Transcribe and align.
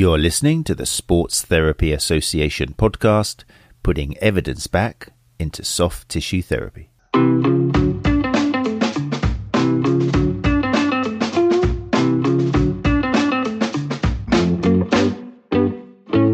You're 0.00 0.16
listening 0.16 0.64
to 0.64 0.74
the 0.74 0.86
Sports 0.86 1.42
Therapy 1.42 1.92
Association 1.92 2.72
podcast, 2.72 3.44
putting 3.82 4.16
evidence 4.16 4.66
back 4.66 5.12
into 5.38 5.62
soft 5.62 6.08
tissue 6.08 6.40
therapy. 6.40 6.88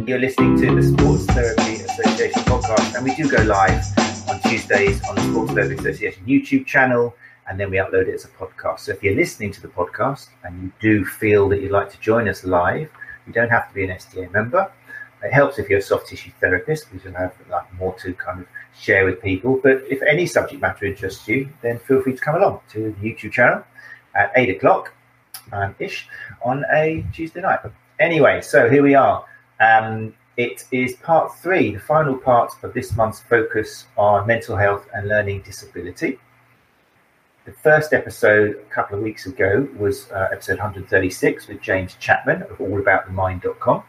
You're 0.06 0.20
listening 0.20 0.56
to 0.60 0.72
the 0.72 0.94
Sports 0.96 1.26
Therapy 1.26 1.74
Association 1.82 2.42
podcast, 2.42 2.94
and 2.94 3.04
we 3.04 3.16
do 3.16 3.28
go 3.28 3.42
live 3.42 3.82
on 4.28 4.40
Tuesdays 4.42 5.02
on 5.08 5.16
the 5.16 5.22
Sports 5.22 5.54
Therapy 5.54 5.74
Association 5.74 6.24
YouTube 6.24 6.66
channel, 6.66 7.16
and 7.48 7.58
then 7.58 7.70
we 7.70 7.78
upload 7.78 8.06
it 8.06 8.14
as 8.14 8.24
a 8.24 8.28
podcast. 8.28 8.78
So 8.78 8.92
if 8.92 9.02
you're 9.02 9.16
listening 9.16 9.50
to 9.50 9.60
the 9.60 9.66
podcast 9.66 10.28
and 10.44 10.62
you 10.62 10.72
do 10.78 11.04
feel 11.04 11.48
that 11.48 11.60
you'd 11.60 11.72
like 11.72 11.90
to 11.90 11.98
join 11.98 12.28
us 12.28 12.44
live, 12.44 12.92
you 13.26 13.32
don't 13.32 13.50
have 13.50 13.68
to 13.68 13.74
be 13.74 13.84
an 13.84 13.90
STA 13.90 14.28
member. 14.28 14.70
It 15.22 15.32
helps 15.32 15.58
if 15.58 15.68
you're 15.68 15.78
a 15.78 15.82
soft 15.82 16.08
tissue 16.08 16.30
therapist 16.40 16.90
because 16.90 17.04
you'll 17.04 17.14
have 17.14 17.34
like 17.50 17.72
more 17.74 17.94
to 18.00 18.14
kind 18.14 18.40
of 18.40 18.46
share 18.78 19.04
with 19.04 19.22
people. 19.22 19.58
But 19.62 19.82
if 19.88 20.02
any 20.02 20.26
subject 20.26 20.60
matter 20.60 20.86
interests 20.86 21.26
you, 21.26 21.48
then 21.62 21.78
feel 21.78 22.02
free 22.02 22.14
to 22.14 22.20
come 22.20 22.36
along 22.36 22.60
to 22.72 22.94
the 23.00 23.10
YouTube 23.10 23.32
channel 23.32 23.64
at 24.14 24.32
eight 24.36 24.50
o'clock 24.50 24.92
um, 25.52 25.74
ish 25.78 26.08
on 26.42 26.64
a 26.72 27.04
Tuesday 27.12 27.40
night. 27.40 27.60
Anyway, 27.98 28.40
so 28.42 28.68
here 28.68 28.82
we 28.82 28.94
are. 28.94 29.24
Um, 29.60 30.14
it 30.36 30.64
is 30.70 30.96
part 30.96 31.34
three, 31.38 31.72
the 31.72 31.80
final 31.80 32.16
part 32.16 32.52
of 32.62 32.74
this 32.74 32.94
month's 32.94 33.20
focus 33.20 33.86
on 33.96 34.26
mental 34.26 34.56
health 34.56 34.86
and 34.92 35.08
learning 35.08 35.42
disability. 35.42 36.18
The 37.46 37.52
first 37.52 37.92
episode 37.92 38.56
a 38.56 38.74
couple 38.74 38.98
of 38.98 39.04
weeks 39.04 39.26
ago 39.26 39.68
was 39.78 40.10
uh, 40.10 40.30
episode 40.32 40.58
136 40.58 41.46
with 41.46 41.62
James 41.62 41.94
Chapman 42.00 42.42
of 42.42 42.58
allaboutthemind.com, 42.58 43.84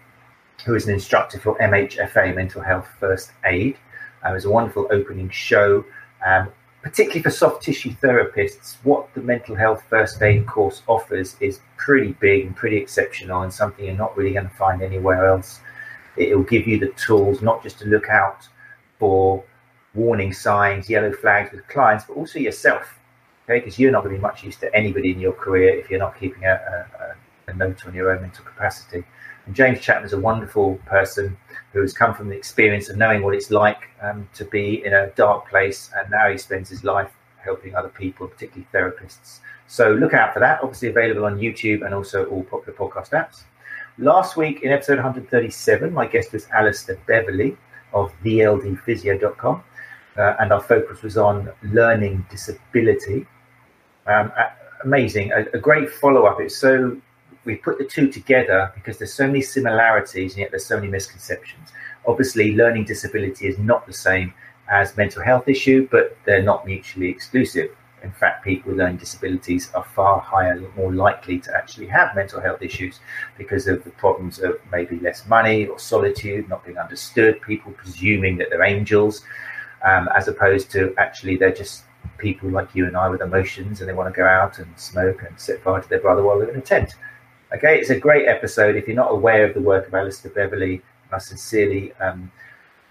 who 0.64 0.76
is 0.76 0.88
an 0.88 0.94
instructor 0.94 1.40
for 1.40 1.58
MHFA, 1.58 2.36
Mental 2.36 2.62
Health 2.62 2.88
First 3.00 3.32
Aid. 3.46 3.80
Uh, 4.24 4.30
it 4.30 4.34
was 4.34 4.46
a 4.46 4.52
wonderful 4.52 4.88
opening 4.92 5.32
show, 5.32 5.84
um, 6.24 6.50
particularly 6.84 7.24
for 7.24 7.32
soft 7.32 7.64
tissue 7.64 7.96
therapists. 7.96 8.76
What 8.84 9.12
the 9.16 9.22
mental 9.22 9.56
health 9.56 9.84
first 9.90 10.22
aid 10.22 10.46
course 10.46 10.84
offers 10.86 11.36
is 11.40 11.60
pretty 11.78 12.12
big 12.20 12.46
and 12.46 12.56
pretty 12.56 12.78
exceptional, 12.78 13.42
and 13.42 13.52
something 13.52 13.86
you're 13.86 13.96
not 13.96 14.16
really 14.16 14.34
going 14.34 14.50
to 14.50 14.56
find 14.56 14.84
anywhere 14.84 15.26
else. 15.26 15.62
It 16.16 16.38
will 16.38 16.44
give 16.44 16.68
you 16.68 16.78
the 16.78 16.90
tools 16.90 17.42
not 17.42 17.64
just 17.64 17.80
to 17.80 17.86
look 17.88 18.08
out 18.08 18.48
for 19.00 19.44
warning 19.96 20.32
signs, 20.32 20.92
yellow 20.92 21.12
flags 21.12 21.52
with 21.52 21.68
clients, 21.70 22.06
but 22.06 22.18
also 22.18 22.38
yourself 22.38 22.97
okay? 23.48 23.60
Because 23.60 23.80
you're 23.80 23.92
not 23.92 24.04
going 24.04 24.16
to 24.16 24.20
be 24.20 24.22
much 24.22 24.44
use 24.44 24.58
to 24.58 24.76
anybody 24.76 25.12
in 25.12 25.20
your 25.20 25.34
career 25.34 25.76
if 25.76 25.90
you're 25.90 26.00
not 26.00 26.20
keeping 26.20 26.44
a, 26.44 26.86
a, 27.48 27.52
a 27.52 27.54
note 27.54 27.86
on 27.88 27.94
your 27.94 28.12
own 28.12 28.22
mental 28.22 28.44
capacity. 28.44 29.04
And 29.46 29.56
James 29.56 29.80
Chapman 29.80 30.06
is 30.06 30.14
a 30.14 30.20
wonderful 30.20 30.76
person 30.86 31.38
who 31.72 31.82
has 31.82 31.94
come 31.94 32.14
from 32.14 32.28
the 32.28 32.36
experience 32.36 32.90
of 32.90 32.98
knowing 32.98 33.24
what 33.24 33.34
it's 33.34 33.50
like 33.50 33.90
um, 34.02 34.28
to 34.34 34.44
be 34.44 34.86
in 34.86 34.94
a 34.94 35.08
dark 35.12 35.50
place, 35.50 35.90
and 35.96 36.12
now 36.12 36.30
he 36.30 36.38
spends 36.38 36.70
his 36.70 36.84
life 36.84 37.12
helping 37.38 37.74
other 37.74 37.88
people, 37.90 38.28
particularly 38.28 38.68
therapists. 38.74 39.40
So 39.68 39.94
look 39.94 40.14
out 40.14 40.34
for 40.34 40.40
that. 40.42 40.60
Obviously 40.62 40.90
available 40.90 41.26
on 41.26 41.38
YouTube 41.40 41.86
and 41.86 41.94
also 41.94 42.26
all 42.26 42.44
popular 42.44 42.78
podcast 42.78 43.12
apps. 43.12 43.44
Last 43.98 44.36
week 44.38 44.62
in 44.64 44.72
episode 44.72 44.98
137, 44.98 45.94
my 45.94 46.06
guest 46.06 46.34
was 46.34 46.48
Alistair 46.54 47.00
Beverley 47.08 47.58
of 47.94 48.12
theldphysio.com, 48.24 49.64
uh, 50.18 50.36
and 50.40 50.52
our 50.52 50.62
focus 50.62 51.02
was 51.02 51.18
on 51.18 51.50
learning 51.64 52.26
disability. 52.30 53.26
Um, 54.08 54.32
amazing, 54.84 55.32
a, 55.32 55.46
a 55.54 55.60
great 55.60 55.90
follow 55.90 56.26
up. 56.26 56.40
It's 56.40 56.56
so 56.56 57.00
we 57.46 57.56
put 57.56 57.78
the 57.78 57.86
two 57.86 58.10
together 58.10 58.72
because 58.76 58.98
there's 58.98 59.14
so 59.14 59.26
many 59.26 59.42
similarities 59.42 60.34
and 60.34 60.42
yet 60.42 60.52
there's 60.52 60.66
so 60.66 60.76
many 60.76 60.90
misconceptions. 60.90 61.72
Obviously, 62.06 62.56
learning 62.56 62.86
disability 62.86 63.48
is 63.48 63.58
not 63.58 63.88
the 63.88 63.94
same 63.94 64.34
as 64.70 64.96
mental 64.98 65.24
health 65.24 65.48
issue, 65.48 65.88
but 65.90 66.18
they're 66.26 66.44
not 66.44 66.66
mutually 66.66 67.10
exclusive. 67.10 67.70
In 68.04 68.12
fact, 68.12 68.44
people 68.44 68.72
with 68.72 68.80
learning 68.80 68.98
disabilities 68.98 69.72
are 69.74 69.84
far 69.84 70.20
higher, 70.20 70.62
more 70.76 70.94
likely 70.94 71.40
to 71.40 71.56
actually 71.56 71.88
have 71.88 72.16
mental 72.16 72.40
health 72.40 72.62
issues 72.62 73.00
because 73.38 73.68
of 73.68 73.84
the 73.84 73.90
problems 73.92 74.40
of 74.40 74.60
maybe 74.72 75.00
less 75.00 75.26
money 75.26 75.66
or 75.66 75.80
solitude, 75.80 76.48
not 76.48 76.64
being 76.64 76.78
understood, 76.78 77.42
people 77.42 77.72
presuming 77.72 78.38
that 78.38 78.50
they're 78.50 78.64
angels, 78.64 79.24
um, 79.84 80.08
as 80.16 80.28
opposed 80.28 80.70
to 80.72 80.94
actually 80.98 81.38
they're 81.38 81.52
just 81.52 81.84
people 82.18 82.50
like 82.50 82.74
you 82.74 82.86
and 82.86 82.98
I 82.98 83.10
with 83.10 83.22
emotions 83.22 83.80
and 83.80 83.90
they 83.90 83.94
want 83.94 84.14
to 84.14 84.18
go 84.18 84.26
out 84.26 84.60
and 84.60 84.68
smoke 84.80 85.24
and 85.24 85.40
set 85.40 85.62
fire 85.62 85.82
to 85.82 85.90
their 85.90 86.00
brother 86.00 86.24
while 86.24 86.40
they're 86.40 86.50
in 86.50 86.60
a 86.60 86.62
tent. 86.62 86.96
Okay, 87.54 87.80
it's 87.80 87.90
a 87.90 88.00
great 88.00 88.28
episode. 88.28 88.76
If 88.76 88.88
you're 88.88 88.96
not 88.96 89.12
aware 89.12 89.46
of 89.46 89.54
the 89.54 89.62
work 89.62 89.88
of 89.88 89.94
Alistair 89.94 90.32
Beverley, 90.32 90.82
I 91.12 91.18
sincerely 91.20 91.94
um, 91.94 92.32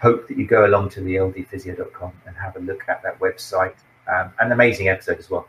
hope 0.01 0.27
that 0.27 0.37
you 0.37 0.45
go 0.45 0.65
along 0.65 0.89
to 0.89 1.01
the 1.01 1.15
ldphysio.com 1.15 2.13
and 2.25 2.35
have 2.35 2.55
a 2.55 2.59
look 2.59 2.83
at 2.87 3.03
that 3.03 3.19
website. 3.19 3.75
Um, 4.07 4.31
an 4.39 4.51
amazing 4.51 4.87
episode 4.87 5.19
as 5.19 5.29
well. 5.29 5.47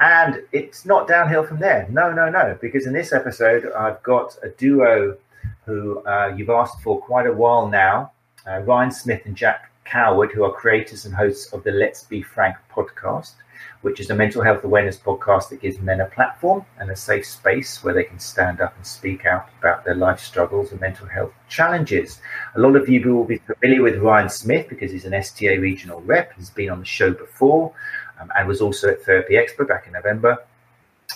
And 0.00 0.42
it's 0.52 0.84
not 0.84 1.08
downhill 1.08 1.44
from 1.44 1.58
there. 1.58 1.86
No, 1.90 2.12
no, 2.12 2.28
no. 2.28 2.58
Because 2.60 2.86
in 2.86 2.92
this 2.92 3.12
episode, 3.12 3.70
I've 3.72 4.02
got 4.02 4.36
a 4.42 4.48
duo 4.50 5.16
who 5.64 6.02
uh, 6.04 6.34
you've 6.36 6.50
asked 6.50 6.82
for 6.82 7.00
quite 7.00 7.26
a 7.26 7.32
while 7.32 7.68
now 7.68 8.12
uh, 8.46 8.60
Ryan 8.60 8.90
Smith 8.90 9.22
and 9.24 9.36
Jack 9.36 9.70
Coward, 9.86 10.32
who 10.32 10.44
are 10.44 10.52
creators 10.52 11.04
and 11.04 11.14
hosts 11.14 11.52
of 11.52 11.62
the 11.62 11.70
Let's 11.70 12.02
Be 12.02 12.20
Frank 12.20 12.56
podcast, 12.70 13.34
which 13.82 14.00
is 14.00 14.10
a 14.10 14.14
mental 14.14 14.42
health 14.42 14.64
awareness 14.64 14.98
podcast 14.98 15.48
that 15.48 15.60
gives 15.60 15.78
men 15.78 16.00
a 16.00 16.06
platform 16.06 16.66
and 16.78 16.90
a 16.90 16.96
safe 16.96 17.24
space 17.24 17.84
where 17.84 17.94
they 17.94 18.04
can 18.04 18.18
stand 18.18 18.60
up 18.60 18.76
and 18.76 18.84
speak 18.84 19.24
out 19.24 19.48
about 19.60 19.84
their 19.84 19.94
life 19.94 20.18
struggles 20.18 20.72
and 20.72 20.80
mental 20.80 21.06
health 21.06 21.32
challenges. 21.48 22.20
A 22.56 22.60
lot 22.60 22.74
of 22.74 22.88
you 22.88 23.14
will 23.14 23.24
be 23.24 23.38
familiar 23.38 23.82
with 23.82 23.98
Ryan 23.98 24.28
Smith 24.28 24.68
because 24.68 24.90
he's 24.90 25.04
an 25.04 25.14
STA 25.14 25.58
regional 25.58 26.00
rep. 26.00 26.32
He's 26.36 26.50
been 26.50 26.70
on 26.70 26.80
the 26.80 26.84
show 26.84 27.12
before 27.12 27.72
um, 28.20 28.30
and 28.36 28.48
was 28.48 28.60
also 28.60 28.90
at 28.90 29.02
Therapy 29.02 29.34
Expo 29.34 29.66
back 29.66 29.86
in 29.86 29.92
November. 29.92 30.44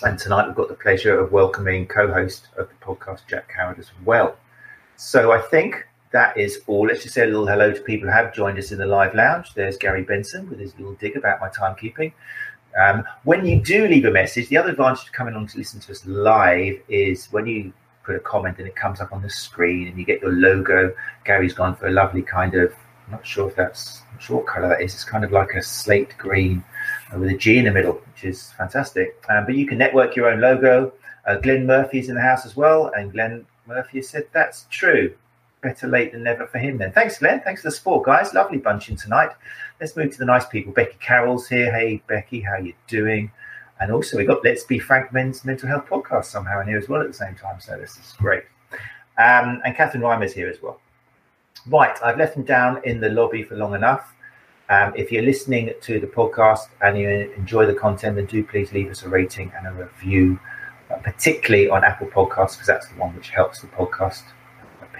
And 0.03 0.17
tonight 0.17 0.47
we've 0.47 0.55
got 0.55 0.69
the 0.69 0.75
pleasure 0.75 1.19
of 1.19 1.33
welcoming 1.33 1.85
co-host 1.87 2.47
of 2.57 2.69
the 2.69 2.85
podcast, 2.85 3.27
Jack 3.27 3.49
Coward, 3.53 3.79
as 3.79 3.91
well. 4.05 4.37
So 4.95 5.31
I 5.31 5.41
think 5.41 5.87
that 6.11 6.37
is 6.37 6.61
all. 6.67 6.87
Let's 6.87 7.03
just 7.03 7.15
say 7.15 7.23
a 7.23 7.25
little 7.25 7.47
hello 7.47 7.71
to 7.71 7.81
people 7.81 8.07
who 8.07 8.13
have 8.13 8.33
joined 8.33 8.57
us 8.57 8.71
in 8.71 8.77
the 8.77 8.85
live 8.85 9.15
lounge. 9.15 9.53
There's 9.53 9.77
Gary 9.77 10.03
Benson 10.03 10.49
with 10.49 10.59
his 10.59 10.77
little 10.77 10.93
dig 10.95 11.15
about 11.15 11.39
my 11.39 11.49
timekeeping. 11.49 12.11
Um, 12.79 13.03
when 13.23 13.45
you 13.45 13.61
do 13.61 13.87
leave 13.87 14.05
a 14.05 14.11
message, 14.11 14.49
the 14.49 14.57
other 14.57 14.71
advantage 14.71 15.07
of 15.07 15.11
coming 15.13 15.35
on 15.35 15.47
to 15.47 15.57
listen 15.57 15.79
to 15.81 15.91
us 15.91 16.05
live 16.05 16.79
is 16.87 17.27
when 17.31 17.45
you 17.45 17.73
put 18.03 18.15
a 18.15 18.19
comment 18.19 18.57
and 18.59 18.67
it 18.67 18.75
comes 18.75 18.99
up 18.99 19.13
on 19.13 19.21
the 19.21 19.29
screen 19.29 19.87
and 19.87 19.97
you 19.97 20.05
get 20.05 20.21
your 20.21 20.31
logo. 20.31 20.93
Gary's 21.23 21.53
gone 21.53 21.75
for 21.75 21.87
a 21.87 21.91
lovely 21.91 22.21
kind 22.21 22.55
of, 22.55 22.73
I'm 23.05 23.13
not 23.13 23.25
sure 23.25 23.49
if 23.49 23.55
that's, 23.55 24.01
I'm 24.09 24.15
not 24.15 24.23
sure 24.23 24.37
what 24.37 24.47
color 24.47 24.69
that 24.69 24.81
is. 24.81 24.93
It's 24.93 25.03
kind 25.03 25.23
of 25.23 25.31
like 25.31 25.51
a 25.51 25.61
slate 25.61 26.17
green 26.17 26.63
with 27.15 27.29
a 27.29 27.37
G 27.37 27.57
in 27.57 27.65
the 27.65 27.71
middle, 27.71 27.93
which 27.93 28.23
is 28.23 28.51
fantastic. 28.53 29.23
Um, 29.29 29.45
but 29.45 29.55
you 29.55 29.65
can 29.65 29.77
network 29.77 30.15
your 30.15 30.29
own 30.29 30.41
logo. 30.41 30.93
Uh, 31.27 31.35
Glenn 31.37 31.65
Murphy's 31.65 32.09
in 32.09 32.15
the 32.15 32.21
house 32.21 32.45
as 32.45 32.55
well. 32.55 32.91
And 32.95 33.11
Glenn 33.11 33.45
Murphy 33.67 34.01
said 34.01 34.27
that's 34.33 34.65
true 34.69 35.13
better 35.61 35.87
late 35.87 36.11
than 36.11 36.23
never 36.23 36.47
for 36.47 36.57
him 36.57 36.77
then. 36.77 36.91
Thanks, 36.91 37.19
Glenn. 37.19 37.41
Thanks 37.41 37.61
for 37.61 37.67
the 37.67 37.71
support, 37.71 38.05
guys. 38.05 38.33
Lovely 38.33 38.57
bunching 38.57 38.95
tonight. 38.95 39.29
Let's 39.79 39.95
move 39.95 40.11
to 40.11 40.17
the 40.17 40.25
nice 40.25 40.45
people. 40.45 40.73
Becky 40.73 40.97
Carroll's 40.99 41.47
here. 41.47 41.71
Hey, 41.71 42.01
Becky, 42.07 42.41
how 42.41 42.57
you 42.57 42.73
doing? 42.87 43.31
And 43.79 43.91
also 43.91 44.17
we've 44.17 44.27
got 44.27 44.43
Let's 44.43 44.63
Be 44.63 44.79
Frank 44.79 45.13
Men's 45.13 45.45
Mental 45.45 45.67
Health 45.67 45.85
Podcast 45.87 46.25
somehow 46.25 46.61
in 46.61 46.67
here 46.67 46.77
as 46.77 46.89
well 46.89 47.01
at 47.01 47.07
the 47.07 47.13
same 47.13 47.35
time. 47.35 47.59
So 47.59 47.77
this 47.77 47.97
is 47.97 48.13
great. 48.17 48.43
Um, 49.17 49.61
and 49.65 49.75
Catherine 49.75 50.03
Reimer's 50.03 50.33
here 50.33 50.49
as 50.49 50.61
well. 50.61 50.79
Right, 51.67 51.95
I've 52.03 52.17
left 52.17 52.35
them 52.35 52.43
down 52.43 52.81
in 52.83 52.99
the 52.99 53.09
lobby 53.09 53.43
for 53.43 53.55
long 53.55 53.75
enough. 53.75 54.13
Um, 54.69 54.93
if 54.95 55.11
you're 55.11 55.23
listening 55.23 55.73
to 55.81 55.99
the 55.99 56.07
podcast 56.07 56.69
and 56.81 56.97
you 56.97 57.09
enjoy 57.37 57.65
the 57.65 57.73
content, 57.73 58.15
then 58.15 58.25
do 58.25 58.43
please 58.43 58.71
leave 58.71 58.89
us 58.89 59.03
a 59.03 59.09
rating 59.09 59.51
and 59.57 59.67
a 59.67 59.73
review, 59.73 60.39
uh, 60.89 60.95
particularly 60.97 61.69
on 61.69 61.83
Apple 61.83 62.07
Podcasts, 62.07 62.53
because 62.53 62.67
that's 62.67 62.87
the 62.87 62.95
one 62.95 63.15
which 63.15 63.29
helps 63.29 63.61
the 63.61 63.67
podcast 63.67 64.23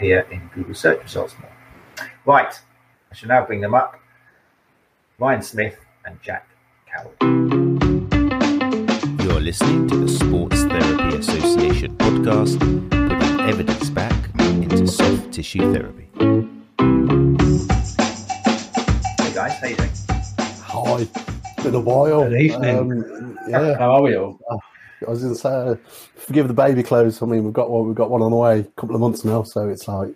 appear 0.01 0.21
in 0.31 0.41
Google 0.55 0.73
search 0.73 1.03
results 1.03 1.35
more. 1.39 2.07
Right, 2.25 2.59
I 3.11 3.13
shall 3.13 3.29
now 3.29 3.45
bring 3.45 3.61
them 3.61 3.75
up. 3.75 3.99
Ryan 5.19 5.43
Smith 5.43 5.77
and 6.05 6.19
Jack 6.23 6.47
Coward. 6.91 7.15
You're 9.21 9.39
listening 9.39 9.87
to 9.89 9.97
the 9.97 10.07
Sports 10.07 10.63
Therapy 10.63 11.17
Association 11.17 11.95
podcast, 11.97 12.59
putting 12.89 13.39
evidence 13.41 13.91
back 13.91 14.15
into 14.39 14.87
soft 14.87 15.31
tissue 15.31 15.71
therapy. 15.71 16.09
Hey 19.19 19.33
guys, 19.35 19.59
how 19.59 19.67
you 19.67 19.75
doing? 19.75 19.91
Hi, 20.39 21.01
it's 21.01 21.63
been 21.63 21.75
a 21.75 21.79
while. 21.79 22.27
Good 22.27 22.41
evening. 22.41 22.75
Um, 22.75 23.37
yeah, 23.47 23.77
How 23.77 23.91
are 23.91 24.01
we 24.01 24.15
all? 24.17 24.39
I 25.05 25.09
was 25.09 25.21
going 25.21 25.33
to 25.33 25.39
say, 25.39 25.77
forgive 26.15 26.47
the 26.47 26.53
baby 26.53 26.83
clothes. 26.83 27.21
I 27.21 27.25
mean, 27.25 27.43
we've 27.43 27.53
got 27.53 27.69
one. 27.69 27.87
We've 27.87 27.95
got 27.95 28.09
one 28.09 28.21
on 28.21 28.31
the 28.31 28.37
way. 28.37 28.59
A 28.59 28.63
couple 28.63 28.95
of 28.95 29.01
months 29.01 29.25
now, 29.25 29.43
so 29.43 29.67
it's 29.69 29.87
like 29.87 30.13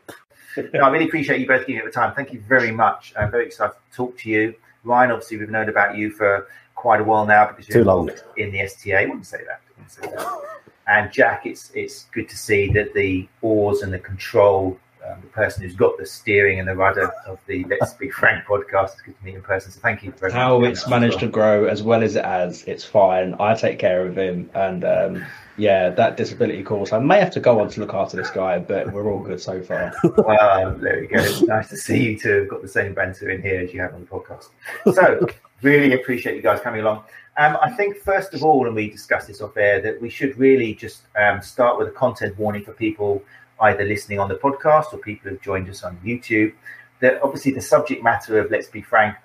No, 0.73 0.81
I 0.81 0.89
really 0.89 1.05
appreciate 1.05 1.39
you 1.39 1.47
both 1.47 1.65
giving 1.65 1.81
it 1.81 1.85
the 1.85 1.91
time. 1.91 2.13
Thank 2.13 2.31
you 2.33 2.41
very 2.47 2.71
much. 2.71 3.13
I'm 3.17 3.31
very 3.31 3.45
excited 3.47 3.73
to 3.73 3.95
talk 3.95 4.17
to 4.19 4.29
you. 4.29 4.53
Ryan, 4.83 5.11
obviously, 5.11 5.37
we've 5.37 5.49
known 5.49 5.69
about 5.69 5.97
you 5.97 6.11
for 6.11 6.47
quite 6.75 7.01
a 7.01 7.03
while 7.03 7.25
now 7.25 7.47
because 7.47 7.67
you're 7.67 7.79
Too 7.79 7.85
long. 7.85 8.11
in 8.37 8.51
the 8.51 8.59
STA. 8.61 8.95
I 9.01 9.05
wouldn't 9.05 9.25
say 9.25 9.39
that. 9.47 9.61
Wouldn't 9.75 9.91
say 9.91 10.01
that. 10.15 10.41
And 10.87 11.11
Jack, 11.11 11.45
it's 11.47 11.71
it's 11.73 12.03
good 12.13 12.29
to 12.29 12.37
see 12.37 12.71
that 12.73 12.93
the 12.93 13.27
oars 13.41 13.81
and 13.81 13.91
the 13.91 13.97
control, 13.99 14.77
um, 15.09 15.21
the 15.21 15.27
person 15.27 15.63
who's 15.63 15.75
got 15.75 15.97
the 15.97 16.05
steering 16.05 16.59
and 16.59 16.67
the 16.67 16.75
rudder 16.75 17.11
of 17.27 17.39
the 17.47 17.63
Let's 17.65 17.93
Be 17.93 18.09
Frank 18.09 18.45
podcast, 18.45 18.93
it's 18.93 19.01
good 19.01 19.17
to 19.17 19.25
meet 19.25 19.35
in 19.35 19.41
person. 19.41 19.71
So 19.71 19.79
thank 19.79 20.03
you 20.03 20.11
very 20.11 20.31
much. 20.31 20.37
How 20.37 20.63
it's 20.63 20.87
managed 20.87 21.19
to 21.19 21.27
grow 21.27 21.65
as 21.65 21.83
well 21.83 22.03
as 22.03 22.15
it 22.15 22.25
has, 22.25 22.63
it's 22.63 22.83
fine. 22.83 23.35
I 23.39 23.55
take 23.55 23.79
care 23.79 24.05
of 24.05 24.17
him, 24.17 24.49
and 24.53 24.83
um, 24.83 25.25
yeah, 25.57 25.89
that 25.89 26.17
disability 26.17 26.63
course. 26.63 26.93
I 26.93 26.99
may 26.99 27.19
have 27.19 27.31
to 27.31 27.39
go 27.39 27.59
on 27.59 27.69
to 27.69 27.79
look 27.79 27.93
after 27.93 28.17
this 28.17 28.29
guy, 28.29 28.59
but 28.59 28.91
we're 28.91 29.11
all 29.11 29.19
good 29.19 29.41
so 29.41 29.61
far. 29.61 29.93
Well, 30.17 30.77
there 30.77 31.01
we 31.01 31.07
go. 31.07 31.21
It's 31.21 31.41
nice 31.41 31.69
to 31.69 31.77
see 31.77 32.01
you 32.01 32.19
two 32.19 32.39
have 32.39 32.49
got 32.49 32.61
the 32.61 32.67
same 32.67 32.93
banter 32.93 33.29
in 33.29 33.41
here 33.41 33.61
as 33.61 33.73
you 33.73 33.81
have 33.81 33.93
on 33.93 34.01
the 34.01 34.07
podcast. 34.07 34.49
So, 34.95 35.27
really 35.61 35.93
appreciate 35.93 36.35
you 36.35 36.41
guys 36.41 36.61
coming 36.61 36.81
along. 36.81 37.03
Um, 37.37 37.57
I 37.61 37.69
think, 37.71 37.97
first 37.97 38.33
of 38.33 38.43
all, 38.43 38.65
and 38.65 38.75
we 38.75 38.89
discussed 38.89 39.27
this 39.27 39.41
off 39.41 39.57
air, 39.57 39.81
that 39.81 40.01
we 40.01 40.09
should 40.09 40.37
really 40.37 40.73
just 40.73 41.01
um, 41.17 41.41
start 41.41 41.77
with 41.77 41.89
a 41.89 41.91
content 41.91 42.37
warning 42.39 42.63
for 42.63 42.71
people 42.73 43.21
either 43.61 43.83
listening 43.83 44.19
on 44.19 44.29
the 44.29 44.35
podcast 44.35 44.93
or 44.93 44.97
people 44.97 45.29
who've 45.29 45.41
joined 45.41 45.69
us 45.69 45.83
on 45.83 45.97
YouTube. 46.03 46.53
That 47.01 47.21
obviously 47.21 47.51
the 47.51 47.61
subject 47.61 48.03
matter 48.03 48.39
of 48.39 48.51
Let's 48.51 48.67
Be 48.67 48.81
Frank 48.81 49.15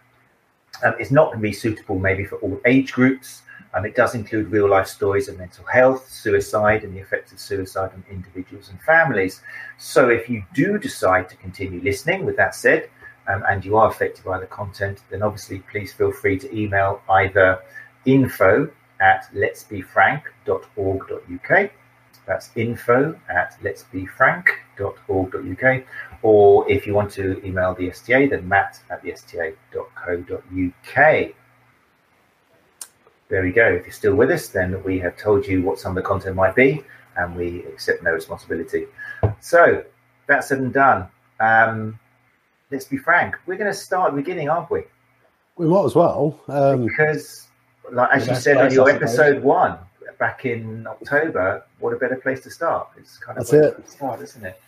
um, 0.83 0.95
is 0.99 1.11
not 1.11 1.27
going 1.27 1.39
to 1.39 1.43
be 1.43 1.53
suitable 1.53 1.99
maybe 1.99 2.25
for 2.25 2.37
all 2.37 2.61
age 2.65 2.93
groups. 2.93 3.43
Um, 3.73 3.87
it 3.87 3.95
does 3.95 4.17
include 4.17 4.51
real 4.51 4.69
life 4.69 4.89
stories 4.89 5.29
of 5.29 5.39
mental 5.39 5.65
health, 5.65 6.11
suicide, 6.11 6.83
and 6.83 6.95
the 6.95 7.01
effects 7.01 7.33
of 7.33 7.39
suicide 7.39 7.93
on 7.95 8.03
individuals 8.11 8.69
and 8.69 8.81
families. 8.83 9.43
So, 9.79 10.09
if 10.09 10.29
you 10.29 10.43
do 10.55 10.77
decide 10.77 11.29
to 11.29 11.37
continue 11.37 11.81
listening, 11.81 12.27
with 12.27 12.37
that 12.37 12.57
said, 12.57 12.91
um, 13.29 13.45
and 13.49 13.65
you 13.65 13.77
are 13.77 13.89
affected 13.89 14.25
by 14.25 14.41
the 14.41 14.47
content, 14.47 15.03
then 15.11 15.23
obviously 15.23 15.61
please 15.71 15.93
feel 15.93 16.11
free 16.11 16.37
to 16.39 16.57
email 16.57 17.01
either 17.09 17.61
info 18.07 18.69
at 19.01 19.29
letsbefrank.org.uk. 19.35 21.71
That's 22.31 22.51
info 22.55 23.19
at 23.29 23.59
letsbefrank.org.uk. 23.61 25.85
Or 26.23 26.71
if 26.71 26.87
you 26.87 26.95
want 26.95 27.11
to 27.15 27.45
email 27.45 27.75
the 27.75 27.91
STA, 27.91 28.29
then 28.29 28.49
matt 28.49 28.79
at 28.89 29.03
the 29.03 29.11
sta.co.uk. 29.11 29.57
There 33.29 33.43
we 33.43 33.51
go. 33.51 33.67
If 33.67 33.85
you're 33.85 33.93
still 33.93 34.15
with 34.15 34.31
us, 34.31 34.47
then 34.47 34.81
we 34.85 35.01
have 35.01 35.17
told 35.17 35.45
you 35.45 35.63
what 35.63 35.81
some 35.81 35.91
of 35.91 35.97
the 35.97 36.03
content 36.07 36.37
might 36.37 36.55
be, 36.55 36.85
and 37.17 37.35
we 37.35 37.65
accept 37.65 38.05
no 38.05 38.13
responsibility. 38.13 38.87
So 39.41 39.85
that's 40.29 40.47
said 40.47 40.59
and 40.59 40.73
done. 40.73 41.09
Um, 41.41 41.99
let's 42.71 42.85
be 42.85 42.97
frank. 42.97 43.35
We're 43.47 43.59
going 43.59 43.73
to 43.73 43.77
start 43.77 44.11
at 44.11 44.15
the 44.15 44.23
beginning, 44.23 44.49
aren't 44.49 44.71
we? 44.71 44.85
We 45.57 45.67
might 45.67 45.85
as 45.85 45.97
well. 45.97 46.41
Um, 46.47 46.87
because, 46.87 47.49
like 47.91 48.11
as 48.13 48.29
you 48.29 48.37
said 48.37 48.59
on 48.59 48.73
your 48.73 48.89
episode 48.89 49.43
one 49.43 49.81
back 50.21 50.45
in 50.45 50.87
October, 50.87 51.65
what 51.81 51.93
a 51.93 51.97
better 51.97 52.17
place 52.17 52.41
to 52.45 52.51
start? 52.51 52.89
It's 52.97 53.19
kind 53.19 53.37
of 53.39 53.49
That's 53.49 53.79
it. 53.81 53.91
start, 53.91 54.21
isn't 54.21 54.45
it? 54.45 54.61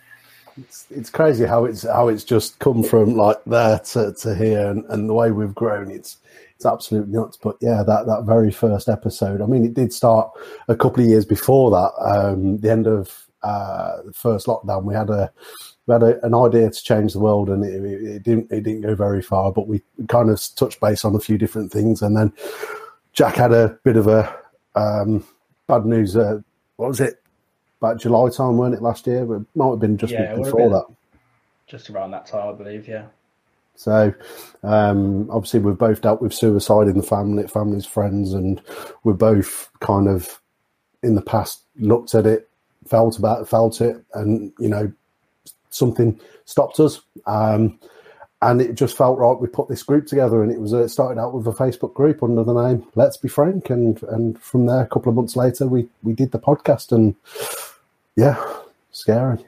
it's, 0.57 0.85
it's 0.89 1.09
crazy 1.09 1.45
how 1.45 1.65
it's 1.65 1.83
how 1.83 2.07
it's 2.07 2.23
just 2.23 2.59
come 2.59 2.83
from 2.83 3.15
like 3.15 3.43
there 3.45 3.79
to, 3.79 4.13
to 4.13 4.35
here 4.35 4.69
and, 4.69 4.85
and 4.89 5.09
the 5.09 5.13
way 5.13 5.31
we've 5.31 5.55
grown 5.55 5.89
it's 5.89 6.17
it's 6.55 6.65
absolutely 6.65 7.11
nuts 7.11 7.37
but 7.41 7.57
yeah 7.61 7.83
that 7.83 8.05
that 8.05 8.23
very 8.25 8.51
first 8.51 8.87
episode 8.89 9.41
i 9.41 9.45
mean 9.45 9.65
it 9.65 9.73
did 9.73 9.91
start 9.91 10.29
a 10.67 10.75
couple 10.75 11.03
of 11.03 11.09
years 11.09 11.25
before 11.25 11.71
that 11.71 11.91
um 11.99 12.57
the 12.59 12.71
end 12.71 12.87
of 12.87 13.27
uh 13.41 14.01
the 14.03 14.13
first 14.13 14.47
lockdown 14.47 14.83
we 14.83 14.93
had 14.93 15.09
a 15.09 15.31
we 15.87 15.93
had 15.93 16.03
a, 16.03 16.23
an 16.25 16.33
idea 16.33 16.69
to 16.69 16.83
change 16.83 17.13
the 17.13 17.19
world 17.19 17.49
and 17.49 17.63
it, 17.63 17.83
it, 17.83 18.15
it 18.15 18.23
didn't 18.23 18.51
it 18.51 18.61
didn't 18.61 18.81
go 18.81 18.95
very 18.95 19.21
far 19.21 19.51
but 19.51 19.67
we 19.67 19.81
kind 20.07 20.29
of 20.29 20.41
touched 20.55 20.79
base 20.79 21.03
on 21.03 21.15
a 21.15 21.19
few 21.19 21.37
different 21.37 21.71
things 21.71 22.01
and 22.01 22.15
then 22.15 22.31
jack 23.11 23.35
had 23.35 23.51
a 23.51 23.77
bit 23.83 23.97
of 23.97 24.07
a 24.07 24.33
um 24.75 25.25
bad 25.67 25.85
news 25.85 26.15
uh, 26.15 26.39
what 26.77 26.89
was 26.89 26.99
it 26.99 27.21
about 27.79 27.99
July 27.99 28.29
time, 28.29 28.57
weren't 28.57 28.75
it 28.75 28.81
last 28.81 29.05
year? 29.07 29.25
But 29.25 29.41
it 29.41 29.47
might 29.55 29.69
have 29.71 29.79
been 29.79 29.97
just 29.97 30.13
Yeah, 30.13 30.31
it 30.31 30.37
would 30.37 30.45
have 30.47 30.53
before 30.53 30.69
been. 30.69 30.71
that. 30.71 30.85
Just 31.67 31.89
around 31.89 32.11
that 32.11 32.25
time, 32.25 32.49
I 32.49 32.57
believe. 32.57 32.87
Yeah. 32.87 33.05
So, 33.75 34.13
um, 34.61 35.29
obviously, 35.31 35.59
we've 35.59 35.77
both 35.77 36.01
dealt 36.01 36.21
with 36.21 36.33
suicide 36.33 36.87
in 36.87 36.97
the 36.97 37.03
family, 37.03 37.47
families, 37.47 37.85
friends, 37.85 38.33
and 38.33 38.61
we're 39.03 39.13
both 39.13 39.69
kind 39.79 40.07
of 40.07 40.39
in 41.01 41.15
the 41.15 41.21
past 41.21 41.63
looked 41.77 42.13
at 42.15 42.25
it, 42.25 42.49
felt 42.87 43.17
about 43.17 43.41
it, 43.41 43.45
felt 43.47 43.81
it, 43.81 44.03
and 44.13 44.53
you 44.59 44.69
know, 44.69 44.91
something 45.69 46.19
stopped 46.45 46.79
us. 46.79 47.01
Um, 47.25 47.79
and 48.43 48.61
it 48.61 48.75
just 48.75 48.97
felt 48.97 49.17
right. 49.17 49.39
We 49.39 49.47
put 49.47 49.69
this 49.69 49.83
group 49.83 50.05
together, 50.05 50.43
and 50.43 50.51
it 50.51 50.59
was 50.59 50.73
uh, 50.73 50.83
it 50.83 50.89
started 50.89 51.19
out 51.19 51.33
with 51.33 51.47
a 51.47 51.51
Facebook 51.51 51.93
group 51.93 52.21
under 52.21 52.43
the 52.43 52.53
name 52.53 52.85
"Let's 52.95 53.17
Be 53.17 53.29
Frank," 53.29 53.69
and 53.69 54.01
and 54.03 54.39
from 54.39 54.65
there, 54.65 54.81
a 54.81 54.87
couple 54.87 55.09
of 55.09 55.15
months 55.15 55.35
later, 55.35 55.65
we 55.67 55.87
we 56.03 56.13
did 56.13 56.31
the 56.31 56.39
podcast, 56.39 56.91
and 56.91 57.15
yeah, 58.15 58.43
scary. 58.91 59.45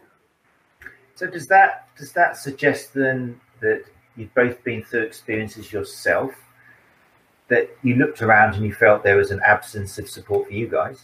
So 1.15 1.27
does 1.27 1.47
that 1.47 1.89
does 1.97 2.13
that 2.13 2.37
suggest 2.37 2.93
then 2.93 3.39
that 3.59 3.83
you've 4.15 4.33
both 4.33 4.63
been 4.63 4.83
through 4.83 5.03
experiences 5.03 5.71
yourself? 5.71 6.31
That 7.49 7.69
you 7.83 7.95
looked 7.95 8.21
around 8.21 8.55
and 8.55 8.65
you 8.65 8.73
felt 8.73 9.03
there 9.03 9.17
was 9.17 9.29
an 9.29 9.39
absence 9.45 9.99
of 9.99 10.09
support 10.09 10.47
for 10.47 10.53
you 10.53 10.67
guys? 10.67 11.03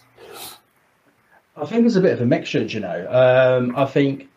I 1.56 1.66
think 1.66 1.86
it's 1.86 1.98
a 1.98 2.02
bit 2.02 2.14
of 2.14 2.22
a 2.22 2.26
mixture, 2.26 2.64
you 2.64 2.80
know. 2.80 3.08
Um, 3.12 3.76
I 3.76 3.86
think 3.86 4.28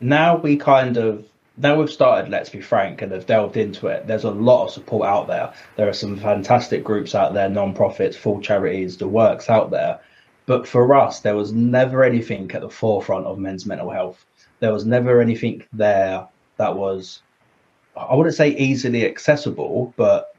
now 0.00 0.36
we 0.36 0.56
kind 0.56 0.96
of 0.96 1.26
now 1.58 1.78
we've 1.78 1.90
started. 1.90 2.30
Let's 2.30 2.50
be 2.50 2.60
frank, 2.60 3.02
and 3.02 3.12
have 3.12 3.26
delved 3.26 3.56
into 3.56 3.88
it. 3.88 4.06
There's 4.06 4.24
a 4.24 4.30
lot 4.30 4.64
of 4.64 4.70
support 4.72 5.08
out 5.08 5.26
there. 5.26 5.52
There 5.76 5.88
are 5.88 5.92
some 5.92 6.16
fantastic 6.16 6.84
groups 6.84 7.14
out 7.14 7.34
there, 7.34 7.48
non-profits, 7.48 8.16
full 8.16 8.40
charities, 8.40 8.96
the 8.96 9.08
works 9.08 9.50
out 9.50 9.70
there. 9.70 10.00
But 10.46 10.66
for 10.66 10.94
us, 10.94 11.20
there 11.20 11.36
was 11.36 11.52
never 11.52 12.04
anything 12.04 12.50
at 12.52 12.62
the 12.62 12.70
forefront 12.70 13.26
of 13.26 13.38
men's 13.38 13.66
mental 13.66 13.90
health. 13.90 14.24
There 14.60 14.72
was 14.72 14.86
never 14.86 15.20
anything 15.20 15.64
there 15.72 16.26
that 16.56 16.76
was, 16.76 17.22
I 17.96 18.14
wouldn't 18.14 18.34
say 18.34 18.50
easily 18.56 19.04
accessible, 19.04 19.92
but 19.96 20.34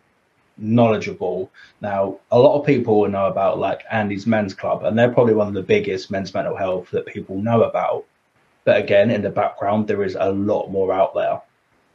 knowledgeable. 0.57 1.51
Now, 1.81 2.19
a 2.31 2.39
lot 2.39 2.59
of 2.59 2.65
people 2.65 2.99
will 2.99 3.09
know 3.09 3.27
about 3.27 3.59
like 3.59 3.83
Andy's 3.91 4.27
Men's 4.27 4.53
Club, 4.53 4.83
and 4.83 4.97
they're 4.97 5.13
probably 5.13 5.33
one 5.33 5.47
of 5.47 5.53
the 5.53 5.63
biggest 5.63 6.11
men's 6.11 6.33
mental 6.33 6.55
health 6.55 6.89
that 6.91 7.05
people 7.05 7.41
know 7.41 7.63
about. 7.63 8.05
But 8.69 8.77
again, 8.77 9.09
in 9.09 9.23
the 9.23 9.31
background, 9.31 9.87
there 9.87 10.03
is 10.03 10.15
a 10.19 10.31
lot 10.31 10.69
more 10.69 10.93
out 10.93 11.15
there. 11.15 11.41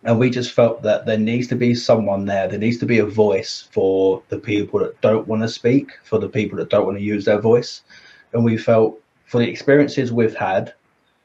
And 0.02 0.18
we 0.18 0.28
just 0.28 0.50
felt 0.50 0.82
that 0.82 1.06
there 1.06 1.16
needs 1.16 1.46
to 1.46 1.54
be 1.54 1.72
someone 1.72 2.24
there. 2.24 2.48
There 2.48 2.58
needs 2.58 2.78
to 2.78 2.84
be 2.84 2.98
a 2.98 3.06
voice 3.06 3.68
for 3.70 4.24
the 4.28 4.40
people 4.40 4.80
that 4.80 5.00
don't 5.00 5.28
want 5.28 5.42
to 5.42 5.48
speak, 5.48 5.92
for 6.02 6.18
the 6.18 6.28
people 6.28 6.58
that 6.58 6.70
don't 6.70 6.84
want 6.84 6.98
to 6.98 7.04
use 7.04 7.26
their 7.26 7.40
voice. 7.40 7.82
And 8.32 8.44
we 8.44 8.56
felt 8.56 9.00
for 9.26 9.38
the 9.38 9.48
experiences 9.48 10.12
we've 10.12 10.34
had, 10.34 10.74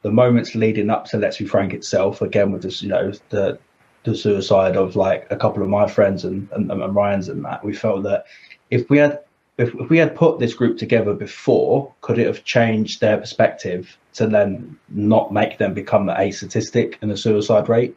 the 0.02 0.12
moments 0.12 0.54
leading 0.54 0.88
up 0.88 1.06
to 1.06 1.18
Let's 1.18 1.38
Be 1.38 1.46
Frank 1.46 1.74
itself, 1.74 2.22
again 2.22 2.52
with 2.52 2.62
this, 2.62 2.80
you 2.80 2.88
know, 2.88 3.10
the 3.30 3.58
the 4.04 4.14
suicide 4.14 4.76
of 4.76 4.94
like 4.94 5.26
a 5.30 5.36
couple 5.36 5.64
of 5.64 5.68
my 5.68 5.88
friends 5.88 6.24
and, 6.24 6.48
and, 6.52 6.70
and 6.70 6.94
Ryan's 6.94 7.28
and 7.28 7.44
that, 7.44 7.64
we 7.64 7.74
felt 7.74 8.04
that 8.04 8.26
if 8.70 8.88
we 8.88 8.98
had 8.98 9.18
if, 9.58 9.74
if 9.74 9.90
we 9.90 9.98
had 9.98 10.14
put 10.14 10.38
this 10.38 10.54
group 10.54 10.78
together 10.78 11.12
before, 11.12 11.92
could 12.02 12.20
it 12.20 12.28
have 12.28 12.44
changed 12.44 13.00
their 13.00 13.18
perspective 13.18 13.98
to 14.14 14.26
then 14.26 14.78
not 14.88 15.32
make 15.32 15.58
them 15.58 15.74
become 15.74 16.08
a 16.08 16.30
statistic 16.30 16.98
in 17.02 17.08
the 17.08 17.16
suicide 17.16 17.68
rate? 17.68 17.96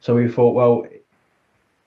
So 0.00 0.14
we 0.14 0.28
thought, 0.28 0.54
well, 0.54 0.86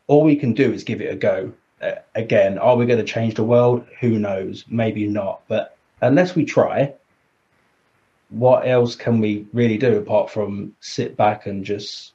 all 0.07 0.23
we 0.23 0.35
can 0.35 0.53
do 0.53 0.73
is 0.73 0.83
give 0.83 1.01
it 1.01 1.13
a 1.13 1.15
go. 1.15 1.53
Uh, 1.81 1.91
again, 2.15 2.57
are 2.57 2.75
we 2.75 2.85
going 2.85 2.99
to 2.99 3.05
change 3.05 3.35
the 3.35 3.43
world? 3.43 3.85
Who 4.01 4.19
knows? 4.19 4.65
Maybe 4.67 5.07
not. 5.07 5.41
But 5.47 5.77
unless 6.01 6.35
we 6.35 6.45
try, 6.45 6.93
what 8.29 8.67
else 8.67 8.95
can 8.95 9.19
we 9.19 9.47
really 9.53 9.77
do 9.77 9.97
apart 9.97 10.29
from 10.29 10.75
sit 10.81 11.15
back 11.15 11.45
and 11.45 11.63
just 11.63 12.13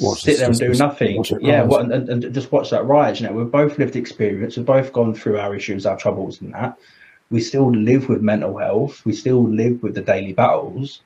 Watch 0.00 0.22
sit 0.22 0.38
there 0.38 0.48
and 0.48 0.58
do 0.58 0.72
nothing? 0.74 1.24
Yeah, 1.40 1.62
what, 1.62 1.90
and, 1.90 2.08
and 2.08 2.34
just 2.34 2.52
watch 2.52 2.70
that 2.70 2.84
rise. 2.84 3.20
You 3.20 3.28
know, 3.28 3.32
we've 3.32 3.50
both 3.50 3.78
lived 3.78 3.96
experience. 3.96 4.56
We've 4.56 4.66
both 4.66 4.92
gone 4.92 5.14
through 5.14 5.38
our 5.38 5.54
issues, 5.54 5.86
our 5.86 5.96
troubles, 5.96 6.40
and 6.40 6.54
that. 6.54 6.78
We 7.30 7.40
still 7.40 7.70
live 7.70 8.08
with 8.08 8.22
mental 8.22 8.56
health. 8.56 9.04
We 9.04 9.12
still 9.12 9.46
live 9.46 9.82
with 9.82 9.94
the 9.94 10.00
daily 10.00 10.32
battles. 10.32 11.02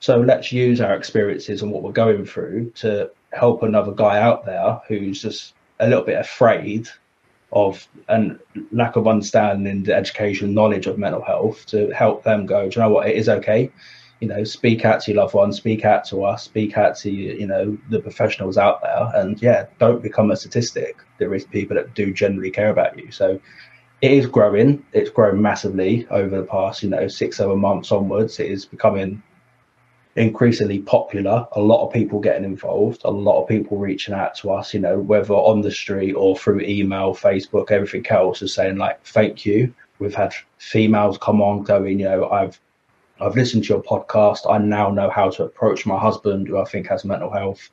So 0.00 0.20
let's 0.20 0.52
use 0.52 0.80
our 0.80 0.94
experiences 0.94 1.62
and 1.62 1.72
what 1.72 1.82
we're 1.82 1.92
going 1.92 2.26
through 2.26 2.70
to 2.76 3.10
help 3.32 3.62
another 3.62 3.92
guy 3.92 4.20
out 4.20 4.44
there 4.44 4.80
who's 4.88 5.20
just 5.22 5.54
a 5.80 5.88
little 5.88 6.04
bit 6.04 6.18
afraid 6.18 6.88
of 7.52 7.86
and 8.08 8.38
lack 8.72 8.96
of 8.96 9.06
understanding 9.06 9.82
the 9.82 9.94
education 9.94 10.52
knowledge 10.54 10.86
of 10.86 10.98
mental 10.98 11.22
health 11.22 11.64
to 11.66 11.90
help 11.90 12.22
them 12.24 12.46
go, 12.46 12.68
do 12.68 12.78
you 12.78 12.84
know 12.84 12.90
what, 12.90 13.08
it 13.08 13.16
is 13.16 13.28
okay. 13.28 13.70
You 14.20 14.28
know, 14.28 14.44
speak 14.44 14.84
out 14.84 15.00
to 15.02 15.12
your 15.12 15.22
loved 15.22 15.34
ones, 15.34 15.56
speak 15.56 15.84
out 15.84 16.04
to 16.06 16.24
us, 16.24 16.42
speak 16.42 16.78
out 16.78 16.96
to 16.98 17.10
you 17.10 17.46
know 17.46 17.76
the 17.90 18.00
professionals 18.00 18.56
out 18.56 18.80
there, 18.80 19.10
and 19.14 19.40
yeah, 19.42 19.66
don't 19.78 20.02
become 20.02 20.30
a 20.30 20.36
statistic. 20.36 20.96
There 21.18 21.34
is 21.34 21.44
people 21.44 21.76
that 21.76 21.94
do 21.94 22.14
generally 22.14 22.50
care 22.50 22.70
about 22.70 22.98
you. 22.98 23.10
So 23.10 23.38
it 24.02 24.10
is 24.10 24.26
growing. 24.26 24.84
It's 24.92 25.10
grown 25.10 25.40
massively 25.40 26.06
over 26.10 26.36
the 26.36 26.46
past, 26.46 26.82
you 26.82 26.90
know, 26.90 27.08
six, 27.08 27.38
seven 27.38 27.58
months 27.58 27.90
onwards. 27.90 28.38
It 28.38 28.50
is 28.50 28.66
becoming 28.66 29.22
increasingly 30.16 30.80
popular. 30.80 31.46
A 31.52 31.60
lot 31.60 31.86
of 31.86 31.92
people 31.92 32.20
getting 32.20 32.44
involved, 32.44 33.02
a 33.04 33.10
lot 33.10 33.42
of 33.42 33.48
people 33.48 33.78
reaching 33.78 34.14
out 34.14 34.34
to 34.36 34.50
us, 34.50 34.74
you 34.74 34.80
know, 34.80 34.98
whether 34.98 35.34
on 35.34 35.60
the 35.60 35.70
street 35.70 36.14
or 36.14 36.36
through 36.36 36.60
email, 36.60 37.14
Facebook, 37.14 37.70
everything 37.70 38.06
else 38.08 38.42
is 38.42 38.52
saying 38.52 38.76
like, 38.76 39.02
thank 39.04 39.46
you. 39.46 39.72
We've 39.98 40.14
had 40.14 40.34
females 40.58 41.18
come 41.18 41.40
on 41.40 41.62
going, 41.62 42.00
you 42.00 42.06
know, 42.06 42.28
I've 42.30 42.60
I've 43.18 43.34
listened 43.34 43.64
to 43.64 43.68
your 43.70 43.82
podcast. 43.82 44.40
I 44.50 44.58
now 44.58 44.90
know 44.90 45.08
how 45.08 45.30
to 45.30 45.44
approach 45.44 45.86
my 45.86 45.98
husband, 45.98 46.48
who 46.48 46.58
I 46.58 46.64
think 46.64 46.86
has 46.88 47.02
mental 47.02 47.32
health. 47.32 47.70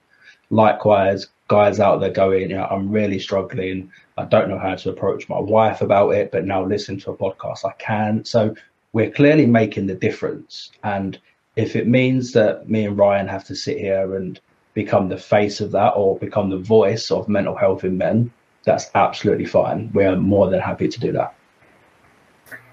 Likewise, 0.50 1.27
guys 1.48 1.80
out 1.80 2.00
there 2.00 2.10
going, 2.10 2.50
you 2.50 2.56
know, 2.56 2.66
I'm 2.66 2.90
really 2.90 3.20
struggling. 3.20 3.92
I 4.18 4.26
don't 4.26 4.50
know 4.50 4.60
how 4.60 4.76
to 4.76 4.90
approach 4.90 5.28
my 5.30 5.40
wife 5.40 5.82
about 5.82 6.10
it, 6.12 6.32
but 6.32 6.46
now 6.46 6.64
listen 6.64 7.00
to 7.02 7.12
a 7.12 7.18
podcast, 7.18 7.66
I 7.66 7.74
can. 7.80 8.24
So 8.26 8.56
we're 8.94 9.12
clearly 9.12 9.46
making 9.46 9.88
the 9.88 9.96
difference. 9.96 10.72
And 10.84 11.20
if 11.56 11.76
it 11.76 11.88
means 11.88 12.32
that 12.34 12.70
me 12.70 12.86
and 12.86 12.98
Ryan 12.98 13.28
have 13.28 13.44
to 13.46 13.56
sit 13.56 13.78
here 13.78 14.16
and 14.16 14.40
become 14.74 15.10
the 15.10 15.18
face 15.18 15.62
of 15.62 15.72
that 15.72 15.92
or 15.92 16.18
become 16.18 16.50
the 16.50 16.58
voice 16.58 17.12
of 17.12 17.28
mental 17.28 17.56
health 17.56 17.84
in 17.84 17.98
men, 17.98 18.32
that's 18.64 18.90
absolutely 18.96 19.46
fine. 19.46 19.92
We're 19.94 20.16
more 20.16 20.50
than 20.50 20.62
happy 20.62 20.88
to 20.88 21.00
do 21.00 21.12
that. 21.12 21.36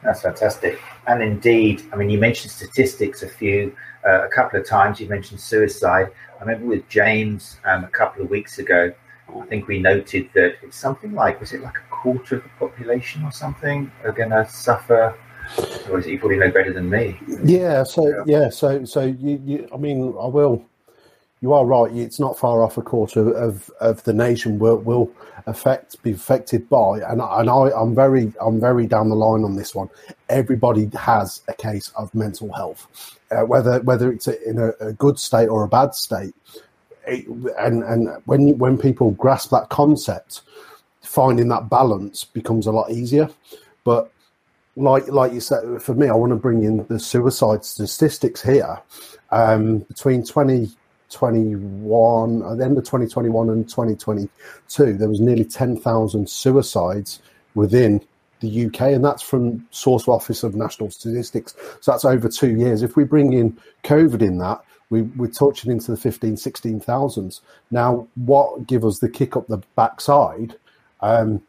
That's 0.03 0.23
fantastic. 0.23 0.81
And 1.07 1.23
indeed, 1.23 1.83
I 1.93 1.97
mean, 1.97 2.11
you 2.11 2.19
mentioned 2.19 2.51
statistics 2.51 3.23
a 3.23 3.29
few, 3.29 3.77
uh, 4.07 4.25
a 4.25 4.29
couple 4.29 4.59
of 4.59 4.67
times. 4.67 5.01
You 5.01 5.09
mentioned 5.09 5.41
suicide. 5.41 6.09
I 6.39 6.45
remember 6.45 6.67
with 6.67 6.89
James 6.89 7.59
um, 7.65 7.85
a 7.85 7.89
couple 7.89 8.23
of 8.23 8.31
weeks 8.31 8.59
ago, 8.59 8.93
I 9.29 9.47
think 9.47 9.69
we 9.69 9.79
noted 9.79 10.31
that 10.35 10.57
it's 10.63 10.77
something 10.77 11.13
like, 11.13 11.39
was 11.39 11.53
it 11.53 11.63
like 11.63 11.77
a 11.77 11.95
quarter 11.95 12.37
of 12.37 12.43
the 12.43 12.49
population 12.59 13.25
or 13.25 13.31
something 13.31 13.91
are 14.05 14.13
going 14.13 14.31
to 14.31 14.49
suffer? 14.49 15.17
Or 15.91 15.99
is 15.99 16.07
it 16.07 16.13
you 16.13 16.19
probably 16.19 16.39
know 16.39 16.51
better 16.51 16.73
than 16.73 16.89
me? 16.89 17.19
Yeah. 17.45 17.83
So, 17.83 18.25
yeah. 18.27 18.49
So, 18.49 18.85
so 18.85 19.03
you, 19.03 19.41
you, 19.45 19.69
I 19.73 19.77
mean, 19.77 20.15
I 20.21 20.27
will 20.27 20.65
you 21.41 21.55
are 21.55 21.65
right. 21.65 21.91
It's 21.93 22.21
not 22.21 22.39
far 22.39 22.63
off 22.63 22.77
a 22.77 22.83
quarter 22.83 23.33
of, 23.33 23.71
of 23.81 24.05
the 24.05 24.13
nation 24.13 24.59
will 24.59 24.77
will 24.77 25.11
affect 25.47 26.03
be 26.03 26.13
affected 26.13 26.69
by, 26.69 26.99
and 26.99 27.21
and 27.23 27.51
I 27.51 27.71
I'm 27.71 27.95
very 27.95 28.33
I'm 28.41 28.61
very 28.61 28.87
down 28.87 29.09
the 29.09 29.15
line 29.17 29.45
on 29.45 29.57
this 29.57 29.75
one. 29.75 29.89
Everybody 30.29 30.91
has 30.99 31.43
a 31.49 31.55
case 31.55 31.91
of 31.97 32.15
mental 32.15 32.53
health, 32.53 33.19
uh, 33.31 33.43
whether 33.43 33.81
whether 33.81 34.13
it's 34.13 34.29
in 34.29 34.59
a, 34.59 34.73
a, 34.81 34.93
good 34.93 35.19
state 35.19 35.49
or 35.49 35.65
a 35.65 35.69
bad 35.69 35.95
state. 35.95 36.35
It, 37.07 37.27
and 37.59 37.83
and 37.85 38.23
when 38.27 38.59
when 38.59 38.77
people 38.77 39.13
grasp 39.13 39.51
that 39.51 39.71
concept, 39.71 40.43
finding 41.01 41.49
that 41.49 41.71
balance 41.71 42.25
becomes 42.25 42.67
a 42.67 42.73
lot 42.73 42.91
easier. 42.91 43.31
But 43.83 44.13
like 44.77 45.09
like 45.09 45.33
you 45.33 45.41
said, 45.41 45.81
for 45.81 45.95
me, 45.95 46.09
I 46.09 46.15
want 46.15 46.33
to 46.33 46.37
bring 46.37 46.65
in 46.65 46.85
the 46.89 47.01
suicide 47.01 47.65
statistics 47.65 48.43
here. 48.43 48.79
Um, 49.31 49.79
between 49.79 50.25
twenty 50.25 50.71
21 51.11 52.43
at 52.43 52.59
the 52.59 52.65
end 52.65 52.79
of 52.79 52.85
2021 52.85 53.51
and 53.51 53.69
2022 53.69 54.93
there 54.95 55.09
was 55.09 55.21
nearly 55.21 55.45
10,000 55.45 56.29
suicides 56.29 57.21
within 57.55 58.01
the 58.41 58.67
UK 58.67 58.81
and 58.83 59.05
that's 59.05 59.23
from 59.23 59.67
source 59.71 60.09
office 60.09 60.43
of 60.43 60.55
national 60.55 60.91
statistics. 60.91 61.55
So 61.81 61.93
that's 61.93 62.05
over 62.05 62.29
2 62.29 62.57
years. 62.57 62.83
If 62.83 62.97
we 62.97 63.05
bring 63.05 63.33
in 63.33 63.59
covid 63.85 64.23
in 64.23 64.39
that 64.39 64.63
we, 64.89 65.03
we're 65.03 65.29
touching 65.29 65.71
into 65.71 65.91
the 65.91 65.97
15 65.97 66.37
16,000s 66.37 67.41
now 67.71 68.09
what 68.15 68.67
give 68.67 68.85
us 68.85 68.99
the 68.99 69.09
kick 69.09 69.37
up 69.37 69.47
the 69.47 69.63
backside? 69.77 70.57
Um, 71.01 71.43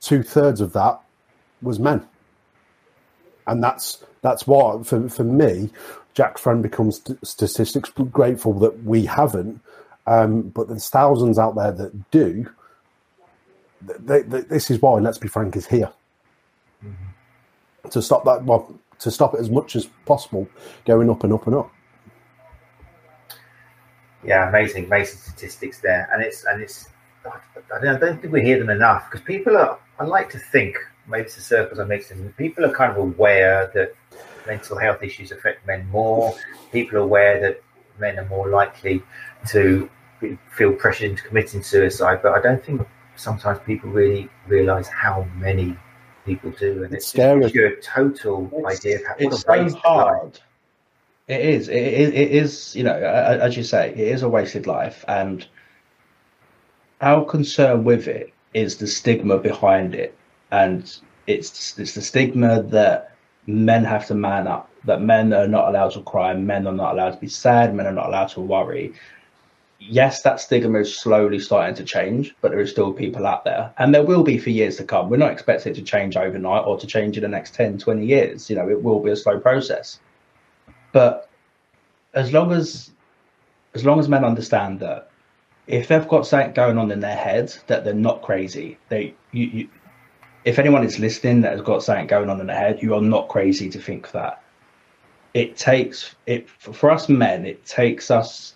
two 0.00 0.22
thirds 0.22 0.60
of 0.60 0.72
that 0.72 1.00
was 1.62 1.78
men. 1.78 2.06
And 3.46 3.62
that's 3.62 4.04
that's 4.22 4.46
why 4.46 4.82
for, 4.82 5.08
for 5.08 5.24
me 5.24 5.70
Jack 6.18 6.36
Friend 6.36 6.60
becomes 6.60 7.00
statistics. 7.22 7.90
Grateful 7.90 8.52
that 8.54 8.82
we 8.82 9.06
haven't, 9.06 9.60
um, 10.08 10.48
but 10.48 10.66
there's 10.66 10.88
thousands 10.88 11.38
out 11.38 11.54
there 11.54 11.70
that 11.70 12.10
do. 12.10 12.50
They, 13.80 14.22
they, 14.22 14.40
this 14.40 14.68
is 14.68 14.82
why 14.82 14.98
Let's 14.98 15.18
Be 15.18 15.28
Frank 15.28 15.54
is 15.54 15.68
here 15.68 15.92
mm-hmm. 16.84 17.88
to 17.88 18.02
stop 18.02 18.24
that. 18.24 18.42
Well, 18.42 18.74
to 18.98 19.12
stop 19.12 19.34
it 19.34 19.38
as 19.38 19.48
much 19.48 19.76
as 19.76 19.86
possible, 20.06 20.48
going 20.86 21.08
up 21.08 21.22
and 21.22 21.32
up 21.32 21.46
and 21.46 21.54
up. 21.54 21.72
Yeah, 24.24 24.48
amazing, 24.48 24.86
amazing 24.86 25.20
statistics 25.20 25.80
there, 25.80 26.08
and 26.12 26.20
it's 26.20 26.44
and 26.46 26.60
it's. 26.60 26.88
I 27.24 27.78
don't, 27.80 27.94
I 27.94 27.98
don't 28.00 28.20
think 28.20 28.32
we 28.32 28.42
hear 28.42 28.58
them 28.58 28.70
enough 28.70 29.08
because 29.08 29.24
people 29.24 29.56
are. 29.56 29.78
I 30.00 30.04
like 30.04 30.30
to 30.30 30.38
think 30.40 30.78
maybe 31.08 31.24
it's 31.24 31.36
the 31.36 31.40
circles 31.40 31.78
I'm 31.78 31.88
mixing. 31.88 32.32
People 32.32 32.64
are 32.64 32.72
kind 32.72 32.92
of 32.92 32.98
aware 32.98 33.70
that 33.74 33.94
mental 34.46 34.78
health 34.78 35.02
issues 35.02 35.32
affect 35.32 35.66
men 35.66 35.88
more. 35.88 36.34
People 36.72 36.98
are 36.98 37.02
aware 37.02 37.40
that 37.40 37.62
men 37.98 38.18
are 38.18 38.26
more 38.26 38.48
likely 38.48 39.02
to 39.48 39.88
be, 40.20 40.38
feel 40.50 40.72
pressured 40.72 41.10
into 41.10 41.22
committing 41.22 41.62
suicide, 41.62 42.20
but 42.22 42.32
I 42.32 42.40
don't 42.40 42.64
think 42.64 42.86
sometimes 43.16 43.58
people 43.66 43.90
really 43.90 44.28
realise 44.46 44.88
how 44.88 45.26
many 45.36 45.76
people 46.24 46.50
do, 46.52 46.84
and 46.84 46.94
it's, 46.94 47.04
it's 47.04 47.08
scary. 47.08 47.44
It 47.44 47.56
a 47.56 47.80
total 47.82 48.50
it's, 48.52 48.78
idea 48.78 48.96
of 48.96 49.06
how, 49.06 49.14
it's 49.18 49.42
so 49.42 49.78
hard. 49.78 50.40
It 51.26 51.40
is. 51.40 51.68
It, 51.68 51.76
it, 51.76 52.14
it 52.14 52.30
is. 52.32 52.74
You 52.74 52.84
know, 52.84 52.94
as 52.94 53.56
you 53.56 53.62
say, 53.62 53.90
it 53.90 53.98
is 53.98 54.22
a 54.22 54.28
wasted 54.28 54.66
life, 54.66 55.04
and 55.08 55.46
our 57.00 57.24
concern 57.24 57.84
with 57.84 58.08
it 58.08 58.32
is 58.54 58.76
the 58.76 58.86
stigma 58.86 59.38
behind 59.38 59.94
it, 59.94 60.16
and 60.50 60.98
it's 61.26 61.78
it's 61.78 61.94
the 61.94 62.02
stigma 62.02 62.62
that 62.62 63.12
men 63.46 63.84
have 63.84 64.06
to 64.06 64.14
man 64.14 64.46
up, 64.46 64.70
that 64.84 65.00
men 65.00 65.32
are 65.32 65.48
not 65.48 65.68
allowed 65.68 65.92
to 65.92 66.02
cry, 66.02 66.34
men 66.34 66.66
are 66.66 66.72
not 66.72 66.94
allowed 66.94 67.10
to 67.10 67.18
be 67.18 67.28
sad, 67.28 67.74
men 67.74 67.86
are 67.86 67.92
not 67.92 68.06
allowed 68.06 68.28
to 68.28 68.40
worry. 68.40 68.92
Yes, 69.80 70.22
that 70.22 70.40
stigma 70.40 70.80
is 70.80 70.98
slowly 70.98 71.38
starting 71.38 71.74
to 71.76 71.84
change, 71.84 72.34
but 72.40 72.50
there 72.50 72.60
are 72.60 72.66
still 72.66 72.92
people 72.92 73.26
out 73.26 73.44
there. 73.44 73.72
And 73.78 73.94
there 73.94 74.02
will 74.02 74.24
be 74.24 74.36
for 74.36 74.50
years 74.50 74.76
to 74.78 74.84
come. 74.84 75.08
We're 75.08 75.18
not 75.18 75.30
expecting 75.30 75.72
it 75.72 75.76
to 75.76 75.82
change 75.82 76.16
overnight 76.16 76.66
or 76.66 76.76
to 76.78 76.86
change 76.86 77.16
in 77.16 77.22
the 77.22 77.28
next 77.28 77.54
10, 77.54 77.78
20 77.78 78.04
years. 78.04 78.50
You 78.50 78.56
know, 78.56 78.68
it 78.68 78.82
will 78.82 79.00
be 79.00 79.12
a 79.12 79.16
slow 79.16 79.38
process. 79.38 80.00
But 80.92 81.28
as 82.14 82.32
long 82.32 82.52
as 82.52 82.90
as 83.74 83.84
long 83.84 84.00
as 84.00 84.08
men 84.08 84.24
understand 84.24 84.80
that 84.80 85.10
if 85.66 85.88
they've 85.88 86.08
got 86.08 86.26
something 86.26 86.52
going 86.52 86.78
on 86.78 86.90
in 86.90 87.00
their 87.00 87.16
head 87.16 87.54
that 87.66 87.84
they're 87.84 87.94
not 87.94 88.22
crazy, 88.22 88.78
they 88.88 89.14
you, 89.32 89.46
you 89.46 89.68
if 90.48 90.58
anyone 90.58 90.82
is 90.82 90.98
listening 90.98 91.42
that 91.42 91.52
has 91.52 91.60
got 91.60 91.82
something 91.82 92.06
going 92.06 92.30
on 92.30 92.40
in 92.40 92.46
their 92.46 92.56
head, 92.56 92.82
you 92.82 92.94
are 92.94 93.02
not 93.02 93.28
crazy 93.28 93.68
to 93.68 93.78
think 93.78 94.10
that. 94.12 94.42
It 95.34 95.58
takes 95.58 96.14
it 96.24 96.48
for 96.48 96.90
us 96.90 97.06
men. 97.10 97.44
It 97.44 97.66
takes 97.66 98.10
us. 98.10 98.54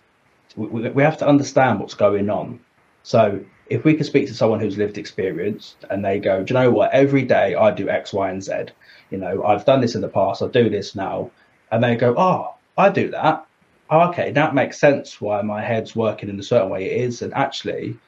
We, 0.56 0.88
we 0.88 1.02
have 1.02 1.18
to 1.18 1.28
understand 1.28 1.80
what's 1.80 1.92
going 1.92 2.30
on. 2.30 2.60
So 3.02 3.44
if 3.66 3.84
we 3.84 3.92
can 3.92 4.04
speak 4.04 4.26
to 4.28 4.34
someone 4.34 4.58
who's 4.58 4.78
lived 4.78 4.96
experience 4.96 5.76
and 5.90 6.02
they 6.02 6.18
go, 6.18 6.42
do 6.42 6.54
you 6.54 6.60
know 6.60 6.70
what? 6.70 6.92
Every 6.92 7.24
day 7.24 7.54
I 7.54 7.70
do 7.70 7.90
X, 7.90 8.14
Y, 8.14 8.30
and 8.30 8.42
Z. 8.42 8.52
You 9.10 9.18
know, 9.18 9.44
I've 9.44 9.66
done 9.66 9.82
this 9.82 9.94
in 9.94 10.00
the 10.00 10.08
past. 10.08 10.40
I 10.40 10.46
do 10.46 10.70
this 10.70 10.94
now, 10.94 11.30
and 11.70 11.84
they 11.84 11.94
go, 11.94 12.14
oh, 12.16 12.54
I 12.78 12.88
do 12.88 13.10
that. 13.10 13.44
Oh, 13.90 14.08
okay, 14.08 14.32
that 14.32 14.54
makes 14.54 14.80
sense 14.80 15.20
why 15.20 15.42
my 15.42 15.60
head's 15.60 15.94
working 15.94 16.30
in 16.30 16.40
a 16.40 16.42
certain 16.42 16.70
way 16.70 16.86
it 16.86 17.02
is, 17.02 17.20
and 17.20 17.34
actually, 17.34 17.98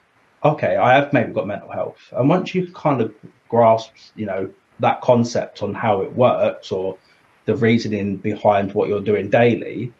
okay, 0.43 0.77
I 0.77 0.95
have 0.95 1.13
maybe 1.13 1.35
got 1.35 1.47
mental 1.47 1.71
health. 1.71 1.99
And 2.13 2.31
once 2.31 2.55
you 2.55 2.73
kind 2.73 3.03
of 3.03 3.15
grasps, 3.49 4.13
you 4.17 4.27
know, 4.27 4.51
that 4.81 5.01
concept 5.01 5.63
on 5.63 5.75
how 5.75 6.01
it 6.01 6.13
works 6.13 6.73
or 6.73 6.99
the 7.45 7.57
reasoning 7.57 8.17
behind 8.17 8.73
what 8.73 8.89
you're 8.89 9.01
doing 9.01 9.31
daily, 9.31 9.93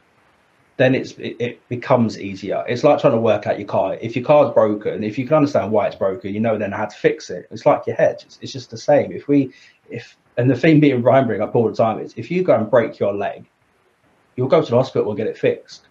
then 0.77 0.95
it's 0.95 1.13
it, 1.19 1.61
becomes 1.69 2.19
easier. 2.19 2.65
It's 2.67 2.83
like 2.83 3.01
trying 3.01 3.13
to 3.13 3.21
work 3.21 3.47
out 3.47 3.59
your 3.59 3.69
car. 3.69 3.97
If 4.01 4.17
your 4.17 4.25
car's 4.25 4.53
broken, 4.53 5.05
if 5.05 5.19
you 5.19 5.27
can 5.27 5.37
understand 5.37 5.71
why 5.71 5.87
it's 5.87 5.97
broken, 5.97 6.35
you 6.35 6.41
know 6.41 6.59
then 6.59 6.73
how 6.73 6.87
to 6.87 6.97
fix 6.97 7.31
it. 7.31 7.47
It's 7.51 7.65
like 7.65 7.87
your 7.87 7.97
head. 7.97 8.23
It's, 8.25 8.39
it's 8.41 8.53
just 8.53 8.71
the 8.71 8.79
same. 8.79 9.13
If 9.13 9.29
we 9.29 9.53
if 9.89 10.17
and 10.37 10.51
the 10.51 10.57
thing 10.57 10.81
being 10.81 11.03
Ryan 11.03 11.27
bring 11.29 11.43
up 11.43 11.55
all 11.55 11.69
the 11.69 11.77
time 11.77 12.01
is 12.01 12.15
if 12.17 12.31
you 12.31 12.43
go 12.43 12.57
and 12.57 12.69
break 12.69 12.99
your 12.99 13.15
leg, 13.15 13.49
you'll 14.35 14.49
go 14.49 14.63
to 14.63 14.71
the 14.71 14.77
hospital 14.77 15.09
and 15.09 15.17
get 15.17 15.29
it 15.29 15.39
fixed. 15.39 15.87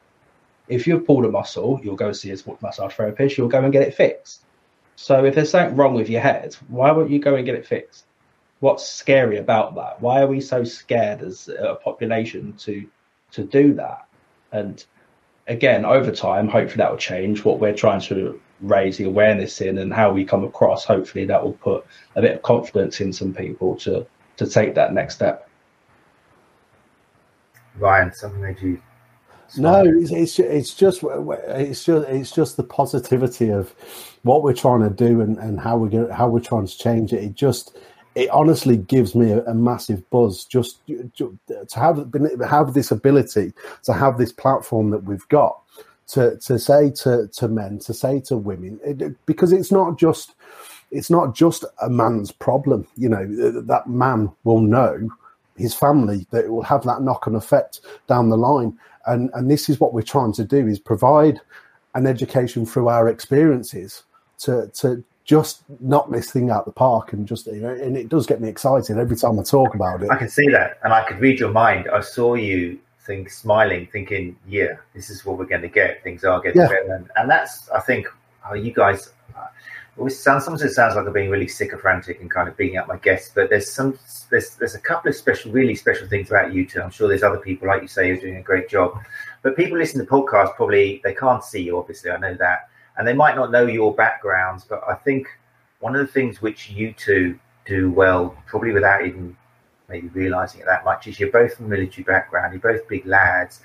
If 0.68 0.86
you've 0.86 1.06
pulled 1.06 1.26
a 1.26 1.32
muscle, 1.32 1.80
you'll 1.84 1.96
go 1.96 2.12
see 2.12 2.32
a 2.32 2.38
massage 2.62 2.94
therapist, 2.94 3.38
you'll 3.38 3.48
go 3.50 3.62
and 3.62 3.72
get 3.72 3.84
it 3.84 3.94
fixed. 3.94 4.46
So 4.96 5.26
if 5.26 5.36
there's 5.36 5.50
something 5.50 5.76
wrong 5.76 5.94
with 5.94 6.10
your 6.10 6.22
head, 6.22 6.56
why 6.68 6.92
won't 6.92 7.10
you 7.10 7.20
go 7.20 7.36
and 7.36 7.46
get 7.46 7.56
it 7.56 7.66
fixed? 7.66 8.06
What's 8.60 8.86
scary 8.86 9.38
about 9.38 9.76
that? 9.76 10.02
Why 10.02 10.22
are 10.22 10.28
we 10.28 10.40
so 10.40 10.64
scared 10.64 11.22
as 11.22 11.50
a 11.50 11.76
population 11.76 12.54
to 12.60 12.88
to 13.32 13.44
do 13.44 13.74
that? 13.74 14.08
And 14.52 14.86
again, 15.48 15.84
over 15.84 16.12
time, 16.12 16.48
hopefully 16.48 16.78
that 16.78 16.92
will 16.92 16.98
change. 16.98 17.44
What 17.44 17.60
we're 17.60 17.76
trying 17.76 18.02
to 18.02 18.40
raise 18.62 18.98
the 18.98 19.04
awareness 19.06 19.60
in 19.60 19.78
and 19.78 19.94
how 19.94 20.12
we 20.12 20.24
come 20.24 20.44
across, 20.46 20.86
hopefully 20.86 21.26
that 21.26 21.44
will 21.44 21.54
put 21.54 21.86
a 22.16 22.22
bit 22.22 22.36
of 22.36 22.42
confidence 22.44 23.02
in 23.02 23.12
some 23.12 23.34
people 23.34 23.76
to 23.78 24.06
to 24.38 24.48
take 24.48 24.76
that 24.76 24.94
next 24.94 25.16
step. 25.16 25.50
Ryan, 27.76 28.14
something 28.14 28.42
that 28.42 28.62
you 28.62 28.82
no, 29.58 29.84
it's, 29.86 30.12
it's 30.12 30.40
it's 30.40 30.74
just 30.74 31.04
it's 31.04 31.84
just 31.84 32.08
it's 32.08 32.32
just 32.32 32.58
the 32.58 32.64
positivity 32.64 33.50
of 33.50 33.74
what 34.24 34.44
we're 34.44 34.54
trying 34.54 34.82
to 34.82 34.90
do 34.90 35.22
and, 35.22 35.38
and 35.38 35.60
how 35.60 35.78
we're 35.78 36.12
how 36.12 36.28
we're 36.28 36.40
trying 36.40 36.68
to 36.68 36.78
change 36.78 37.14
it. 37.14 37.24
It 37.24 37.36
just 37.36 37.78
it 38.16 38.30
honestly 38.30 38.78
gives 38.78 39.16
me 39.16 39.32
a, 39.32 39.44
a 39.46 39.54
massive 39.54 40.08
buzz 40.10 40.46
just, 40.46 40.80
to 40.88 41.38
have 41.76 42.14
have 42.48 42.74
this 42.74 42.92
ability 42.92 43.54
to 43.84 43.94
have 43.94 44.18
this 44.18 44.32
platform 44.32 44.92
that 44.92 45.04
we've 45.04 45.28
got 45.30 45.60
to 46.08 46.38
to 46.38 46.60
say 46.60 46.92
to 46.92 47.28
to 47.30 47.48
men 47.48 47.80
to 47.80 47.94
say 47.94 48.20
to 48.20 48.38
women 48.38 48.80
it, 48.84 49.26
because 49.26 49.52
it's 49.52 49.72
not 49.72 49.98
just 49.98 50.36
it's 50.92 51.10
not 51.10 51.34
just 51.34 51.66
a 51.82 51.90
man's 51.90 52.32
problem. 52.32 52.88
You 52.96 53.10
know 53.10 53.26
that 53.62 53.88
man 53.88 54.32
will 54.44 54.62
know 54.62 55.10
his 55.58 55.74
family 55.74 56.28
that 56.32 56.46
it 56.46 56.50
will 56.50 56.64
have 56.64 56.84
that 56.84 57.02
knock-on 57.02 57.36
effect 57.36 57.82
down 58.08 58.30
the 58.30 58.38
line 58.38 58.78
and 59.06 59.30
and 59.34 59.50
this 59.50 59.70
is 59.70 59.80
what 59.80 59.94
we're 59.94 60.02
trying 60.02 60.34
to 60.34 60.44
do 60.44 60.68
is 60.68 60.80
provide 60.80 61.40
an 61.96 62.08
education 62.08 62.66
through 62.66 62.88
our 62.88 63.08
experiences 63.08 64.04
to 64.40 64.70
to 64.74 65.04
just 65.26 65.64
knock 65.80 66.10
this 66.12 66.32
thing 66.32 66.50
out 66.50 66.66
the 66.66 66.72
park 66.72 67.14
and 67.14 67.28
just 67.28 67.48
you 67.48 67.62
know, 67.62 67.70
and 67.70 67.96
it 67.96 68.10
does 68.10 68.26
get 68.26 68.42
me 68.42 68.50
excited 68.50 68.98
every 68.98 69.16
time 69.16 69.40
I 69.40 69.44
talk 69.44 69.74
about 69.74 70.04
it. 70.04 70.10
I 70.12 70.18
can 70.18 70.30
see 70.30 70.48
that, 70.50 70.80
and 70.84 70.94
I 70.94 71.04
could 71.06 71.20
read 71.20 71.40
your 71.40 71.52
mind. 71.52 71.88
I 71.92 72.02
saw 72.02 72.36
you 72.36 72.80
think 73.06 73.30
smiling, 73.30 73.88
thinking, 73.92 74.36
"Yeah, 74.48 74.78
this 74.94 75.10
is 75.10 75.26
what 75.26 75.38
we're 75.38 75.46
going 75.46 75.62
to 75.62 75.70
get. 75.70 76.04
Things 76.04 76.24
are 76.24 76.42
getting 76.42 76.62
yeah. 76.62 76.68
better," 76.68 76.96
and, 76.96 77.10
and 77.16 77.30
that's 77.30 77.70
I 77.70 77.80
think 77.80 78.08
how 78.42 78.54
you 78.54 78.74
guys. 78.74 79.12
Sounds 79.96 80.44
sometimes 80.44 80.64
it 80.64 80.72
sounds 80.72 80.96
like 80.96 81.06
I'm 81.06 81.14
being 81.14 81.30
really 81.30 81.48
sycophantic 81.48 82.20
and 82.20 82.30
kind 82.30 82.50
of 82.50 82.58
beating 82.58 82.78
up 82.78 82.88
my 82.88 82.98
guests, 82.98 83.32
but 83.34 83.50
there's 83.52 83.70
some 83.70 83.98
there's 84.32 84.56
there's 84.56 84.74
a 84.74 84.80
couple 84.80 85.10
of 85.10 85.16
special, 85.16 85.52
really 85.52 85.76
special 85.76 86.08
things 86.08 86.30
about 86.30 86.52
you 86.52 86.66
two. 86.66 86.82
I'm 86.82 86.90
sure 86.90 87.08
there's 87.08 87.22
other 87.22 87.38
people 87.38 87.68
like 87.68 87.84
you 87.84 87.88
say 87.88 88.08
who're 88.10 88.20
doing 88.20 88.38
a 88.38 88.42
great 88.42 88.68
job, 88.68 88.98
but 89.44 89.56
people 89.56 89.78
listening 89.78 90.06
to 90.06 90.10
the 90.10 90.18
podcast 90.18 90.56
probably 90.56 91.00
they 91.04 91.14
can't 91.14 91.44
see 91.44 91.62
you. 91.62 91.78
Obviously, 91.78 92.10
I 92.10 92.18
know 92.18 92.34
that 92.36 92.70
and 92.98 93.08
they 93.08 93.14
might 93.14 93.36
not 93.36 93.52
know 93.52 93.66
your 93.66 93.94
backgrounds, 93.94 94.64
but 94.64 94.82
I 94.88 94.96
think 94.96 95.28
one 95.80 95.96
of 95.96 96.02
the 96.06 96.12
things 96.12 96.42
which 96.42 96.70
you 96.70 96.94
two 96.94 97.40
do 97.66 97.92
well, 97.92 98.36
probably 98.48 98.72
without 98.72 99.06
even 99.06 99.36
maybe 99.90 100.08
realizing 100.10 100.62
it 100.62 100.66
that 100.66 100.86
much, 100.86 101.08
is 101.08 101.20
you're 101.20 101.32
both 101.32 101.56
from 101.56 101.70
military 101.70 102.04
background, 102.04 102.54
you're 102.54 102.74
both 102.74 102.88
big 102.88 103.06
lads. 103.06 103.62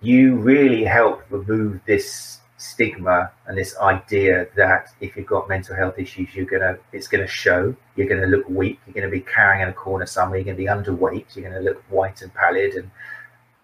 You 0.00 0.36
really 0.36 0.84
help 0.84 1.22
remove 1.30 1.80
this 1.86 2.38
stigma 2.62 3.30
and 3.46 3.58
this 3.58 3.76
idea 3.78 4.46
that 4.56 4.88
if 5.00 5.16
you've 5.16 5.26
got 5.26 5.48
mental 5.48 5.74
health 5.74 5.98
issues, 5.98 6.34
you're 6.34 6.46
gonna 6.46 6.78
it's 6.92 7.08
gonna 7.08 7.26
show. 7.26 7.74
You're 7.96 8.08
gonna 8.08 8.26
look 8.26 8.48
weak. 8.48 8.78
You're 8.86 8.94
gonna 8.94 9.10
be 9.10 9.20
carrying 9.20 9.62
in 9.62 9.68
a 9.68 9.72
corner 9.72 10.06
somewhere. 10.06 10.38
You're 10.38 10.54
gonna 10.54 10.56
be 10.56 10.66
underweight. 10.66 11.34
You're 11.34 11.50
gonna 11.50 11.62
look 11.62 11.82
white 11.88 12.22
and 12.22 12.32
pallid 12.32 12.74
and 12.74 12.90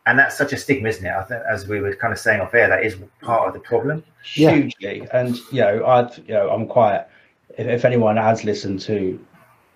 and 0.08 0.18
that's 0.18 0.38
such 0.38 0.54
a 0.54 0.56
stigma, 0.56 0.88
isn't 0.88 1.04
it? 1.04 1.12
I 1.12 1.22
think, 1.24 1.42
as 1.50 1.68
we 1.68 1.80
were 1.80 1.94
kind 1.94 2.14
of 2.14 2.18
saying 2.18 2.40
off 2.40 2.54
air, 2.54 2.66
that 2.68 2.82
is 2.82 2.96
part 3.20 3.46
of 3.46 3.52
the 3.52 3.60
problem. 3.60 4.02
Hugely, 4.24 5.06
and 5.12 5.36
you 5.52 5.60
know, 5.60 5.84
I, 5.84 6.10
you 6.16 6.34
know, 6.34 6.48
I'm 6.48 6.66
quite. 6.66 7.04
If, 7.58 7.66
if, 7.66 7.84
anyone 7.84 8.16
has 8.16 8.42
listened 8.42 8.80
to 8.82 9.22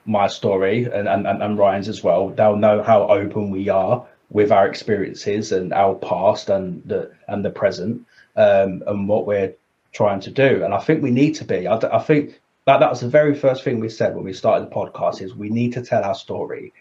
my 0.06 0.28
story 0.28 0.84
and, 0.84 1.06
and, 1.06 1.26
and 1.26 1.58
Ryan's 1.58 1.88
as 1.88 2.02
well, 2.02 2.30
they'll 2.30 2.56
know 2.56 2.82
how 2.82 3.08
open 3.08 3.50
we 3.50 3.68
are 3.68 4.06
with 4.30 4.50
our 4.50 4.66
experiences 4.66 5.52
and 5.52 5.72
our 5.74 5.94
past 5.94 6.48
and 6.48 6.82
the 6.86 7.12
and 7.28 7.44
the 7.44 7.50
present, 7.50 8.06
um, 8.36 8.82
and 8.86 9.08
what 9.08 9.26
we're 9.26 9.54
trying 9.92 10.20
to 10.20 10.30
do. 10.30 10.64
And 10.64 10.74
I 10.74 10.78
think 10.78 11.02
we 11.02 11.10
need 11.10 11.34
to 11.36 11.44
be. 11.44 11.66
I, 11.66 11.76
I 11.76 12.00
think 12.00 12.40
that 12.64 12.80
that 12.80 12.90
was 12.90 13.00
the 13.00 13.08
very 13.08 13.34
first 13.34 13.64
thing 13.64 13.80
we 13.80 13.88
said 13.88 14.14
when 14.14 14.24
we 14.24 14.32
started 14.32 14.68
the 14.68 14.74
podcast: 14.74 15.20
is 15.20 15.34
we 15.34 15.50
need 15.50 15.72
to 15.74 15.82
tell 15.82 16.04
our 16.04 16.14
story. 16.14 16.72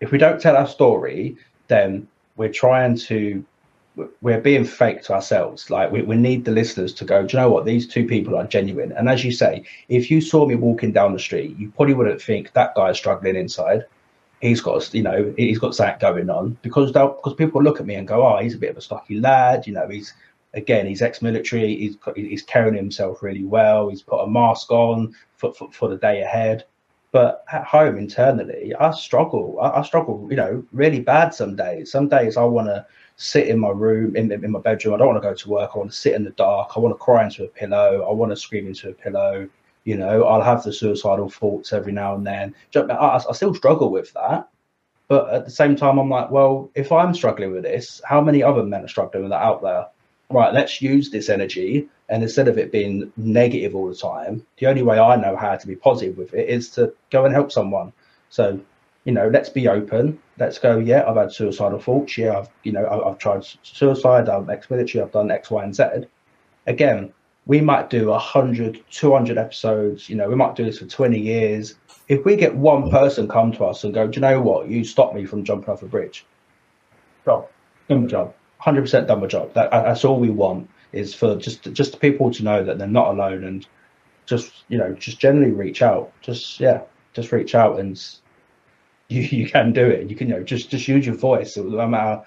If 0.00 0.10
we 0.10 0.18
don't 0.18 0.40
tell 0.40 0.56
our 0.56 0.66
story, 0.68 1.36
then 1.68 2.06
we're 2.36 2.52
trying 2.52 2.96
to 2.98 3.44
we're 4.20 4.40
being 4.40 4.64
fake 4.64 5.02
to 5.02 5.14
ourselves. 5.14 5.70
Like 5.70 5.90
we, 5.90 6.02
we 6.02 6.16
need 6.16 6.44
the 6.44 6.50
listeners 6.50 6.92
to 6.94 7.04
go, 7.04 7.26
do 7.26 7.36
you 7.36 7.42
know 7.42 7.50
what? 7.50 7.64
These 7.64 7.88
two 7.88 8.06
people 8.06 8.36
are 8.36 8.46
genuine. 8.46 8.92
And 8.92 9.08
as 9.08 9.24
you 9.24 9.32
say, 9.32 9.64
if 9.88 10.10
you 10.10 10.20
saw 10.20 10.46
me 10.46 10.54
walking 10.54 10.92
down 10.92 11.12
the 11.12 11.18
street, 11.18 11.56
you 11.58 11.70
probably 11.70 11.94
wouldn't 11.94 12.20
think 12.20 12.52
that 12.52 12.74
guy's 12.74 12.98
struggling 12.98 13.36
inside. 13.36 13.84
He's 14.40 14.60
got, 14.60 14.92
you 14.92 15.02
know, 15.02 15.32
he's 15.38 15.58
got 15.58 15.74
something 15.74 15.98
going 15.98 16.28
on 16.28 16.58
because 16.60 16.92
because 16.92 17.34
people 17.34 17.62
look 17.62 17.80
at 17.80 17.86
me 17.86 17.94
and 17.94 18.06
go, 18.06 18.26
oh, 18.26 18.36
he's 18.36 18.54
a 18.54 18.58
bit 18.58 18.70
of 18.70 18.76
a 18.76 18.82
stocky 18.82 19.18
lad. 19.18 19.66
You 19.66 19.72
know, 19.72 19.88
he's 19.88 20.12
again, 20.54 20.86
he's 20.86 21.02
ex-military. 21.02 21.76
He's 21.76 21.96
he's 22.14 22.42
carrying 22.42 22.74
himself 22.74 23.22
really 23.22 23.44
well. 23.44 23.88
He's 23.88 24.02
put 24.02 24.22
a 24.22 24.26
mask 24.26 24.70
on 24.70 25.14
for, 25.36 25.52
for, 25.54 25.70
for 25.72 25.88
the 25.88 25.96
day 25.96 26.22
ahead. 26.22 26.64
But 27.12 27.44
at 27.50 27.64
home 27.64 27.96
internally, 27.96 28.74
I 28.78 28.90
struggle. 28.90 29.58
I, 29.60 29.80
I 29.80 29.82
struggle, 29.82 30.26
you 30.28 30.36
know, 30.36 30.64
really 30.72 31.00
bad 31.00 31.32
some 31.32 31.56
days. 31.56 31.90
Some 31.90 32.08
days 32.08 32.36
I 32.36 32.44
want 32.44 32.68
to 32.68 32.84
sit 33.16 33.48
in 33.48 33.58
my 33.58 33.70
room, 33.70 34.16
in, 34.16 34.30
in 34.30 34.50
my 34.50 34.60
bedroom. 34.60 34.94
I 34.94 34.98
don't 34.98 35.08
want 35.08 35.22
to 35.22 35.28
go 35.28 35.34
to 35.34 35.48
work. 35.48 35.70
I 35.74 35.78
want 35.78 35.90
to 35.90 35.96
sit 35.96 36.14
in 36.14 36.24
the 36.24 36.30
dark. 36.30 36.72
I 36.76 36.80
want 36.80 36.94
to 36.94 37.02
cry 37.02 37.24
into 37.24 37.44
a 37.44 37.48
pillow. 37.48 38.06
I 38.06 38.12
want 38.12 38.32
to 38.32 38.36
scream 38.36 38.66
into 38.66 38.90
a 38.90 38.92
pillow. 38.92 39.48
You 39.84 39.96
know, 39.96 40.24
I'll 40.24 40.42
have 40.42 40.64
the 40.64 40.72
suicidal 40.72 41.30
thoughts 41.30 41.72
every 41.72 41.92
now 41.92 42.16
and 42.16 42.26
then. 42.26 42.54
I, 42.74 43.22
I 43.28 43.32
still 43.32 43.54
struggle 43.54 43.90
with 43.90 44.12
that. 44.14 44.48
But 45.08 45.32
at 45.32 45.44
the 45.44 45.50
same 45.50 45.76
time, 45.76 45.98
I'm 45.98 46.10
like, 46.10 46.30
well, 46.30 46.70
if 46.74 46.90
I'm 46.90 47.14
struggling 47.14 47.52
with 47.52 47.62
this, 47.62 48.02
how 48.04 48.20
many 48.20 48.42
other 48.42 48.64
men 48.64 48.84
are 48.84 48.88
struggling 48.88 49.22
with 49.22 49.30
that 49.30 49.42
out 49.42 49.62
there? 49.62 49.86
Right, 50.30 50.52
let's 50.52 50.82
use 50.82 51.10
this 51.10 51.28
energy 51.28 51.88
and 52.08 52.22
instead 52.22 52.48
of 52.48 52.58
it 52.58 52.70
being 52.70 53.12
negative 53.16 53.74
all 53.74 53.88
the 53.88 53.94
time, 53.94 54.44
the 54.58 54.66
only 54.66 54.82
way 54.82 54.98
I 54.98 55.16
know 55.16 55.36
how 55.36 55.56
to 55.56 55.66
be 55.66 55.74
positive 55.74 56.16
with 56.16 56.34
it 56.34 56.48
is 56.48 56.68
to 56.70 56.92
go 57.10 57.24
and 57.24 57.34
help 57.34 57.50
someone. 57.50 57.92
So, 58.30 58.60
you 59.04 59.12
know, 59.12 59.28
let's 59.28 59.48
be 59.48 59.68
open. 59.68 60.18
Let's 60.38 60.58
go. 60.58 60.78
Yeah, 60.78 61.04
I've 61.08 61.16
had 61.16 61.32
suicidal 61.32 61.80
thoughts. 61.80 62.16
Yeah, 62.16 62.38
I've 62.38 62.48
you 62.62 62.72
know 62.72 62.86
I've, 62.86 63.02
I've 63.02 63.18
tried 63.18 63.46
suicide. 63.62 64.28
I'm 64.28 64.48
ex-military. 64.50 65.02
I've 65.02 65.12
done 65.12 65.30
X, 65.30 65.50
Y, 65.50 65.64
and 65.64 65.74
Z. 65.74 65.84
Again, 66.66 67.12
we 67.46 67.60
might 67.60 67.90
do 67.90 68.08
100, 68.08 68.82
200 68.90 69.38
episodes. 69.38 70.08
You 70.08 70.16
know, 70.16 70.28
we 70.28 70.34
might 70.34 70.56
do 70.56 70.64
this 70.64 70.78
for 70.78 70.86
20 70.86 71.18
years. 71.18 71.76
If 72.08 72.24
we 72.24 72.36
get 72.36 72.54
one 72.54 72.90
person 72.90 73.28
come 73.28 73.52
to 73.52 73.64
us 73.64 73.84
and 73.84 73.94
go, 73.94 74.06
do 74.06 74.16
you 74.16 74.20
know 74.20 74.40
what? 74.40 74.68
You 74.68 74.84
stopped 74.84 75.14
me 75.14 75.24
from 75.24 75.44
jumping 75.44 75.70
off 75.70 75.82
a 75.82 75.86
bridge. 75.86 76.26
My 77.88 78.06
job. 78.06 78.34
100% 78.66 79.06
done 79.06 79.20
my 79.20 79.26
job. 79.26 79.52
That, 79.54 79.70
that's 79.70 80.04
all 80.04 80.18
we 80.18 80.30
want 80.30 80.68
is 80.92 81.14
for 81.14 81.36
just 81.36 81.62
just 81.72 82.00
people 82.00 82.30
to 82.30 82.42
know 82.42 82.64
that 82.64 82.78
they're 82.78 82.86
not 82.86 83.08
alone 83.08 83.44
and 83.44 83.66
just 84.24 84.64
you 84.68 84.78
know 84.78 84.92
just 84.94 85.18
generally 85.18 85.52
reach 85.52 85.82
out. 85.82 86.12
Just 86.20 86.60
yeah 86.60 86.82
just 87.12 87.32
reach 87.32 87.54
out 87.54 87.78
and 87.78 88.02
you, 89.08 89.22
you 89.38 89.48
can 89.48 89.72
do 89.72 89.86
it. 89.86 90.10
You 90.10 90.16
can 90.16 90.28
you 90.28 90.36
know 90.36 90.42
just 90.42 90.70
just 90.70 90.88
use 90.88 91.06
your 91.06 91.14
voice. 91.14 91.56
No 91.56 91.86
matter 91.86 92.22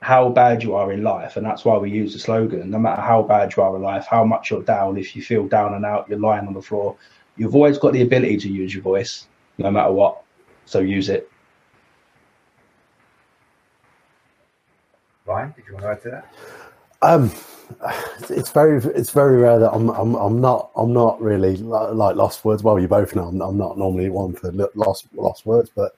how 0.00 0.28
bad 0.28 0.62
you 0.62 0.74
are 0.74 0.92
in 0.92 1.02
life 1.02 1.36
and 1.38 1.46
that's 1.46 1.64
why 1.64 1.78
we 1.78 1.90
use 1.90 2.12
the 2.12 2.18
slogan 2.18 2.68
no 2.68 2.78
matter 2.78 3.00
how 3.00 3.22
bad 3.22 3.56
you 3.56 3.62
are 3.62 3.74
in 3.74 3.80
life 3.80 4.06
how 4.06 4.22
much 4.22 4.50
you're 4.50 4.62
down 4.62 4.98
if 4.98 5.16
you 5.16 5.22
feel 5.22 5.46
down 5.46 5.72
and 5.72 5.86
out 5.86 6.06
you're 6.10 6.18
lying 6.18 6.46
on 6.46 6.52
the 6.52 6.60
floor 6.60 6.94
you've 7.36 7.54
always 7.54 7.78
got 7.78 7.94
the 7.94 8.02
ability 8.02 8.36
to 8.36 8.50
use 8.50 8.74
your 8.74 8.82
voice 8.82 9.26
no 9.58 9.70
matter 9.70 9.92
what. 9.92 10.22
So 10.66 10.80
use 10.80 11.08
it 11.08 11.30
Did 15.56 15.64
you 15.66 15.74
want 15.74 15.84
to 15.84 15.90
add 15.90 16.02
to 16.02 16.10
that? 16.10 16.34
Um, 17.02 17.32
it's 18.30 18.50
very 18.50 18.82
it's 18.94 19.10
very 19.10 19.36
rare 19.36 19.58
that 19.58 19.72
I'm 19.72 19.88
I'm 19.90 20.14
I'm 20.14 20.40
not 20.40 20.70
I'm 20.76 20.92
not 20.92 21.20
really 21.20 21.56
like 21.56 22.16
lost 22.16 22.44
words. 22.44 22.62
Well, 22.62 22.78
you 22.78 22.88
both 22.88 23.14
know 23.14 23.24
I'm, 23.24 23.40
I'm 23.40 23.58
not 23.58 23.78
normally 23.78 24.08
one 24.10 24.34
for 24.34 24.52
lost 24.74 25.06
lost 25.14 25.46
words, 25.46 25.70
but 25.74 25.94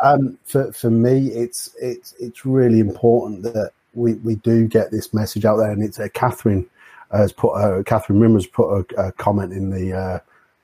um, 0.00 0.38
for 0.44 0.72
for 0.72 0.90
me, 0.90 1.28
it's 1.28 1.74
it's 1.80 2.14
it's 2.20 2.44
really 2.44 2.80
important 2.80 3.42
that 3.42 3.72
we, 3.94 4.14
we 4.14 4.36
do 4.36 4.66
get 4.66 4.90
this 4.90 5.14
message 5.14 5.44
out 5.44 5.56
there. 5.56 5.70
And 5.70 5.82
it's 5.82 5.98
uh, 5.98 6.08
Catherine 6.14 6.68
has 7.10 7.32
put 7.32 7.54
a, 7.54 7.82
Catherine 7.84 8.20
Rimmer's 8.20 8.46
put 8.46 8.68
a, 8.96 9.06
a 9.06 9.12
comment 9.12 9.52
in 9.52 9.70
the. 9.70 9.92
Uh, 9.96 10.18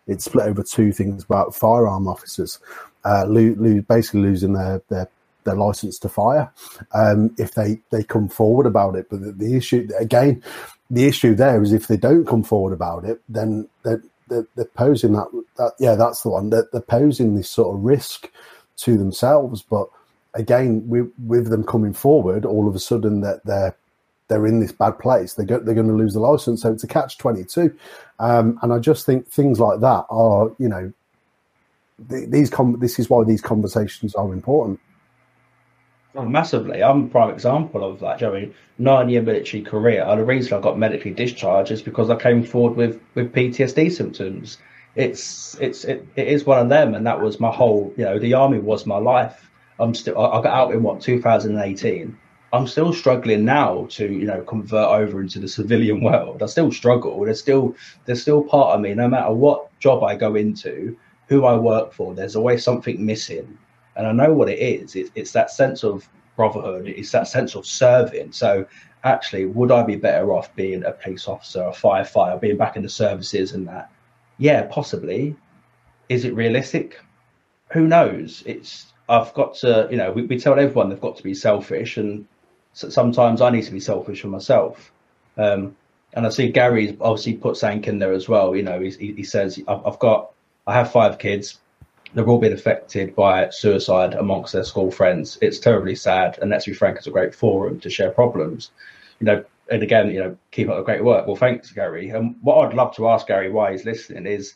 it's 0.09 0.25
split 0.25 0.47
over 0.47 0.65
two 0.65 0.93
things 0.93 1.23
about 1.23 1.55
firearm 1.55 2.09
officers, 2.09 2.59
uh, 3.05 3.25
lo- 3.27 3.55
lo- 3.57 3.81
basically 3.83 4.21
losing 4.21 4.53
their 4.53 4.83
their 4.89 5.09
their 5.45 5.57
license 5.57 5.99
to 6.01 6.09
fire 6.09 6.51
um, 6.95 7.35
if 7.39 7.55
they 7.55 7.81
they 7.91 8.03
come 8.03 8.29
forward 8.29 8.67
about 8.67 8.97
it. 8.97 9.09
But 9.11 9.21
the, 9.23 9.33
the, 9.33 9.57
issue 9.57 9.89
again, 9.99 10.43
the 10.91 11.07
issue 11.07 11.35
there 11.35 11.63
is 11.63 11.73
if 11.73 11.89
they 11.89 11.97
don't 11.97 12.27
come 12.27 12.43
forward 12.43 12.73
about 12.73 13.05
it, 13.05 13.21
then 13.29 13.69
they're, 13.83 14.03
they're, 14.29 14.47
they're 14.55 14.65
posing 14.67 15.13
that, 15.13 15.29
that 15.57 15.73
yeah 15.79 15.95
that's 15.95 16.23
the 16.23 16.31
one 16.31 16.51
they're, 16.51 16.69
they're 16.73 16.81
posing 16.81 17.35
this 17.35 17.51
sort 17.51 17.75
of 17.75 17.83
risk 17.83 18.31
to 18.79 18.97
themselves. 18.97 19.63
But 19.63 19.89
again, 20.35 20.89
with, 20.89 21.13
with 21.27 21.51
them 21.51 21.65
coming 21.65 21.93
forward, 21.93 22.45
all 22.45 22.69
of 22.69 22.75
a 22.75 22.81
sudden 22.81 23.21
that 23.21 23.45
they're 23.45 23.77
they're 24.29 24.47
in 24.47 24.61
this 24.61 24.73
bad 24.73 24.99
place. 24.99 25.35
They 25.35 25.45
go, 25.45 25.59
they're 25.59 25.75
going 25.75 25.89
to 25.89 25.93
lose 25.93 26.15
the 26.15 26.21
license. 26.21 26.63
So 26.63 26.73
it's 26.73 26.85
a 26.85 26.89
catch 26.89 27.19
twenty 27.19 27.45
two, 27.45 27.77
um, 28.19 28.59
and 28.63 28.73
I 28.73 28.79
just 28.79 29.05
think 29.05 29.29
things 29.29 29.61
like 29.61 29.81
that 29.81 30.07
are 30.09 30.51
you 30.59 30.69
know 30.69 30.93
these 32.09 32.51
com- 32.51 32.79
this 32.81 32.99
is 32.99 33.11
why 33.11 33.25
these 33.25 33.41
conversations 33.41 34.15
are 34.15 34.33
important. 34.33 34.81
Oh, 36.14 36.25
massively. 36.25 36.83
I'm 36.83 37.05
a 37.05 37.09
prime 37.09 37.31
example 37.31 37.85
of 37.85 38.01
that. 38.01 38.22
I 38.22 38.31
mean, 38.31 38.55
nine 38.79 39.09
year 39.09 39.22
military 39.22 39.62
career. 39.62 40.05
And 40.07 40.20
The 40.20 40.25
reason 40.25 40.57
I 40.57 40.61
got 40.61 40.79
medically 40.79 41.11
discharged 41.11 41.70
is 41.70 41.83
because 41.83 42.11
I 42.11 42.16
came 42.16 42.42
forward 42.42 42.77
with, 42.77 43.01
with 43.14 43.33
PTSD 43.33 43.90
symptoms. 43.92 44.59
It's 44.94 45.57
it's 45.61 45.85
it, 45.85 46.07
it 46.16 46.29
is 46.29 46.44
one 46.44 46.59
of 46.59 46.68
them, 46.68 46.94
and 46.94 47.07
that 47.07 47.20
was 47.20 47.40
my 47.40 47.51
whole. 47.51 47.94
You 47.96 48.05
know, 48.05 48.18
the 48.18 48.35
army 48.35 48.59
was 48.59 48.85
my 48.87 48.98
life. 48.98 49.51
I'm 49.79 49.94
still. 49.94 50.18
I, 50.18 50.38
I 50.38 50.42
got 50.42 50.53
out 50.55 50.75
in 50.75 50.83
what 50.83 51.01
2018. 51.01 52.16
I'm 52.53 52.66
still 52.66 52.92
struggling 52.92 53.44
now 53.46 53.87
to 53.90 54.05
you 54.07 54.27
know 54.27 54.42
convert 54.42 54.88
over 54.88 55.20
into 55.22 55.38
the 55.38 55.48
civilian 55.48 56.03
world. 56.09 56.42
I 56.42 56.46
still 56.46 56.70
struggle. 56.72 57.25
There's 57.25 57.40
still 57.40 57.75
there's 58.05 58.20
still 58.20 58.42
part 58.44 58.75
of 58.75 58.81
me. 58.83 58.92
No 58.94 59.09
matter 59.09 59.33
what 59.33 59.79
job 59.79 60.03
I 60.05 60.16
go 60.16 60.35
into, 60.35 60.96
who 61.29 61.46
I 61.46 61.57
work 61.57 61.94
for, 61.94 62.14
there's 62.14 62.37
always 62.37 62.62
something 62.62 63.05
missing 63.05 63.57
and 63.97 64.07
I 64.07 64.13
know 64.13 64.33
what 64.33 64.49
it 64.49 64.59
is. 64.59 64.97
It's, 64.97 65.11
it's 65.15 65.33
that 65.33 65.51
sense 65.51 65.85
of 65.85 66.09
brotherhood. 66.37 66.87
It's 66.89 67.13
that 67.13 67.29
sense 67.29 67.55
of 67.55 67.67
serving. 67.67 68.33
So 68.33 68.67
actually, 69.05 69.47
would 69.47 69.71
I 69.71 69.83
be 69.83 69.97
better 69.97 70.33
off 70.33 70.55
being 70.55 70.85
a 70.85 70.93
police 70.93 71.29
officer, 71.29 71.63
a 71.63 71.73
firefighter, 71.73 72.41
being 72.41 72.57
back 72.57 72.77
in 72.77 72.83
the 72.83 72.89
services 72.89 73.53
and 73.53 73.69
that? 73.69 73.91
Yeah, 74.39 74.67
possibly. 74.71 75.37
Is 76.09 76.25
it 76.25 76.35
realistic? 76.35 76.99
Who 77.73 77.87
knows? 77.87 78.43
It's 78.47 78.93
I've 79.09 79.35
got 79.35 79.55
to, 79.57 79.89
you 79.91 79.97
know, 79.97 80.13
we, 80.13 80.23
we 80.23 80.39
tell 80.39 80.59
everyone 80.59 80.89
they've 80.89 81.01
got 81.01 81.17
to 81.17 81.23
be 81.23 81.35
selfish, 81.35 81.97
and 81.97 82.27
sometimes 82.73 83.41
I 83.41 83.51
need 83.51 83.65
to 83.65 83.73
be 83.73 83.81
selfish 83.81 84.23
for 84.23 84.29
myself. 84.29 84.93
Um, 85.37 85.77
and 86.15 86.27
I 86.27 86.31
see 86.31 86.49
Gary 86.49 86.97
obviously 87.01 87.35
put 87.35 87.57
something 87.57 87.85
in 87.85 87.99
there 87.99 88.13
as 88.13 88.29
well. 88.29 88.55
You 88.55 88.63
know, 88.63 88.81
he, 88.81 88.91
he 89.13 89.25
says, 89.25 89.61
I've 89.67 89.99
got, 89.99 90.33
I 90.67 90.75
have 90.75 90.93
five 90.93 91.19
kids. 91.19 91.59
They've 92.14 92.29
all 92.29 92.38
been 92.38 92.53
affected 92.53 93.14
by 93.14 93.48
suicide 93.51 94.14
amongst 94.14 94.53
their 94.53 94.64
school 94.64 94.90
friends. 94.90 95.38
It's 95.40 95.59
terribly 95.59 95.94
sad. 95.94 96.38
And 96.40 96.51
let's 96.51 96.66
be 96.66 96.75
frank, 96.75 96.98
it's 96.98 97.07
a 97.07 97.11
great 97.11 97.35
forum 97.35 97.81
to 97.81 97.90
share 97.90 98.11
problems. 98.11 98.70
You 99.18 99.27
know, 99.27 99.44
and 99.70 99.83
again, 99.83 100.11
you 100.11 100.20
know, 100.20 100.37
keep 100.51 100.68
up 100.68 100.77
the 100.77 100.83
great 100.83 101.05
work. 101.05 101.27
Well, 101.27 101.37
thanks, 101.37 101.72
Gary. 101.72 102.11
And 102.11 102.37
what 102.42 102.59
I'd 102.59 102.75
love 102.75 102.94
to 102.96 103.09
ask 103.09 103.27
Gary 103.27 103.51
why 103.51 103.72
he's 103.72 103.87
listening 103.87 104.27
is 104.27 104.55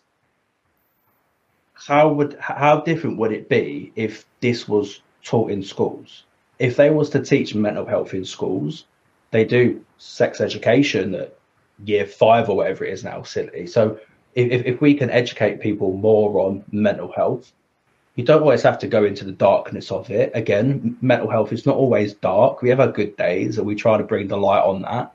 how 1.74 2.08
would 2.08 2.36
how 2.40 2.80
different 2.80 3.18
would 3.18 3.32
it 3.32 3.48
be 3.48 3.92
if 3.96 4.24
this 4.40 4.68
was 4.68 5.00
taught 5.22 5.50
in 5.50 5.62
schools? 5.62 6.24
If 6.58 6.76
they 6.76 6.90
was 6.90 7.10
to 7.10 7.20
teach 7.20 7.54
mental 7.54 7.86
health 7.86 8.14
in 8.14 8.24
schools, 8.24 8.86
they 9.30 9.44
do 9.44 9.84
sex 9.98 10.40
education 10.40 11.14
at 11.14 11.36
year 11.84 12.06
five 12.06 12.48
or 12.48 12.56
whatever 12.56 12.84
it 12.84 12.92
is 12.92 13.04
now, 13.04 13.22
silly. 13.22 13.66
So 13.66 13.98
if, 14.36 14.66
if 14.66 14.80
we 14.80 14.94
can 14.94 15.10
educate 15.10 15.60
people 15.60 15.96
more 15.96 16.38
on 16.40 16.62
mental 16.70 17.10
health, 17.10 17.52
you 18.16 18.24
don't 18.24 18.42
always 18.42 18.62
have 18.62 18.78
to 18.78 18.86
go 18.86 19.04
into 19.04 19.24
the 19.24 19.32
darkness 19.32 19.90
of 19.90 20.10
it. 20.10 20.30
Again, 20.34 20.96
mental 21.00 21.28
health 21.28 21.52
is 21.52 21.66
not 21.66 21.76
always 21.76 22.14
dark. 22.14 22.62
We 22.62 22.68
have 22.68 22.80
our 22.80 22.92
good 22.92 23.16
days 23.16 23.58
and 23.58 23.66
we 23.66 23.74
try 23.74 23.96
to 23.96 24.04
bring 24.04 24.28
the 24.28 24.36
light 24.36 24.62
on 24.62 24.82
that. 24.82 25.12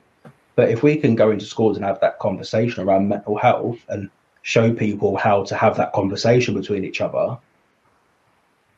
But 0.54 0.70
if 0.70 0.82
we 0.82 0.96
can 0.96 1.14
go 1.14 1.30
into 1.30 1.44
schools 1.44 1.76
and 1.76 1.86
have 1.86 2.00
that 2.00 2.18
conversation 2.18 2.82
around 2.82 3.08
mental 3.08 3.36
health 3.36 3.78
and 3.88 4.10
show 4.42 4.72
people 4.72 5.16
how 5.16 5.44
to 5.44 5.56
have 5.56 5.76
that 5.76 5.92
conversation 5.92 6.54
between 6.54 6.84
each 6.84 7.00
other, 7.00 7.38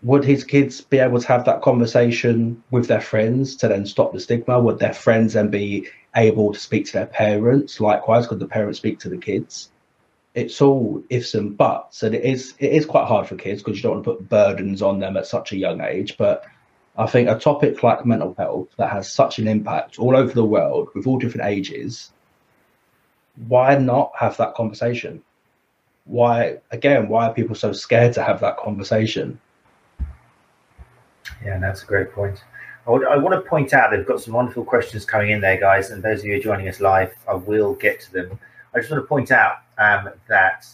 would 0.03 0.25
his 0.25 0.45
kids 0.45 0.83
be 0.83 0.99
able 0.99 1.21
to 1.21 1.29
have 1.29 1.47
that 1.47 1.63
conversation 1.63 2.63
with 2.71 2.87
their 2.87 3.01
friends 3.01 3.57
to 3.57 3.69
then 3.69 3.87
stop 3.87 4.13
the 4.13 4.21
stigma? 4.21 4.61
Would 4.61 4.79
their 4.79 4.93
friends 4.93 5.33
then 5.33 5.49
be 5.49 5.89
able 6.15 6.53
to 6.53 6.61
speak 6.61 6.85
to 6.87 6.93
their 6.93 7.07
parents? 7.07 7.81
Likewise, 7.81 8.27
could 8.27 8.39
the 8.39 8.47
parents 8.47 8.79
speak 8.79 8.99
to 9.01 9.09
the 9.09 9.17
kids? 9.17 9.71
It's 10.35 10.61
all 10.61 11.03
ifs 11.11 11.35
and 11.35 11.57
buts, 11.57 12.03
and 12.03 12.15
it 12.15 12.25
is 12.25 12.55
it 12.59 12.73
is 12.73 12.87
quite 12.87 13.07
hard 13.07 13.29
for 13.29 13.37
kids 13.37 13.63
because 13.63 13.77
you 13.77 13.83
don't 13.83 13.93
want 13.93 14.05
to 14.05 14.11
put 14.13 14.29
burdens 14.29 14.83
on 14.83 14.99
them 14.99 15.17
at 15.17 15.27
such 15.27 15.53
a 15.53 15.57
young 15.57 15.81
age. 15.81 16.17
But 16.19 16.45
I 16.97 17.07
think 17.07 17.29
a 17.29 17.39
topic 17.39 17.83
like 17.83 18.05
mental 18.05 18.35
health 18.37 18.69
that 18.77 18.91
has 18.91 19.11
such 19.11 19.39
an 19.39 19.47
impact 19.47 19.99
all 19.99 20.17
over 20.17 20.33
the 20.33 20.45
world 20.45 20.89
with 20.95 21.07
all 21.07 21.19
different 21.19 21.47
ages, 21.47 22.13
why 23.49 23.77
not 23.77 24.13
have 24.19 24.37
that 24.39 24.55
conversation? 24.55 25.23
Why 26.05 26.59
again? 26.71 27.09
Why 27.09 27.27
are 27.27 27.35
people 27.35 27.55
so 27.55 27.73
scared 27.73 28.13
to 28.15 28.23
have 28.23 28.41
that 28.41 28.57
conversation? 28.57 29.41
Yeah, 31.45 31.59
that's 31.59 31.83
a 31.83 31.87
great 31.87 32.13
point. 32.13 32.43
I, 32.87 32.91
would, 32.91 33.07
I 33.07 33.17
want 33.17 33.35
to 33.35 33.49
point 33.49 33.73
out 33.73 33.91
they've 33.91 34.07
got 34.07 34.21
some 34.21 34.35
wonderful 34.35 34.65
questions 34.65 35.05
coming 35.05 35.31
in 35.31 35.41
there, 35.41 35.59
guys. 35.59 35.91
And 35.91 36.03
those 36.03 36.21
of 36.21 36.27
you 36.27 36.43
joining 36.43 36.69
us 36.69 36.81
live, 36.81 37.15
I 37.29 37.35
will 37.35 37.75
get 37.75 38.01
to 38.01 38.13
them. 38.13 38.39
I 38.75 38.81
just 38.81 38.91
want 38.91 39.03
to 39.05 39.09
point 39.09 39.31
out 39.31 39.59
um, 39.79 40.11
that 40.29 40.67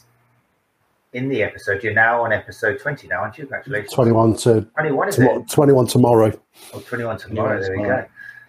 in 1.12 1.28
the 1.28 1.42
episode, 1.42 1.82
you're 1.82 1.92
now 1.92 2.22
on 2.22 2.32
episode 2.32 2.78
20 2.80 3.08
now, 3.08 3.20
aren't 3.20 3.36
you? 3.36 3.44
Congratulations. 3.44 3.92
21 3.92 4.36
to 4.36 4.62
21, 4.62 5.08
is 5.08 5.16
to, 5.16 5.34
it? 5.36 5.50
21 5.50 5.86
tomorrow. 5.86 6.40
Oh, 6.72 6.80
21 6.80 7.18
tomorrow. 7.18 7.60
There 7.60 7.76
we 7.76 7.84
go. 7.84 8.06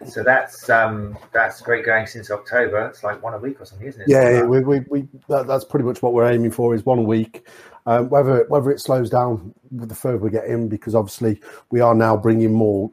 So 0.07 0.23
that's 0.23 0.67
um, 0.69 1.17
that's 1.31 1.61
great 1.61 1.85
going 1.85 2.07
since 2.07 2.31
October. 2.31 2.87
It's 2.87 3.03
like 3.03 3.21
one 3.21 3.35
a 3.35 3.37
week 3.37 3.61
or 3.61 3.65
something, 3.65 3.87
isn't 3.87 4.01
it? 4.01 4.07
Yeah, 4.09 4.43
we, 4.43 4.59
we, 4.61 4.79
we 4.89 5.07
that, 5.29 5.45
that's 5.45 5.63
pretty 5.63 5.85
much 5.85 6.01
what 6.01 6.13
we're 6.13 6.29
aiming 6.29 6.51
for 6.51 6.73
is 6.73 6.83
one 6.85 6.99
a 6.99 7.03
week. 7.03 7.47
Um, 7.85 8.09
whether 8.09 8.45
whether 8.47 8.71
it 8.71 8.79
slows 8.79 9.11
down 9.11 9.53
the 9.69 9.93
further 9.93 10.17
we 10.17 10.31
get 10.31 10.45
in, 10.45 10.69
because 10.69 10.95
obviously 10.95 11.39
we 11.69 11.81
are 11.81 11.93
now 11.93 12.17
bringing 12.17 12.51
more 12.51 12.91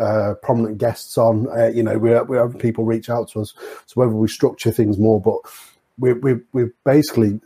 uh, 0.00 0.34
prominent 0.42 0.78
guests 0.78 1.18
on. 1.18 1.48
Uh, 1.48 1.66
you 1.74 1.82
know, 1.82 1.98
we're 1.98 2.22
we're 2.24 2.42
having 2.42 2.60
people 2.60 2.84
reach 2.84 3.10
out 3.10 3.28
to 3.30 3.40
us. 3.40 3.54
So 3.86 3.94
whether 3.94 4.12
we 4.12 4.28
structure 4.28 4.70
things 4.70 4.96
more, 4.96 5.20
but 5.20 5.38
we 5.98 6.12
we 6.12 6.34
we 6.52 6.64
basically 6.84 7.40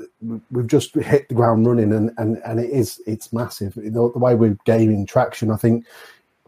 we've 0.51 0.67
just 0.67 0.95
hit 0.95 1.29
the 1.29 1.35
ground 1.35 1.67
running, 1.67 1.93
and 1.93 2.13
and 2.19 2.39
and 2.45 2.61
it 2.61 2.71
is 2.71 3.01
it's 3.07 3.33
massive. 3.33 3.75
The, 3.75 3.91
the 3.91 4.19
way 4.19 4.35
we're 4.35 4.57
gaining 4.65 5.07
traction, 5.07 5.51
I 5.51 5.57
think 5.57 5.87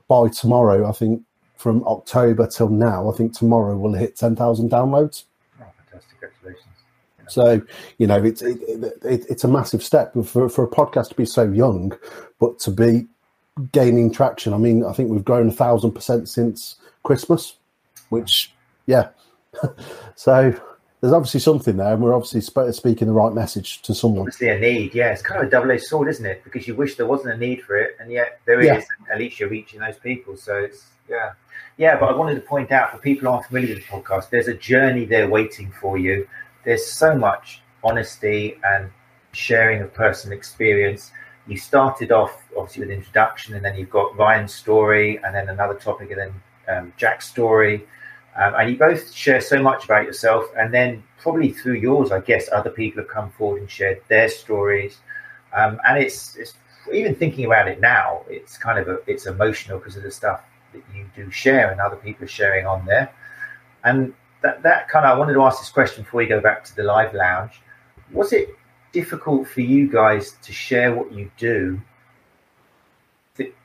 by 0.08 0.28
tomorrow, 0.28 0.88
I 0.88 0.92
think 0.92 1.22
from 1.56 1.84
October 1.86 2.46
till 2.46 2.70
now, 2.70 3.10
I 3.10 3.16
think 3.16 3.36
tomorrow 3.36 3.76
we'll 3.76 3.92
hit 3.92 4.16
ten 4.16 4.34
thousand 4.34 4.70
downloads. 4.70 5.24
Oh, 5.60 5.64
fantastic! 5.76 6.20
Congratulations. 6.20 6.66
So 7.28 7.62
you 7.98 8.06
know 8.06 8.22
it's 8.22 8.40
it, 8.40 8.58
it, 9.04 9.26
it's 9.28 9.44
a 9.44 9.48
massive 9.48 9.82
step 9.82 10.14
for 10.24 10.48
for 10.48 10.64
a 10.64 10.68
podcast 10.68 11.10
to 11.10 11.14
be 11.14 11.26
so 11.26 11.42
young, 11.42 11.92
but 12.38 12.58
to 12.60 12.70
be 12.70 13.06
gaining 13.72 14.10
traction. 14.10 14.54
I 14.54 14.56
mean, 14.56 14.84
I 14.84 14.92
think 14.92 15.10
we've 15.10 15.24
grown 15.24 15.48
a 15.48 15.52
thousand 15.52 15.92
percent 15.92 16.30
since 16.30 16.76
Christmas, 17.02 17.56
which 18.08 18.52
yeah. 18.86 19.10
so 20.14 20.54
there's 21.00 21.12
obviously 21.12 21.40
something 21.40 21.76
there, 21.76 21.94
and 21.94 22.02
we're 22.02 22.14
obviously 22.14 22.40
sp- 22.44 22.72
speaking 22.72 23.08
the 23.08 23.14
right 23.14 23.32
message 23.32 23.80
to 23.82 23.94
someone. 23.94 24.20
Obviously, 24.20 24.48
a 24.48 24.58
need, 24.58 24.94
yeah. 24.94 25.12
It's 25.12 25.22
kind 25.22 25.40
of 25.40 25.46
a 25.46 25.50
double-edged 25.50 25.84
sword, 25.84 26.08
isn't 26.08 26.26
it? 26.26 26.44
Because 26.44 26.68
you 26.68 26.74
wish 26.74 26.96
there 26.96 27.06
wasn't 27.06 27.34
a 27.34 27.36
need 27.38 27.62
for 27.62 27.76
it, 27.76 27.96
and 27.98 28.10
yet 28.12 28.40
there 28.44 28.62
Yeah. 28.62 28.78
is. 28.78 28.84
At 29.10 29.18
least 29.18 29.40
you're 29.40 29.48
reaching 29.48 29.80
those 29.80 29.98
people, 29.98 30.36
so 30.36 30.58
it's 30.58 30.84
yeah, 31.08 31.32
yeah. 31.78 31.98
But 31.98 32.10
I 32.10 32.16
wanted 32.16 32.34
to 32.34 32.42
point 32.42 32.70
out 32.70 32.92
for 32.92 32.98
people 32.98 33.28
who 33.28 33.34
aren't 33.34 33.46
familiar 33.46 33.74
with 33.74 33.84
the 33.86 33.90
podcast, 33.92 34.30
there's 34.30 34.48
a 34.48 34.54
journey 34.54 35.04
there 35.06 35.28
waiting 35.28 35.72
for 35.80 35.96
you. 35.96 36.28
There's 36.64 36.86
so 36.86 37.16
much 37.16 37.62
honesty 37.82 38.58
and 38.62 38.90
sharing 39.32 39.80
of 39.80 39.94
personal 39.94 40.36
experience. 40.36 41.10
You 41.46 41.56
started 41.56 42.12
off 42.12 42.36
obviously 42.56 42.82
with 42.82 42.90
introduction, 42.90 43.54
and 43.54 43.64
then 43.64 43.74
you've 43.76 43.90
got 43.90 44.16
Ryan's 44.18 44.52
story, 44.54 45.18
and 45.24 45.34
then 45.34 45.48
another 45.48 45.74
topic, 45.74 46.10
and 46.10 46.20
then 46.20 46.34
um, 46.68 46.92
Jack's 46.98 47.26
story. 47.26 47.86
Um, 48.36 48.54
and 48.54 48.70
you 48.70 48.78
both 48.78 49.12
share 49.12 49.40
so 49.40 49.60
much 49.62 49.84
about 49.84 50.04
yourself, 50.04 50.46
and 50.56 50.72
then 50.72 51.02
probably 51.18 51.50
through 51.50 51.74
yours, 51.74 52.12
I 52.12 52.20
guess, 52.20 52.48
other 52.52 52.70
people 52.70 53.02
have 53.02 53.10
come 53.10 53.30
forward 53.30 53.60
and 53.60 53.70
shared 53.70 54.00
their 54.08 54.28
stories. 54.28 54.98
Um, 55.52 55.80
and 55.86 55.98
it's, 55.98 56.36
it's 56.36 56.54
even 56.92 57.14
thinking 57.14 57.44
about 57.44 57.68
it 57.68 57.80
now, 57.80 58.22
it's 58.28 58.56
kind 58.56 58.78
of 58.78 58.88
a, 58.88 58.98
it's 59.06 59.26
emotional 59.26 59.78
because 59.78 59.96
of 59.96 60.02
the 60.02 60.10
stuff 60.10 60.42
that 60.72 60.82
you 60.94 61.06
do 61.14 61.30
share 61.30 61.70
and 61.70 61.80
other 61.80 61.96
people 61.96 62.24
are 62.24 62.28
sharing 62.28 62.66
on 62.66 62.86
there. 62.86 63.12
And 63.84 64.14
that 64.42 64.62
that 64.62 64.88
kind 64.88 65.04
of 65.04 65.14
I 65.14 65.18
wanted 65.18 65.34
to 65.34 65.42
ask 65.42 65.58
this 65.58 65.70
question 65.70 66.04
before 66.04 66.18
we 66.18 66.26
go 66.26 66.40
back 66.40 66.64
to 66.64 66.76
the 66.76 66.82
live 66.82 67.14
lounge. 67.14 67.60
Was 68.12 68.32
it 68.32 68.48
difficult 68.92 69.48
for 69.48 69.60
you 69.60 69.90
guys 69.90 70.32
to 70.42 70.52
share 70.52 70.94
what 70.94 71.12
you 71.12 71.30
do? 71.36 71.80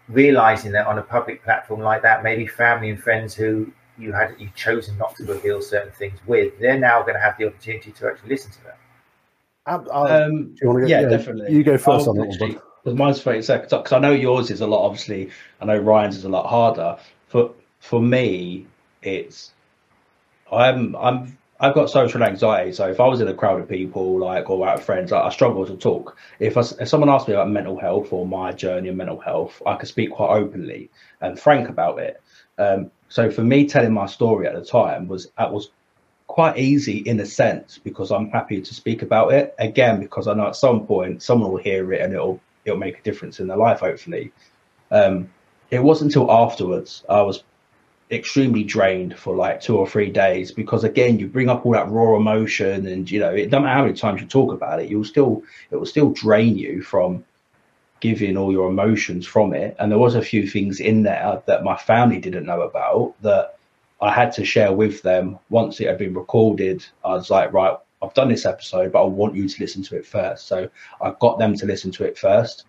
Realizing 0.07 0.71
that 0.73 0.87
on 0.87 0.97
a 0.99 1.01
public 1.01 1.43
platform 1.43 1.81
like 1.81 2.01
that, 2.03 2.23
maybe 2.23 2.45
family 2.45 2.89
and 2.89 3.01
friends 3.01 3.33
who 3.33 3.71
you 3.97 4.11
had 4.11 4.35
you 4.39 4.49
chosen 4.55 4.97
not 4.97 5.15
to 5.15 5.23
reveal 5.25 5.61
certain 5.61 5.91
things 5.91 6.19
with, 6.25 6.57
they're 6.59 6.79
now 6.79 7.01
going 7.01 7.15
to 7.15 7.19
have 7.19 7.37
the 7.37 7.47
opportunity 7.47 7.91
to 7.91 8.07
actually 8.07 8.29
listen 8.29 8.51
to 8.51 8.63
that. 8.63 8.77
I- 9.65 9.97
I- 9.97 10.21
Um, 10.23 10.53
do 10.53 10.55
you 10.61 10.67
want 10.67 10.77
to 10.79 10.81
go? 10.81 10.87
yeah, 10.87 11.01
definitely. 11.07 11.53
You 11.53 11.63
go 11.63 11.77
first 11.77 12.07
I'll 12.07 12.11
on 12.11 12.17
that 12.17 12.39
one. 12.39 12.59
Because 12.83 12.99
mine's 12.99 13.21
thirty 13.21 13.41
seconds. 13.41 13.71
Because 13.71 13.93
I 13.93 13.99
know 13.99 14.11
yours 14.11 14.51
is 14.51 14.61
a 14.61 14.67
lot. 14.67 14.85
Obviously, 14.85 15.31
I 15.59 15.65
know 15.65 15.77
Ryan's 15.77 16.17
is 16.17 16.23
a 16.25 16.29
lot 16.29 16.45
harder. 16.47 16.97
For 17.27 17.51
for 17.79 17.99
me, 18.01 18.67
it's 19.01 19.53
I'm 20.51 20.95
I'm 20.95 21.37
I've 21.59 21.73
got 21.73 21.89
social 21.89 22.21
anxiety. 22.21 22.73
So 22.73 22.87
if 22.89 22.99
I 22.99 23.07
was 23.07 23.21
in 23.21 23.27
a 23.27 23.33
crowd 23.33 23.61
of 23.61 23.67
people, 23.69 24.19
like 24.19 24.49
or 24.49 24.67
out 24.67 24.75
with 24.77 24.85
friends, 24.85 25.11
I, 25.11 25.21
I 25.21 25.29
struggle 25.29 25.65
to 25.65 25.75
talk. 25.75 26.17
If 26.39 26.57
I, 26.57 26.61
if 26.79 26.87
someone 26.87 27.09
asked 27.09 27.27
me 27.27 27.33
about 27.33 27.49
mental 27.49 27.79
health 27.79 28.11
or 28.11 28.27
my 28.27 28.51
journey 28.51 28.89
in 28.89 28.97
mental 28.97 29.19
health, 29.19 29.61
I 29.65 29.75
could 29.75 29.87
speak 29.87 30.11
quite 30.11 30.35
openly 30.37 30.91
and 31.21 31.39
frank 31.39 31.69
about 31.69 31.99
it. 31.99 32.21
Um, 32.57 32.91
so 33.09 33.29
for 33.29 33.43
me, 33.43 33.67
telling 33.67 33.93
my 33.93 34.05
story 34.07 34.47
at 34.47 34.55
the 34.55 34.65
time 34.65 35.07
was 35.07 35.27
that 35.37 35.51
was 35.51 35.69
quite 36.27 36.57
easy 36.57 36.97
in 36.97 37.19
a 37.19 37.25
sense 37.25 37.77
because 37.77 38.11
I'm 38.11 38.29
happy 38.29 38.61
to 38.61 38.73
speak 38.73 39.01
about 39.01 39.31
it 39.33 39.55
again 39.59 39.99
because 39.99 40.27
I 40.27 40.33
know 40.33 40.47
at 40.47 40.55
some 40.55 40.85
point 40.85 41.21
someone 41.21 41.51
will 41.51 41.59
hear 41.59 41.93
it 41.93 42.01
and 42.01 42.13
it'll 42.13 42.41
it'll 42.65 42.79
make 42.79 42.99
a 42.99 43.03
difference 43.03 43.39
in 43.39 43.47
their 43.47 43.57
life 43.57 43.79
hopefully. 43.79 44.31
Um, 44.91 45.29
it 45.71 45.79
wasn't 45.79 46.13
until 46.13 46.31
afterwards 46.31 47.03
I 47.07 47.21
was 47.21 47.43
extremely 48.11 48.63
drained 48.63 49.17
for 49.17 49.35
like 49.35 49.61
two 49.61 49.77
or 49.77 49.87
three 49.87 50.11
days 50.11 50.51
because 50.51 50.83
again 50.83 51.17
you 51.17 51.27
bring 51.27 51.49
up 51.49 51.65
all 51.65 51.71
that 51.71 51.89
raw 51.89 52.15
emotion 52.15 52.85
and 52.85 53.09
you 53.09 53.19
know 53.19 53.31
it 53.31 53.49
doesn't 53.49 53.63
matter 53.63 53.77
how 53.77 53.83
many 53.83 53.95
times 53.95 54.21
you 54.21 54.27
talk 54.27 54.53
about 54.53 54.79
it 54.79 54.89
you'll 54.89 55.03
still 55.03 55.41
it 55.71 55.75
will 55.75 55.87
still 55.87 56.11
drain 56.11 56.55
you 56.55 56.83
from 56.83 57.23
giving 58.01 58.37
all 58.37 58.51
your 58.51 58.69
emotions 58.69 59.25
from 59.25 59.53
it 59.53 59.75
and 59.79 59.91
there 59.91 59.99
was 59.99 60.15
a 60.15 60.21
few 60.21 60.47
things 60.47 60.79
in 60.79 61.03
there 61.03 61.41
that 61.47 61.63
my 61.63 61.75
family 61.77 62.19
didn't 62.19 62.45
know 62.45 62.61
about 62.61 63.13
that 63.21 63.55
I 64.01 64.11
had 64.11 64.31
to 64.33 64.45
share 64.45 64.73
with 64.73 65.01
them 65.01 65.39
once 65.49 65.79
it 65.79 65.87
had 65.87 65.97
been 65.97 66.13
recorded. 66.13 66.85
I 67.03 67.13
was 67.13 67.29
like, 67.29 67.53
right, 67.53 67.75
I've 68.01 68.13
done 68.13 68.29
this 68.29 68.45
episode, 68.45 68.91
but 68.91 69.01
I 69.01 69.05
want 69.05 69.35
you 69.35 69.47
to 69.47 69.61
listen 69.61 69.81
to 69.83 69.95
it 69.95 70.05
first. 70.05 70.47
So 70.47 70.69
I 71.01 71.13
got 71.19 71.39
them 71.39 71.55
to 71.55 71.65
listen 71.65 71.91
to 71.91 72.03
it 72.03 72.17
first. 72.17 72.65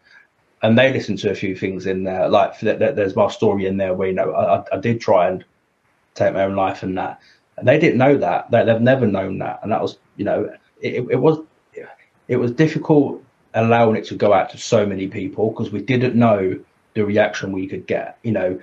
And 0.63 0.79
they 0.79 0.93
listened 0.93 1.19
to 1.19 1.31
a 1.31 1.35
few 1.35 1.55
things 1.57 1.87
in 1.87 2.05
there. 2.05 2.29
Like 2.29 2.59
th- 2.59 2.79
th- 2.79 2.95
there's 2.95 3.17
my 3.17 3.29
story 3.29 3.67
in 3.67 3.77
there 3.77 3.93
where, 3.95 4.09
you 4.09 4.15
know, 4.15 4.33
I, 4.33 4.59
I- 4.61 4.65
I 4.75 4.79
did 4.79 5.01
try 5.01 5.29
and 5.29 5.45
take 6.15 6.33
my 6.33 6.45
own 6.45 6.55
life 6.57 6.83
and 6.83 6.97
that. 6.97 7.21
And 7.57 7.67
they 7.67 7.79
didn't 7.79 7.99
know 7.99 8.17
that. 8.19 8.51
They, 8.51 8.65
they've 8.65 8.81
never 8.81 9.07
known 9.07 9.39
that. 9.39 9.61
And 9.63 9.73
that 9.73 9.83
was, 9.83 9.99
you 10.17 10.25
know, 10.25 10.49
it, 10.81 11.05
it 11.11 11.17
was 11.17 11.41
it 12.29 12.37
was 12.37 12.53
difficult 12.53 13.23
allowing 13.57 13.97
it 13.97 14.05
to 14.05 14.15
go 14.15 14.33
out 14.33 14.51
to 14.51 14.59
so 14.59 14.87
many 14.87 15.09
people 15.09 15.51
because 15.51 15.73
we 15.73 15.81
didn't 15.81 16.15
know 16.15 16.59
the 16.95 17.05
reaction 17.05 17.53
we 17.53 17.67
could 17.67 17.87
get. 17.87 18.19
You 18.23 18.33
know, 18.33 18.61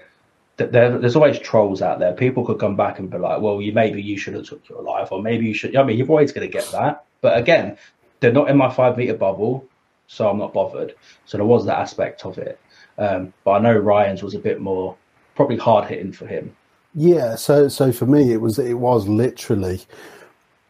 there, 0.57 0.97
there's 0.97 1.15
always 1.15 1.39
trolls 1.39 1.81
out 1.81 1.99
there. 1.99 2.13
People 2.13 2.45
could 2.45 2.59
come 2.59 2.75
back 2.75 2.99
and 2.99 3.09
be 3.09 3.17
like, 3.17 3.41
"Well, 3.41 3.61
you 3.61 3.73
maybe 3.73 4.01
you 4.01 4.17
should 4.17 4.35
have 4.35 4.45
took 4.45 4.67
your 4.69 4.81
life, 4.81 5.11
or 5.11 5.21
maybe 5.21 5.45
you 5.45 5.53
should." 5.53 5.75
I 5.75 5.83
mean, 5.83 5.97
you're 5.97 6.07
always 6.07 6.31
going 6.31 6.47
to 6.47 6.51
get 6.51 6.69
that. 6.71 7.05
But 7.21 7.37
again, 7.37 7.77
they're 8.19 8.31
not 8.31 8.49
in 8.49 8.57
my 8.57 8.71
five 8.71 8.97
meter 8.97 9.15
bubble, 9.15 9.65
so 10.07 10.29
I'm 10.29 10.37
not 10.37 10.53
bothered. 10.53 10.95
So 11.25 11.37
there 11.37 11.45
was 11.45 11.65
that 11.65 11.79
aspect 11.79 12.25
of 12.25 12.37
it. 12.37 12.59
Um, 12.97 13.33
but 13.43 13.51
I 13.51 13.59
know 13.59 13.75
Ryan's 13.75 14.21
was 14.21 14.35
a 14.35 14.39
bit 14.39 14.61
more 14.61 14.95
probably 15.35 15.57
hard 15.57 15.89
hitting 15.89 16.11
for 16.11 16.27
him. 16.27 16.55
Yeah. 16.93 17.35
So 17.35 17.67
so 17.67 17.91
for 17.91 18.05
me, 18.05 18.31
it 18.31 18.41
was 18.41 18.59
it 18.59 18.77
was 18.77 19.07
literally 19.07 19.81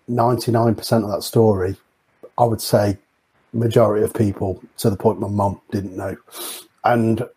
ninety 0.07 0.51
nine 0.51 0.75
percent 0.75 1.03
of 1.03 1.11
that 1.11 1.23
story. 1.23 1.75
I 2.37 2.45
would 2.45 2.61
say 2.61 2.97
majority 3.53 4.03
of 4.03 4.13
people 4.13 4.61
to 4.77 4.89
the 4.89 4.97
point 4.97 5.19
my 5.19 5.27
mum 5.27 5.61
didn't 5.71 5.95
know, 5.95 6.15
and 6.83 7.27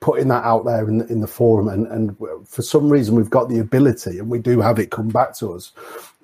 putting 0.00 0.28
that 0.28 0.44
out 0.44 0.64
there 0.64 0.88
in 0.88 0.98
the, 0.98 1.06
in 1.06 1.20
the 1.20 1.26
forum 1.26 1.68
and, 1.68 1.86
and 1.88 2.16
for 2.46 2.62
some 2.62 2.88
reason 2.88 3.14
we've 3.14 3.30
got 3.30 3.48
the 3.48 3.58
ability 3.58 4.18
and 4.18 4.28
we 4.28 4.38
do 4.38 4.60
have 4.60 4.78
it 4.78 4.90
come 4.90 5.08
back 5.08 5.36
to 5.36 5.52
us 5.52 5.72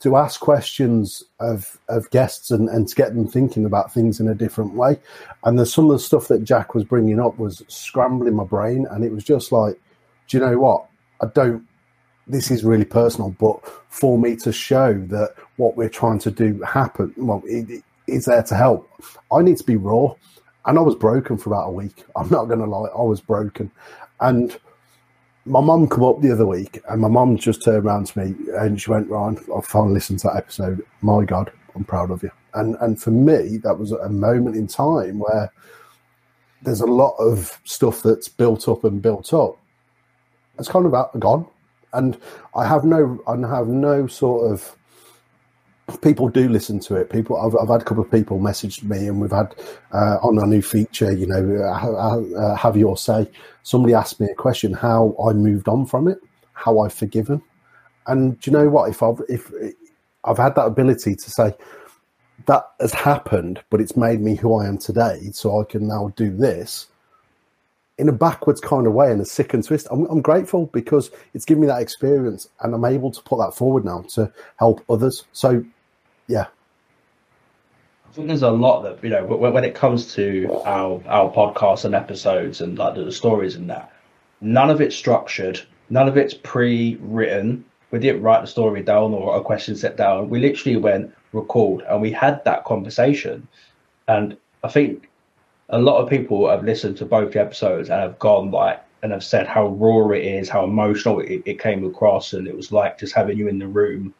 to 0.00 0.16
ask 0.16 0.40
questions 0.40 1.24
of 1.40 1.78
of 1.88 2.08
guests 2.10 2.50
and, 2.50 2.68
and 2.68 2.88
to 2.88 2.94
get 2.94 3.14
them 3.14 3.26
thinking 3.26 3.64
about 3.64 3.92
things 3.92 4.20
in 4.20 4.28
a 4.28 4.34
different 4.34 4.74
way. 4.74 4.98
And 5.44 5.58
there's 5.58 5.72
some 5.72 5.86
of 5.86 5.92
the 5.92 5.98
stuff 5.98 6.28
that 6.28 6.44
jack 6.44 6.74
was 6.74 6.84
bringing 6.84 7.20
up 7.20 7.38
was 7.38 7.62
scrambling 7.68 8.36
my 8.36 8.44
brain 8.44 8.86
and 8.90 9.04
it 9.04 9.12
was 9.12 9.24
just 9.24 9.52
like 9.52 9.80
do 10.28 10.36
you 10.36 10.44
know 10.44 10.58
what? 10.58 10.86
I 11.20 11.26
don't 11.26 11.66
this 12.26 12.50
is 12.50 12.64
really 12.64 12.84
personal 12.84 13.30
but 13.30 13.60
for 13.88 14.18
me 14.18 14.36
to 14.36 14.52
show 14.52 14.94
that 14.94 15.34
what 15.56 15.76
we're 15.76 15.88
trying 15.88 16.18
to 16.20 16.30
do 16.30 16.60
happen 16.62 17.12
well 17.16 17.42
it 17.44 17.82
is 18.08 18.24
there 18.24 18.42
to 18.42 18.54
help 18.54 18.90
i 19.32 19.42
need 19.42 19.56
to 19.56 19.64
be 19.64 19.76
raw 19.76 20.14
and 20.68 20.78
I 20.78 20.82
was 20.82 20.94
broken 20.94 21.38
for 21.38 21.50
about 21.50 21.68
a 21.68 21.72
week. 21.72 22.04
I'm 22.16 22.28
not 22.28 22.44
going 22.44 22.60
to 22.60 22.66
lie, 22.66 22.88
I 22.88 23.02
was 23.02 23.20
broken. 23.20 23.70
And 24.20 24.56
my 25.46 25.60
mum 25.60 25.88
come 25.88 26.04
up 26.04 26.20
the 26.20 26.30
other 26.30 26.46
week, 26.46 26.80
and 26.88 27.00
my 27.00 27.08
mum 27.08 27.36
just 27.38 27.64
turned 27.64 27.86
around 27.86 28.06
to 28.08 28.18
me 28.18 28.34
and 28.58 28.80
she 28.80 28.90
went, 28.90 29.08
"Ryan, 29.08 29.38
I 29.56 29.60
finally 29.62 29.94
listened 29.94 30.18
to 30.20 30.26
that 30.26 30.36
episode. 30.36 30.84
My 31.00 31.24
God, 31.24 31.50
I'm 31.74 31.84
proud 31.84 32.10
of 32.10 32.22
you." 32.22 32.30
And 32.52 32.76
and 32.80 33.00
for 33.00 33.10
me, 33.10 33.56
that 33.58 33.78
was 33.78 33.92
a 33.92 34.10
moment 34.10 34.56
in 34.56 34.66
time 34.66 35.20
where 35.20 35.50
there's 36.60 36.82
a 36.82 36.86
lot 36.86 37.14
of 37.18 37.58
stuff 37.64 38.02
that's 38.02 38.28
built 38.28 38.68
up 38.68 38.84
and 38.84 39.00
built 39.00 39.32
up. 39.32 39.58
It's 40.58 40.68
kind 40.68 40.84
of 40.84 40.90
about 40.90 41.18
gone, 41.18 41.46
and 41.94 42.20
I 42.54 42.66
have 42.66 42.84
no, 42.84 43.18
I 43.26 43.36
have 43.48 43.68
no 43.68 44.06
sort 44.06 44.52
of 44.52 44.76
people 46.02 46.28
do 46.28 46.48
listen 46.48 46.78
to 46.80 46.96
it. 46.96 47.10
People, 47.10 47.36
I've, 47.36 47.56
I've 47.56 47.68
had 47.68 47.82
a 47.82 47.84
couple 47.84 48.02
of 48.02 48.10
people 48.10 48.38
message 48.38 48.82
me, 48.82 49.08
and 49.08 49.20
we've 49.20 49.30
had 49.30 49.54
uh, 49.92 50.18
on 50.22 50.38
our 50.38 50.46
new 50.46 50.62
feature, 50.62 51.12
you 51.12 51.26
know, 51.26 51.56
uh, 51.64 52.20
uh, 52.38 52.54
have 52.56 52.76
your 52.76 52.96
say. 52.96 53.30
Somebody 53.62 53.94
asked 53.94 54.20
me 54.20 54.28
a 54.30 54.34
question: 54.34 54.72
how 54.72 55.16
I 55.24 55.32
moved 55.32 55.68
on 55.68 55.86
from 55.86 56.08
it, 56.08 56.18
how 56.52 56.80
I've 56.80 56.94
forgiven, 56.94 57.42
and 58.06 58.38
do 58.40 58.50
you 58.50 58.56
know 58.56 58.68
what? 58.68 58.90
If 58.90 59.02
I've 59.02 59.20
if 59.28 59.50
I've 60.24 60.38
had 60.38 60.54
that 60.56 60.66
ability 60.66 61.14
to 61.16 61.30
say 61.30 61.54
that 62.46 62.64
has 62.80 62.92
happened, 62.92 63.62
but 63.70 63.80
it's 63.80 63.96
made 63.96 64.20
me 64.20 64.36
who 64.36 64.54
I 64.54 64.66
am 64.66 64.78
today, 64.78 65.30
so 65.32 65.60
I 65.60 65.64
can 65.64 65.88
now 65.88 66.12
do 66.16 66.34
this 66.34 66.86
in 67.98 68.08
a 68.08 68.12
backwards 68.12 68.60
kind 68.60 68.86
of 68.86 68.92
way, 68.92 69.10
in 69.10 69.20
a 69.20 69.24
sick 69.24 69.52
and 69.52 69.64
twist. 69.64 69.88
I'm, 69.90 70.04
I'm, 70.06 70.22
grateful 70.22 70.66
because 70.66 71.10
it's 71.34 71.44
given 71.44 71.62
me 71.62 71.66
that 71.66 71.82
experience, 71.82 72.48
and 72.60 72.74
I'm 72.74 72.84
able 72.84 73.10
to 73.10 73.20
put 73.22 73.38
that 73.38 73.54
forward 73.54 73.84
now 73.84 74.02
to 74.10 74.32
help 74.56 74.84
others. 74.88 75.24
So 75.32 75.64
yeah. 76.28 76.46
I 78.06 78.12
think 78.12 78.28
there's 78.28 78.42
a 78.42 78.50
lot 78.50 78.82
that 78.82 79.02
you 79.02 79.10
know 79.10 79.24
when 79.24 79.64
it 79.64 79.74
comes 79.74 80.14
to 80.14 80.62
our 80.64 81.02
our 81.06 81.32
podcasts 81.32 81.84
and 81.84 81.94
episodes 81.94 82.60
and 82.60 82.78
like 82.78 82.94
the 82.94 83.10
stories 83.10 83.56
and 83.56 83.68
that. 83.70 83.92
None 84.40 84.70
of 84.70 84.80
it's 84.80 84.94
structured. 84.94 85.60
None 85.90 86.06
of 86.06 86.16
it's 86.16 86.34
pre-written. 86.34 87.64
We 87.90 87.98
didn't 87.98 88.22
write 88.22 88.42
the 88.42 88.46
story 88.46 88.82
down 88.82 89.12
or 89.14 89.36
a 89.36 89.42
question 89.42 89.74
set 89.74 89.96
down. 89.96 90.28
We 90.28 90.38
literally 90.38 90.76
went 90.76 91.12
record 91.32 91.82
and 91.88 92.00
we 92.00 92.12
had 92.12 92.44
that 92.44 92.64
conversation. 92.64 93.48
And 94.06 94.36
I 94.62 94.68
think 94.68 95.08
a 95.70 95.78
lot 95.78 96.00
of 96.00 96.08
people 96.08 96.48
have 96.48 96.64
listened 96.64 96.98
to 96.98 97.04
both 97.04 97.32
the 97.32 97.40
episodes 97.40 97.90
and 97.90 98.00
have 98.00 98.18
gone 98.18 98.50
like 98.50 98.82
and 99.02 99.12
have 99.12 99.24
said 99.24 99.46
how 99.46 99.68
raw 99.68 100.10
it 100.10 100.24
is, 100.24 100.48
how 100.48 100.64
emotional 100.64 101.20
it, 101.20 101.42
it 101.46 101.60
came 101.60 101.84
across, 101.84 102.32
and 102.32 102.46
it 102.48 102.56
was 102.56 102.72
like 102.72 102.98
just 102.98 103.14
having 103.14 103.38
you 103.38 103.48
in 103.48 103.58
the 103.58 103.66
room 103.66 104.14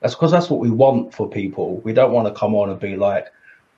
that's 0.00 0.14
because 0.14 0.30
that's 0.30 0.50
what 0.50 0.60
we 0.60 0.70
want 0.70 1.12
for 1.12 1.28
people. 1.28 1.78
We 1.78 1.92
don't 1.92 2.12
want 2.12 2.28
to 2.28 2.38
come 2.38 2.54
on 2.54 2.70
and 2.70 2.78
be 2.78 2.96
like, 2.96 3.26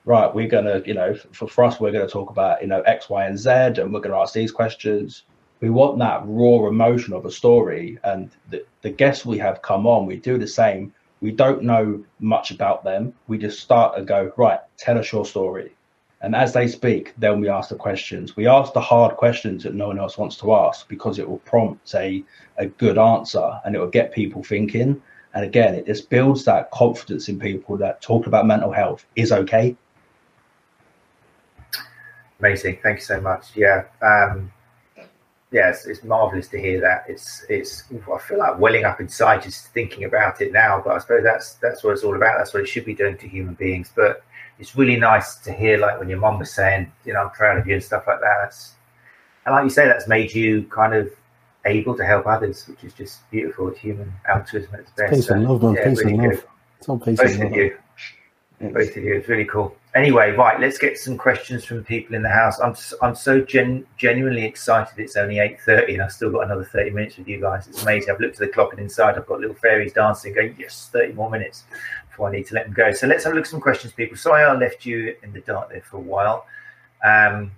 right, 0.05 0.33
we're 0.33 0.47
gonna, 0.47 0.81
you 0.85 0.93
know, 0.93 1.15
for, 1.31 1.47
for 1.47 1.63
us, 1.63 1.79
we're 1.79 1.91
gonna 1.91 2.07
talk 2.07 2.29
about, 2.29 2.61
you 2.61 2.67
know, 2.67 2.81
X, 2.81 3.09
Y, 3.09 3.25
and 3.25 3.37
Z, 3.37 3.49
and 3.49 3.93
we're 3.93 3.99
gonna 3.99 4.19
ask 4.19 4.33
these 4.33 4.51
questions. 4.51 5.23
We 5.59 5.69
want 5.69 5.99
that 5.99 6.21
raw 6.25 6.67
emotion 6.67 7.13
of 7.13 7.25
a 7.25 7.31
story, 7.31 7.99
and 8.03 8.31
the, 8.49 8.65
the 8.81 8.89
guests 8.89 9.25
we 9.25 9.37
have 9.39 9.61
come 9.61 9.85
on, 9.85 10.05
we 10.05 10.17
do 10.17 10.37
the 10.37 10.47
same. 10.47 10.93
We 11.21 11.31
don't 11.31 11.61
know 11.63 12.03
much 12.19 12.49
about 12.49 12.83
them. 12.83 13.13
We 13.27 13.37
just 13.37 13.59
start 13.59 13.97
and 13.97 14.07
go, 14.07 14.31
right, 14.37 14.59
tell 14.77 14.97
us 14.97 15.11
your 15.11 15.25
story. 15.25 15.75
And 16.21 16.35
as 16.35 16.53
they 16.53 16.67
speak, 16.67 17.13
then 17.17 17.39
we 17.39 17.49
ask 17.49 17.69
the 17.69 17.75
questions. 17.75 18.35
We 18.35 18.47
ask 18.47 18.73
the 18.73 18.81
hard 18.81 19.17
questions 19.17 19.63
that 19.63 19.73
no 19.73 19.87
one 19.87 19.99
else 19.99 20.17
wants 20.17 20.35
to 20.37 20.53
ask 20.53 20.87
because 20.87 21.17
it 21.17 21.27
will 21.27 21.39
prompt 21.39 21.93
a, 21.95 22.23
a 22.57 22.67
good 22.67 22.97
answer 22.99 23.59
and 23.65 23.75
it 23.75 23.79
will 23.79 23.87
get 23.87 24.13
people 24.13 24.43
thinking. 24.43 25.01
And 25.33 25.45
again, 25.45 25.75
it 25.75 25.85
just 25.85 26.09
builds 26.09 26.43
that 26.45 26.71
confidence 26.71 27.29
in 27.29 27.39
people 27.39 27.77
that 27.77 28.01
talk 28.01 28.27
about 28.27 28.45
mental 28.45 28.71
health 28.71 29.05
is 29.15 29.31
okay. 29.31 29.75
Amazing. 32.39 32.79
Thank 32.83 32.99
you 32.99 33.05
so 33.05 33.21
much. 33.21 33.55
Yeah. 33.55 33.85
Um, 34.01 34.51
it's, 35.51 35.85
it's, 35.85 36.03
marvelous 36.03 36.47
to 36.49 36.59
hear 36.59 36.81
that. 36.81 37.05
It's, 37.07 37.45
it's, 37.49 37.83
I 38.13 38.17
feel 38.19 38.39
like 38.39 38.57
welling 38.59 38.85
up 38.85 38.99
inside 38.99 39.43
just 39.43 39.67
thinking 39.67 40.05
about 40.05 40.41
it 40.41 40.51
now, 40.51 40.81
but 40.83 40.95
I 40.95 40.99
suppose 40.99 41.23
that's, 41.23 41.55
that's 41.55 41.83
what 41.83 41.91
it's 41.91 42.03
all 42.03 42.15
about. 42.15 42.37
That's 42.37 42.53
what 42.53 42.63
it 42.63 42.67
should 42.67 42.85
be 42.85 42.95
doing 42.95 43.17
to 43.17 43.27
human 43.27 43.53
beings. 43.55 43.91
But 43.95 44.23
it's 44.59 44.75
really 44.75 44.95
nice 44.95 45.35
to 45.35 45.53
hear, 45.53 45.77
like 45.77 45.99
when 45.99 46.09
your 46.09 46.19
mom 46.19 46.39
was 46.39 46.53
saying, 46.53 46.91
you 47.05 47.13
know, 47.13 47.21
I'm 47.21 47.29
proud 47.31 47.57
of 47.57 47.67
you 47.67 47.75
and 47.75 47.83
stuff 47.83 48.05
like 48.07 48.21
that. 48.21 48.37
That's, 48.41 48.73
and 49.45 49.53
like 49.53 49.63
you 49.63 49.69
say, 49.69 49.85
that's 49.87 50.07
made 50.07 50.33
you 50.33 50.63
kind 50.63 50.93
of 50.93 51.11
able 51.65 51.95
to 51.97 52.05
help 52.05 52.27
others, 52.27 52.67
which 52.67 52.83
is 52.83 52.93
just 52.93 53.29
beautiful. 53.31 53.69
It's 53.69 53.79
human 53.79 54.11
altruism 54.27 54.73
at 54.73 54.79
its 54.81 54.91
best. 54.91 55.13
Peace 55.13 55.27
so, 55.27 55.35
and 55.35 55.43
love, 55.43 55.63
man. 55.63 55.75
Yeah, 55.75 55.89
peace 55.89 55.99
really 55.99 56.13
and 56.13 56.23
love. 56.29 56.47
It's 56.79 56.89
all 56.89 56.99
peace 56.99 57.19
Both 57.19 57.31
and 57.31 57.43
love. 57.43 57.53
You. 57.53 57.77
Both 58.59 58.95
of 58.95 59.03
you. 59.03 59.15
It's 59.15 59.27
really 59.27 59.45
cool. 59.45 59.75
Anyway, 59.93 60.31
right, 60.31 60.59
let's 60.59 60.77
get 60.77 60.97
some 60.97 61.17
questions 61.17 61.65
from 61.65 61.83
people 61.83 62.15
in 62.15 62.21
the 62.21 62.29
house. 62.29 62.59
I'm 62.59 62.75
I'm 63.01 63.15
so 63.15 63.41
gen, 63.41 63.85
genuinely 63.97 64.45
excited. 64.45 64.97
It's 64.99 65.17
only 65.17 65.39
eight 65.39 65.59
thirty, 65.61 65.93
and 65.93 66.01
I've 66.03 66.11
still 66.11 66.31
got 66.31 66.45
another 66.45 66.63
thirty 66.63 66.91
minutes 66.91 67.17
with 67.17 67.27
you 67.27 67.41
guys. 67.41 67.67
It's 67.67 67.81
amazing. 67.83 68.13
I've 68.13 68.19
looked 68.21 68.35
at 68.35 68.39
the 68.39 68.47
clock, 68.47 68.71
and 68.71 68.79
inside 68.79 69.17
I've 69.17 69.25
got 69.25 69.39
little 69.39 69.55
fairies 69.55 69.93
dancing, 69.93 70.33
going 70.33 70.55
yes, 70.57 70.89
thirty 70.93 71.13
more 71.13 71.29
minutes 71.29 71.65
before 72.09 72.29
I 72.29 72.31
need 72.31 72.47
to 72.47 72.55
let 72.55 72.65
them 72.65 72.73
go. 72.73 72.91
So 72.93 73.07
let's 73.07 73.23
have 73.23 73.33
a 73.33 73.35
look 73.35 73.45
at 73.45 73.51
some 73.51 73.59
questions, 73.59 73.93
people. 73.93 74.15
Sorry, 74.15 74.43
I 74.43 74.53
left 74.53 74.85
you 74.85 75.15
in 75.23 75.33
the 75.33 75.41
dark 75.41 75.69
there 75.69 75.81
for 75.81 75.97
a 75.97 76.01
while. 76.01 76.45
Um, 77.03 77.51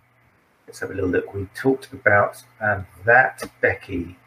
let's 0.74 0.80
have 0.80 0.90
a 0.90 0.94
little 0.96 1.12
look. 1.12 1.36
We 1.36 1.46
talked 1.54 1.94
about 1.94 2.42
um, 2.60 2.88
that, 3.06 3.44
Becky. 3.62 4.18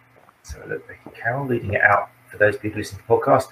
So 0.45 0.63
look, 0.69 0.87
Becky 0.87 1.11
Carroll 1.21 1.45
leading 1.45 1.75
it 1.75 1.81
out 1.81 2.09
for 2.31 2.39
those 2.39 2.57
people 2.57 2.79
listening 2.79 3.01
to 3.01 3.09
the 3.09 3.15
podcast. 3.15 3.49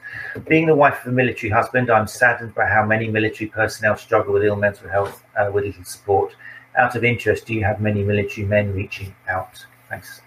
Being 0.46 0.66
the 0.66 0.76
wife 0.76 1.00
of 1.04 1.08
a 1.08 1.12
military 1.12 1.50
husband, 1.50 1.90
I'm 1.90 2.06
saddened 2.06 2.54
by 2.54 2.66
how 2.66 2.86
many 2.86 3.08
military 3.08 3.50
personnel 3.50 3.96
struggle 3.96 4.32
with 4.32 4.44
ill 4.44 4.54
mental 4.54 4.88
health 4.88 5.24
uh, 5.36 5.50
with 5.52 5.64
little 5.64 5.82
support. 5.82 6.36
Out 6.78 6.94
of 6.94 7.02
interest, 7.02 7.46
do 7.46 7.54
you 7.54 7.64
have 7.64 7.80
many 7.80 8.04
military 8.04 8.46
men 8.46 8.72
reaching 8.72 9.12
out? 9.28 9.66
Thanks, 9.88 10.20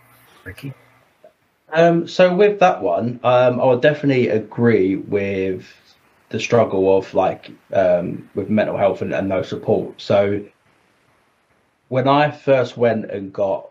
Becky. 0.43 0.73
Um, 1.71 2.05
so 2.05 2.35
with 2.35 2.59
that 2.59 2.81
one, 2.81 3.21
um, 3.23 3.61
I 3.61 3.65
would 3.65 3.81
definitely 3.81 4.27
agree 4.27 4.97
with 4.97 5.65
the 6.29 6.39
struggle 6.41 6.97
of 6.97 7.13
like 7.13 7.49
um, 7.71 8.29
with 8.35 8.49
mental 8.49 8.75
health 8.75 9.01
and, 9.01 9.13
and 9.13 9.29
no 9.29 9.41
support. 9.41 10.01
So 10.01 10.43
when 11.89 12.07
I 12.07 12.31
first 12.31 12.77
went 12.77 13.09
and 13.11 13.31
got 13.31 13.69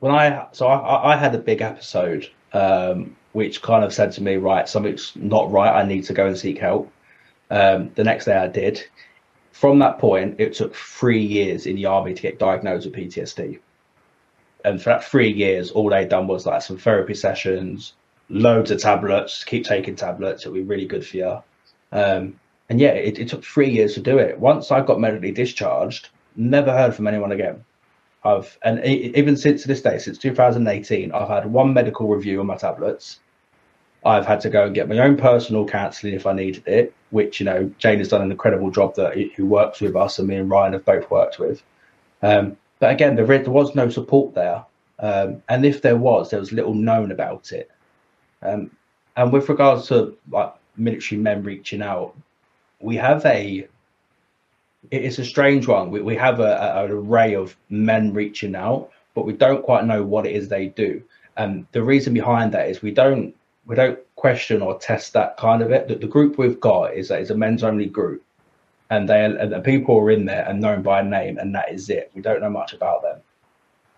when 0.00 0.12
I 0.12 0.46
so 0.52 0.66
I, 0.66 1.12
I 1.12 1.16
had 1.16 1.34
a 1.34 1.38
big 1.38 1.60
episode 1.60 2.28
um, 2.52 3.16
which 3.32 3.62
kind 3.62 3.84
of 3.84 3.94
said 3.94 4.12
to 4.12 4.22
me, 4.22 4.36
right, 4.36 4.68
something's 4.68 5.12
not 5.16 5.50
right. 5.50 5.72
I 5.72 5.86
need 5.86 6.04
to 6.04 6.12
go 6.12 6.26
and 6.26 6.36
seek 6.36 6.58
help. 6.58 6.92
Um, 7.50 7.90
the 7.94 8.04
next 8.04 8.26
day 8.26 8.36
I 8.36 8.48
did. 8.48 8.84
From 9.52 9.78
that 9.78 9.98
point, 9.98 10.36
it 10.38 10.54
took 10.54 10.74
three 10.74 11.22
years 11.22 11.66
in 11.66 11.76
the 11.76 11.86
army 11.86 12.14
to 12.14 12.22
get 12.22 12.38
diagnosed 12.38 12.86
with 12.86 12.94
PTSD. 12.94 13.58
And 14.64 14.82
for 14.82 14.90
that 14.90 15.04
three 15.04 15.30
years, 15.30 15.70
all 15.70 15.90
they'd 15.90 16.08
done 16.08 16.26
was 16.26 16.46
like 16.46 16.62
some 16.62 16.78
therapy 16.78 17.14
sessions, 17.14 17.94
loads 18.28 18.70
of 18.70 18.80
tablets, 18.80 19.44
keep 19.44 19.64
taking 19.64 19.96
tablets, 19.96 20.42
it'll 20.42 20.54
be 20.54 20.62
really 20.62 20.86
good 20.86 21.06
for 21.06 21.16
you. 21.16 21.42
Um, 21.92 22.38
and 22.68 22.80
yeah, 22.80 22.90
it, 22.90 23.18
it 23.18 23.28
took 23.28 23.44
three 23.44 23.70
years 23.70 23.94
to 23.94 24.00
do 24.00 24.18
it. 24.18 24.38
Once 24.38 24.70
I 24.70 24.80
got 24.80 25.00
medically 25.00 25.32
discharged, 25.32 26.08
never 26.36 26.72
heard 26.72 26.94
from 26.94 27.06
anyone 27.06 27.32
again. 27.32 27.64
I've 28.24 28.56
and 28.62 28.84
even 28.84 29.36
since 29.36 29.64
this 29.64 29.82
day, 29.82 29.98
since 29.98 30.18
2018, 30.18 31.12
I've 31.12 31.28
had 31.28 31.46
one 31.52 31.74
medical 31.74 32.08
review 32.08 32.40
on 32.40 32.46
my 32.46 32.56
tablets. 32.56 33.18
I've 34.04 34.26
had 34.26 34.40
to 34.42 34.50
go 34.50 34.66
and 34.66 34.74
get 34.74 34.88
my 34.88 34.98
own 34.98 35.16
personal 35.16 35.66
counselling 35.66 36.14
if 36.14 36.26
I 36.26 36.32
needed 36.32 36.66
it, 36.66 36.94
which 37.10 37.40
you 37.40 37.46
know 37.46 37.70
Jane 37.78 37.98
has 37.98 38.08
done 38.08 38.22
an 38.22 38.30
incredible 38.30 38.70
job 38.70 38.94
that 38.96 39.16
who 39.36 39.46
works 39.46 39.80
with 39.80 39.96
us 39.96 40.18
and 40.18 40.28
me 40.28 40.36
and 40.36 40.50
Ryan 40.50 40.72
have 40.74 40.84
both 40.84 41.10
worked 41.10 41.38
with. 41.38 41.62
Um, 42.22 42.56
but 42.78 42.92
again, 42.92 43.16
there, 43.16 43.26
there 43.26 43.50
was 43.50 43.74
no 43.74 43.88
support 43.88 44.34
there, 44.34 44.64
um, 45.00 45.42
and 45.48 45.64
if 45.64 45.82
there 45.82 45.96
was, 45.96 46.30
there 46.30 46.40
was 46.40 46.52
little 46.52 46.74
known 46.74 47.10
about 47.10 47.52
it. 47.52 47.70
Um, 48.42 48.70
and 49.16 49.32
with 49.32 49.48
regards 49.48 49.88
to 49.88 50.16
like 50.30 50.52
military 50.76 51.20
men 51.20 51.42
reaching 51.42 51.82
out, 51.82 52.16
we 52.80 52.96
have 52.96 53.24
a 53.26 53.66
it's 54.90 55.18
a 55.18 55.24
strange 55.24 55.66
one. 55.66 55.90
We, 55.90 56.00
we 56.00 56.16
have 56.16 56.40
a, 56.40 56.56
a, 56.56 56.84
an 56.84 56.90
array 56.90 57.34
of 57.34 57.56
men 57.70 58.12
reaching 58.12 58.54
out, 58.54 58.90
but 59.14 59.24
we 59.24 59.32
don't 59.32 59.62
quite 59.62 59.86
know 59.86 60.02
what 60.02 60.26
it 60.26 60.34
is 60.34 60.48
they 60.48 60.68
do. 60.68 61.02
And 61.36 61.66
the 61.72 61.82
reason 61.82 62.12
behind 62.12 62.52
that 62.52 62.68
is 62.68 62.82
we 62.82 62.90
don't 62.90 63.34
we 63.64 63.76
don't 63.76 63.98
question 64.16 64.60
or 64.60 64.78
test 64.78 65.12
that 65.12 65.36
kind 65.36 65.62
of 65.62 65.70
it. 65.70 65.88
The, 65.88 65.94
the 65.94 66.06
group 66.06 66.36
we've 66.36 66.60
got 66.60 66.94
is 66.94 67.08
that 67.08 67.20
it's 67.20 67.30
a 67.30 67.36
men's 67.36 67.62
only 67.62 67.86
group, 67.86 68.22
and 68.90 69.08
they 69.08 69.24
and 69.24 69.52
the 69.52 69.60
people 69.60 69.98
are 69.98 70.10
in 70.10 70.24
there 70.26 70.44
and 70.48 70.60
known 70.60 70.82
by 70.82 71.02
name, 71.02 71.38
and 71.38 71.54
that 71.54 71.72
is 71.72 71.88
it. 71.88 72.10
We 72.14 72.22
don't 72.22 72.40
know 72.40 72.50
much 72.50 72.72
about 72.74 73.02
them, 73.02 73.20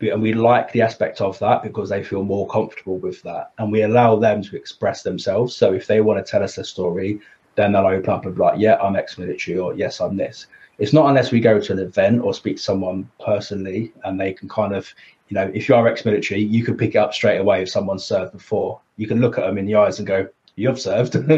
and 0.00 0.22
we 0.22 0.34
like 0.34 0.70
the 0.72 0.82
aspect 0.82 1.20
of 1.20 1.38
that 1.38 1.62
because 1.62 1.88
they 1.88 2.04
feel 2.04 2.22
more 2.22 2.46
comfortable 2.46 2.98
with 2.98 3.22
that, 3.22 3.52
and 3.58 3.72
we 3.72 3.82
allow 3.82 4.16
them 4.16 4.42
to 4.42 4.56
express 4.56 5.02
themselves. 5.02 5.56
So 5.56 5.72
if 5.72 5.86
they 5.86 6.00
want 6.00 6.24
to 6.24 6.30
tell 6.30 6.42
us 6.42 6.58
a 6.58 6.64
story, 6.64 7.20
then 7.54 7.72
they'll 7.72 7.86
open 7.86 8.10
up 8.10 8.26
and 8.26 8.34
be 8.34 8.40
like, 8.42 8.60
"Yeah, 8.60 8.76
I'm 8.76 8.96
ex-military," 8.96 9.58
or 9.58 9.74
"Yes, 9.74 10.00
I'm 10.00 10.16
this." 10.16 10.46
It's 10.78 10.92
not 10.92 11.08
unless 11.08 11.30
we 11.30 11.40
go 11.40 11.60
to 11.60 11.72
an 11.72 11.78
event 11.78 12.22
or 12.22 12.34
speak 12.34 12.56
to 12.56 12.62
someone 12.62 13.10
personally, 13.24 13.92
and 14.04 14.20
they 14.20 14.32
can 14.32 14.48
kind 14.48 14.74
of 14.74 14.92
you 15.28 15.34
know, 15.34 15.50
if 15.54 15.68
you 15.68 15.74
are 15.74 15.88
ex-military, 15.88 16.42
you 16.42 16.62
can 16.62 16.76
pick 16.76 16.94
it 16.94 16.98
up 16.98 17.14
straight 17.14 17.38
away 17.38 17.62
if 17.62 17.70
someone's 17.70 18.04
served 18.04 18.32
before. 18.32 18.80
You 18.96 19.06
can 19.06 19.20
look 19.20 19.38
at 19.38 19.46
them 19.46 19.58
in 19.58 19.66
the 19.66 19.74
eyes 19.74 19.98
and 19.98 20.06
go, 20.06 20.28
"You've 20.56 20.80
served. 20.80 21.14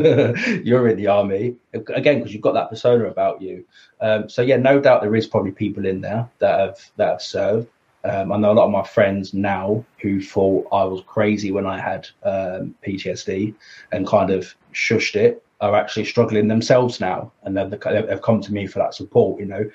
You're 0.67 0.89
in 0.89 0.97
the 0.97 1.07
army." 1.07 1.57
Again, 1.73 2.19
because 2.19 2.33
you've 2.33 2.43
got 2.43 2.55
that 2.55 2.69
persona 2.69 3.05
about 3.05 3.41
you. 3.41 3.65
Um, 4.01 4.29
so 4.29 4.43
yeah, 4.43 4.57
no 4.57 4.81
doubt 4.81 5.03
there 5.03 5.15
is 5.15 5.27
probably 5.27 5.53
people 5.53 5.87
in 5.87 6.01
there 6.01 6.29
that 6.41 6.59
have 6.59 6.91
that 6.97 7.09
have 7.09 7.23
served. 7.23 7.69
Um, 8.05 8.31
I 8.33 8.37
know 8.37 8.53
a 8.53 8.55
lot 8.55 8.67
of 8.67 8.71
my 8.71 8.85
friends 8.85 9.35
now 9.35 9.85
who 10.01 10.21
thought 10.21 10.69
I 10.73 10.85
was 10.85 11.03
crazy 11.07 11.51
when 11.51 11.67
I 11.67 11.81
had 11.81 12.09
um, 12.23 12.75
PTSD 12.87 13.55
and 13.91 14.07
kind 14.07 14.31
of 14.31 14.55
shushed 14.73 15.17
it 15.17 15.43
are 15.61 15.75
actually 15.75 16.05
struggling 16.05 16.49
themselves 16.49 17.01
now, 17.01 17.33
and 17.43 17.57
they've, 17.57 17.71
they've 17.71 18.23
come 18.23 18.41
to 18.43 18.53
me 18.53 18.67
for 18.67 18.79
that 18.79 18.95
support. 18.95 19.41
You 19.41 19.47
know, 19.47 19.71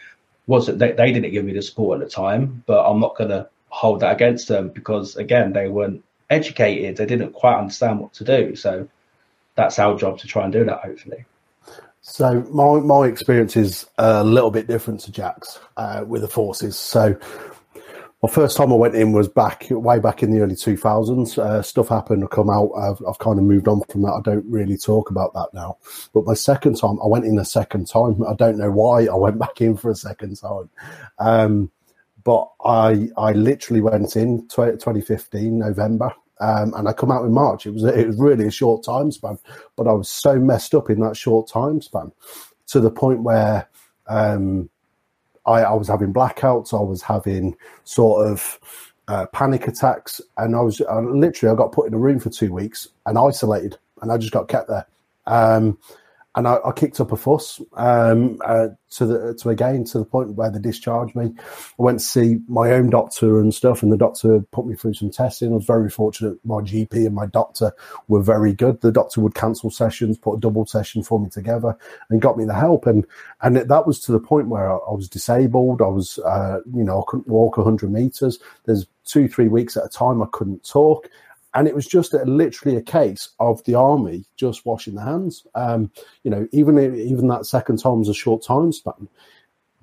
was 0.47 0.69
it 0.69 0.79
they, 0.79 0.91
they 0.91 1.11
didn't 1.11 1.31
give 1.31 1.45
me 1.45 1.53
the 1.53 1.61
support 1.61 2.01
at 2.01 2.07
the 2.07 2.11
time, 2.11 2.63
but 2.65 2.85
I'm 2.85 2.99
not 2.99 3.15
gonna 3.15 3.47
hold 3.69 4.01
that 4.01 4.13
against 4.13 4.47
them 4.47 4.69
because 4.69 5.15
again 5.15 5.53
they 5.53 5.67
weren't 5.69 6.03
educated. 6.29 6.97
They 6.97 7.05
didn't 7.05 7.33
quite 7.33 7.57
understand 7.57 7.99
what 7.99 8.13
to 8.13 8.23
do. 8.23 8.55
So 8.55 8.87
that's 9.55 9.79
our 9.79 9.97
job 9.97 10.19
to 10.19 10.27
try 10.27 10.43
and 10.43 10.53
do 10.53 10.65
that 10.65 10.79
hopefully. 10.79 11.25
So 12.01 12.41
my 12.51 12.79
my 12.79 13.07
experience 13.07 13.55
is 13.55 13.87
a 13.97 14.23
little 14.23 14.51
bit 14.51 14.67
different 14.67 15.01
to 15.01 15.11
jack's 15.11 15.59
uh, 15.77 16.03
with 16.07 16.21
the 16.21 16.27
forces. 16.27 16.77
So 16.77 17.17
my 18.23 18.29
first 18.29 18.55
time 18.55 18.71
I 18.71 18.75
went 18.75 18.95
in 18.95 19.13
was 19.13 19.27
back 19.27 19.65
way 19.71 19.97
back 19.97 20.21
in 20.21 20.31
the 20.31 20.41
early 20.41 20.53
2000s. 20.53 21.39
Uh, 21.39 21.61
stuff 21.63 21.89
happened, 21.89 22.29
come 22.29 22.51
out. 22.51 22.71
I've, 22.73 23.01
I've 23.07 23.17
kind 23.17 23.39
of 23.39 23.45
moved 23.45 23.67
on 23.67 23.81
from 23.89 24.03
that. 24.03 24.13
I 24.13 24.21
don't 24.21 24.45
really 24.47 24.77
talk 24.77 25.09
about 25.09 25.33
that 25.33 25.49
now. 25.53 25.77
But 26.13 26.25
my 26.25 26.35
second 26.35 26.77
time, 26.77 26.99
I 27.03 27.07
went 27.07 27.25
in 27.25 27.39
a 27.39 27.45
second 27.45 27.87
time. 27.87 28.23
I 28.27 28.35
don't 28.35 28.57
know 28.57 28.69
why 28.69 29.05
I 29.05 29.15
went 29.15 29.39
back 29.45 29.59
in 29.59 29.75
for 29.75 29.89
a 29.89 29.95
second 29.95 30.39
time. 30.39 30.69
Um, 31.17 31.71
but 32.23 32.47
I 32.63 33.09
I 33.17 33.31
literally 33.31 33.81
went 33.81 34.15
in 34.15 34.47
2015 34.49 35.57
November, 35.57 36.13
um, 36.39 36.75
and 36.75 36.87
I 36.87 36.93
come 36.93 37.11
out 37.11 37.25
in 37.25 37.31
March. 37.31 37.65
It 37.65 37.71
was 37.71 37.83
it 37.83 38.05
was 38.05 38.19
really 38.19 38.45
a 38.45 38.51
short 38.51 38.83
time 38.83 39.11
span, 39.11 39.39
but 39.75 39.87
I 39.87 39.93
was 39.93 40.09
so 40.09 40.37
messed 40.37 40.75
up 40.75 40.91
in 40.91 40.99
that 40.99 41.17
short 41.17 41.49
time 41.49 41.81
span 41.81 42.11
to 42.67 42.79
the 42.79 42.91
point 42.91 43.23
where 43.23 43.67
um, 44.07 44.69
I, 45.51 45.61
I 45.61 45.73
was 45.73 45.87
having 45.87 46.13
blackouts. 46.13 46.73
I 46.73 46.81
was 46.81 47.01
having 47.01 47.55
sort 47.83 48.27
of 48.27 48.59
uh, 49.07 49.25
panic 49.33 49.67
attacks, 49.67 50.21
and 50.37 50.55
I 50.55 50.61
was 50.61 50.81
I 50.81 50.99
literally 50.99 51.53
I 51.53 51.57
got 51.57 51.71
put 51.71 51.87
in 51.87 51.93
a 51.93 51.99
room 51.99 52.19
for 52.19 52.29
two 52.29 52.53
weeks 52.53 52.87
and 53.05 53.17
isolated, 53.17 53.77
and 54.01 54.11
I 54.11 54.17
just 54.17 54.33
got 54.33 54.47
kept 54.47 54.69
there. 54.69 54.87
Um, 55.27 55.77
and 56.35 56.47
I, 56.47 56.59
I, 56.65 56.71
kicked 56.71 57.01
up 57.01 57.11
a 57.11 57.17
fuss 57.17 57.59
um, 57.73 58.39
uh, 58.45 58.69
to 58.91 59.05
the 59.05 59.33
to 59.35 59.49
again 59.49 59.83
to 59.85 59.99
the 59.99 60.05
point 60.05 60.35
where 60.35 60.49
they 60.49 60.59
discharged 60.59 61.15
me. 61.15 61.33
I 61.37 61.43
went 61.77 61.99
to 61.99 62.05
see 62.05 62.39
my 62.47 62.71
own 62.71 62.89
doctor 62.89 63.39
and 63.39 63.53
stuff, 63.53 63.83
and 63.83 63.91
the 63.91 63.97
doctor 63.97 64.39
put 64.51 64.65
me 64.65 64.75
through 64.75 64.93
some 64.93 65.11
testing. 65.11 65.51
I 65.51 65.55
was 65.55 65.65
very 65.65 65.89
fortunate. 65.89 66.37
My 66.45 66.61
GP 66.61 67.05
and 67.05 67.15
my 67.15 67.25
doctor 67.25 67.73
were 68.07 68.21
very 68.21 68.53
good. 68.53 68.79
The 68.79 68.93
doctor 68.93 69.19
would 69.19 69.35
cancel 69.35 69.69
sessions, 69.69 70.17
put 70.17 70.37
a 70.37 70.39
double 70.39 70.65
session 70.65 71.03
for 71.03 71.19
me 71.19 71.29
together, 71.29 71.75
and 72.09 72.21
got 72.21 72.37
me 72.37 72.45
the 72.45 72.53
help. 72.53 72.85
and 72.85 73.05
And 73.41 73.57
that 73.57 73.87
was 73.87 73.99
to 74.01 74.13
the 74.13 74.19
point 74.19 74.47
where 74.47 74.71
I, 74.71 74.77
I 74.77 74.93
was 74.93 75.09
disabled. 75.09 75.81
I 75.81 75.87
was, 75.87 76.17
uh, 76.19 76.59
you 76.73 76.83
know, 76.83 77.01
I 77.01 77.03
couldn't 77.07 77.27
walk 77.27 77.57
hundred 77.57 77.91
meters. 77.91 78.39
There's 78.65 78.87
two, 79.03 79.27
three 79.27 79.49
weeks 79.49 79.75
at 79.75 79.85
a 79.85 79.89
time 79.89 80.21
I 80.21 80.27
couldn't 80.31 80.67
talk 80.67 81.09
and 81.53 81.67
it 81.67 81.75
was 81.75 81.85
just 81.85 82.13
a, 82.13 82.23
literally 82.25 82.77
a 82.77 82.81
case 82.81 83.29
of 83.39 83.63
the 83.65 83.75
army 83.75 84.25
just 84.35 84.65
washing 84.65 84.95
their 84.95 85.05
hands. 85.05 85.45
Um, 85.55 85.91
you 86.23 86.31
know, 86.31 86.47
even 86.51 86.77
even 86.95 87.27
that 87.27 87.45
second 87.45 87.77
time 87.77 87.99
was 87.99 88.09
a 88.09 88.13
short 88.13 88.43
time 88.43 88.71
span. 88.71 89.07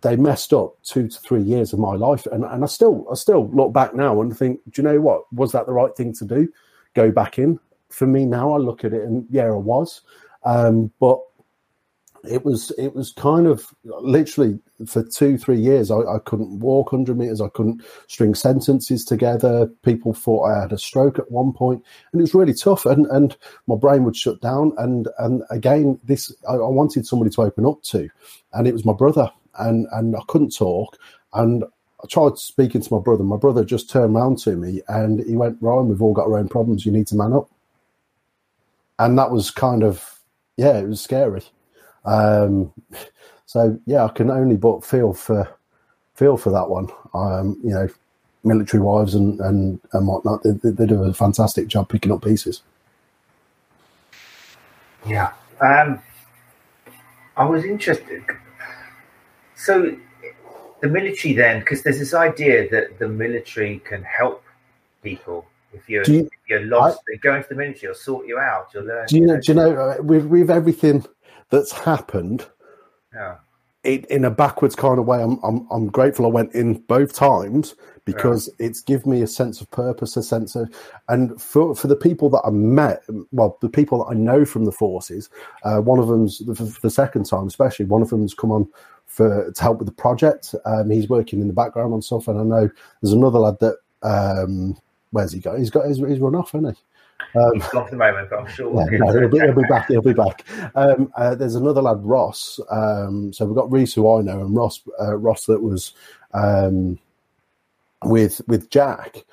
They 0.01 0.17
messed 0.17 0.53
up 0.53 0.77
two 0.83 1.09
to 1.09 1.21
three 1.21 1.43
years 1.43 1.73
of 1.73 1.81
my 1.81 1.95
life, 1.95 2.27
and, 2.27 2.45
and 2.45 2.63
I 2.63 2.67
still 2.67 3.07
I 3.11 3.15
still 3.15 3.49
look 3.51 3.73
back 3.73 3.95
now 3.95 4.21
and 4.21 4.37
think, 4.37 4.61
do 4.71 4.83
you 4.83 4.89
know 4.89 5.01
what? 5.01 5.33
Was 5.33 5.53
that 5.53 5.67
the 5.67 5.73
right 5.73 5.95
thing 5.97 6.15
to 6.15 6.25
do? 6.25 6.49
Go 6.95 7.11
back 7.11 7.39
in. 7.39 7.59
For 7.91 8.07
me 8.07 8.25
now, 8.27 8.53
I 8.53 8.59
look 8.59 8.85
at 8.85 8.93
it 8.93 9.03
and 9.03 9.27
yeah, 9.31 9.47
I 9.47 9.51
was, 9.51 10.03
um, 10.45 10.93
but 11.01 11.21
it 12.25 12.45
was 12.45 12.71
it 12.79 12.95
was 12.95 13.13
kind 13.13 13.47
of 13.47 13.73
literally 13.85 14.59
for 14.87 15.03
two 15.03 15.39
three 15.39 15.59
years 15.59 15.91
I, 15.91 15.99
I, 15.99 16.19
couldn't 16.25 16.61
walk 16.61 16.93
100 16.93 17.17
meters 17.17 17.41
i 17.41 17.49
couldn't 17.49 17.83
string 18.09 18.35
sentences 18.35 19.05
together 19.05 19.67
people 19.83 20.13
thought 20.13 20.45
i 20.45 20.61
had 20.61 20.73
a 20.73 20.79
stroke 20.79 21.19
at 21.19 21.31
one 21.31 21.53
point 21.53 21.83
and 22.13 22.21
it 22.21 22.23
was 22.23 22.35
really 22.35 22.55
tough 22.55 22.87
and 22.87 23.07
and 23.07 23.37
my 23.67 23.77
brain 23.77 24.05
would 24.05 24.17
shut 24.17 24.41
down 24.41 24.73
and 24.79 25.09
and 25.19 25.43
again 25.51 25.99
this 26.05 26.35
I, 26.49 26.55
I 26.55 26.69
wanted 26.69 27.07
somebody 27.07 27.31
to 27.31 27.43
open 27.43 27.67
up 27.67 27.83
to 27.85 28.09
and 28.53 28.67
it 28.67 28.73
was 28.73 28.85
my 28.85 28.95
brother 28.95 29.31
and 29.59 29.87
and 29.93 30.17
i 30.17 30.21
couldn't 30.29 30.57
talk 30.57 30.99
and 31.35 31.65
I 32.03 32.07
tried 32.07 32.39
speaking 32.39 32.81
to 32.81 32.95
my 32.95 33.01
brother. 33.01 33.25
My 33.25 33.37
brother 33.37 33.65
just 33.65 33.91
turned 33.91 34.15
around 34.15 34.39
to 34.39 34.55
me 34.57 34.83
and 34.87 35.19
he 35.19 35.35
went, 35.35 35.59
Ryan, 35.61 35.89
we've 35.89 36.01
all 36.01 36.13
got 36.13 36.27
our 36.27 36.39
own 36.39 36.49
problems. 36.49 36.87
You 36.87 36.93
need 36.93 37.09
to 37.09 37.17
man 37.17 37.33
up. 37.33 37.51
And 39.01 39.19
that 39.19 39.33
was 39.33 39.51
kind 39.51 39.83
of, 39.83 40.21
yeah, 40.57 40.79
it 40.79 40.89
was 40.89 41.01
scary. 41.01 41.43
Um, 42.09 42.73
so 43.45 43.79
yeah, 43.87 44.05
I 44.05 44.09
can 44.09 44.31
only 44.31 44.57
but 44.57 44.85
feel 44.85 45.13
for 45.13 45.49
feel 46.15 46.37
for 46.37 46.51
that 46.51 46.69
one. 46.69 46.89
Um, 47.15 47.61
you 47.63 47.71
know, 47.71 47.89
military 48.45 48.83
wives 48.83 49.15
and 49.15 49.41
and, 49.41 49.81
and 49.93 50.07
whatnot. 50.07 50.43
They, 50.43 50.71
they, 50.71 50.87
do 50.87 51.05
a 51.05 51.13
fantastic 51.13 51.69
job 51.69 51.89
picking 51.89 52.11
up 52.11 52.25
pieces. 52.25 52.63
Yeah, 55.07 55.33
um, 55.61 56.01
I 57.37 57.45
was 57.45 57.65
interested. 57.65 58.25
So 59.55 59.97
the 60.81 60.89
military 60.89 61.35
then, 61.35 61.61
because 61.61 61.83
there's 61.83 61.99
this 61.99 62.15
idea 62.15 62.71
that 62.71 62.99
the 62.99 63.09
military 63.09 63.81
can 63.81 64.03
help 64.03 64.45
people 65.03 65.47
if 65.73 65.89
you're 65.89 66.05
you, 66.05 66.21
if 66.21 66.49
you're 66.49 66.65
lost. 66.65 66.99
I, 67.01 67.13
they 67.13 67.19
go 67.19 67.35
into 67.35 67.51
the 67.51 67.55
military, 67.55 67.93
or 67.93 67.95
sort 67.95 68.27
you 68.27 68.39
out. 68.39 68.69
You'll 68.73 68.85
learn. 68.85 69.07
Do 69.09 69.17
you 69.17 69.27
know? 69.27 69.41
Do 69.41 69.53
you 69.53 69.55
know? 69.55 69.77
Uh, 69.77 70.03
with 70.03 70.25
with 70.25 70.51
everything 70.51 71.05
that's 71.51 71.73
happened 71.73 72.47
yeah. 73.15 73.37
it, 73.85 74.07
in 74.07 74.25
a 74.25 74.31
backwards 74.31 74.75
kind 74.75 74.99
of 74.99 75.07
way. 75.07 75.23
I'm, 75.23 75.39
I'm, 75.43 75.67
I'm 75.71 75.89
grateful 75.89 76.27
I 76.27 76.29
went 76.29 76.55
in 76.55 76.75
both 76.75 77.15
times 77.15 77.75
because 78.05 78.49
yeah. 78.59 78.67
it's 78.67 78.81
given 78.81 79.13
me 79.13 79.23
a 79.23 79.27
sense 79.27 79.61
of 79.61 79.71
purpose, 79.71 80.17
a 80.17 80.23
sense 80.23 80.57
of, 80.57 80.71
and 81.09 81.41
for, 81.41 81.75
for 81.75 81.89
the 81.89 81.97
people 81.97 82.31
that 82.31 82.43
I 82.45 82.51
met, 82.51 83.03
well, 83.33 83.59
the 83.61 83.69
people 83.69 83.99
that 83.99 84.11
I 84.11 84.15
know 84.15 84.45
from 84.45 84.65
the 84.65 84.73
forces, 84.73 85.29
uh, 85.63 85.81
one 85.81 85.99
of 85.99 86.09
them's 86.09 86.39
for 86.39 86.81
the 86.81 86.91
second 86.91 87.27
time, 87.27 87.47
especially 87.47 87.85
one 87.85 88.03
of 88.03 88.11
them's 88.11 88.35
come 88.35 88.51
on 88.51 88.69
for 89.07 89.51
to 89.51 89.63
help 89.63 89.79
with 89.79 89.89
the 89.89 89.93
project. 89.95 90.55
Um, 90.65 90.91
he's 90.91 91.09
working 91.09 91.41
in 91.41 91.49
the 91.49 91.55
background 91.55 91.93
on 91.93 92.01
stuff, 92.01 92.29
and 92.29 92.41
I 92.41 92.45
know 92.45 92.71
there's 93.03 93.13
another 93.13 93.39
lad 93.39 93.59
that 93.61 93.77
um, 94.03 94.77
where's 95.11 95.33
he 95.33 95.41
got? 95.41 95.59
He's 95.59 95.71
got 95.71 95.87
his, 95.87 95.99
he's 95.99 96.21
run 96.21 96.35
off, 96.35 96.53
hasn't 96.53 96.77
he? 96.77 96.83
Um, 97.35 97.55
He's 97.55 97.71
the 97.71 97.97
moment, 97.97 98.31
but 98.31 98.41
I'm 98.41 98.47
sure 98.47 98.73
yeah, 98.91 98.99
no, 98.99 99.13
he'll, 99.13 99.29
be, 99.29 99.39
he'll, 99.39 99.55
be, 99.55 99.63
back. 99.69 99.89
He'll 99.89 100.03
be 100.03 100.13
back. 100.13 100.45
Um, 100.75 101.13
uh, 101.17 101.35
there's 101.35 101.55
another 101.55 101.83
lad, 101.83 101.99
Ross. 102.03 102.61
Um, 102.71 103.33
so 103.33 103.45
we've 103.45 103.57
got 103.57 103.71
Reese, 103.71 103.95
who 103.95 104.11
I 104.11 104.23
know, 104.23 104.41
and 104.41 104.55
Ross. 104.55 104.83
Uh, 105.01 105.17
Ross 105.17 105.47
that 105.47 105.63
was 105.63 105.93
um, 106.33 106.99
with 108.05 108.41
with 108.47 108.71
Jack 108.71 109.25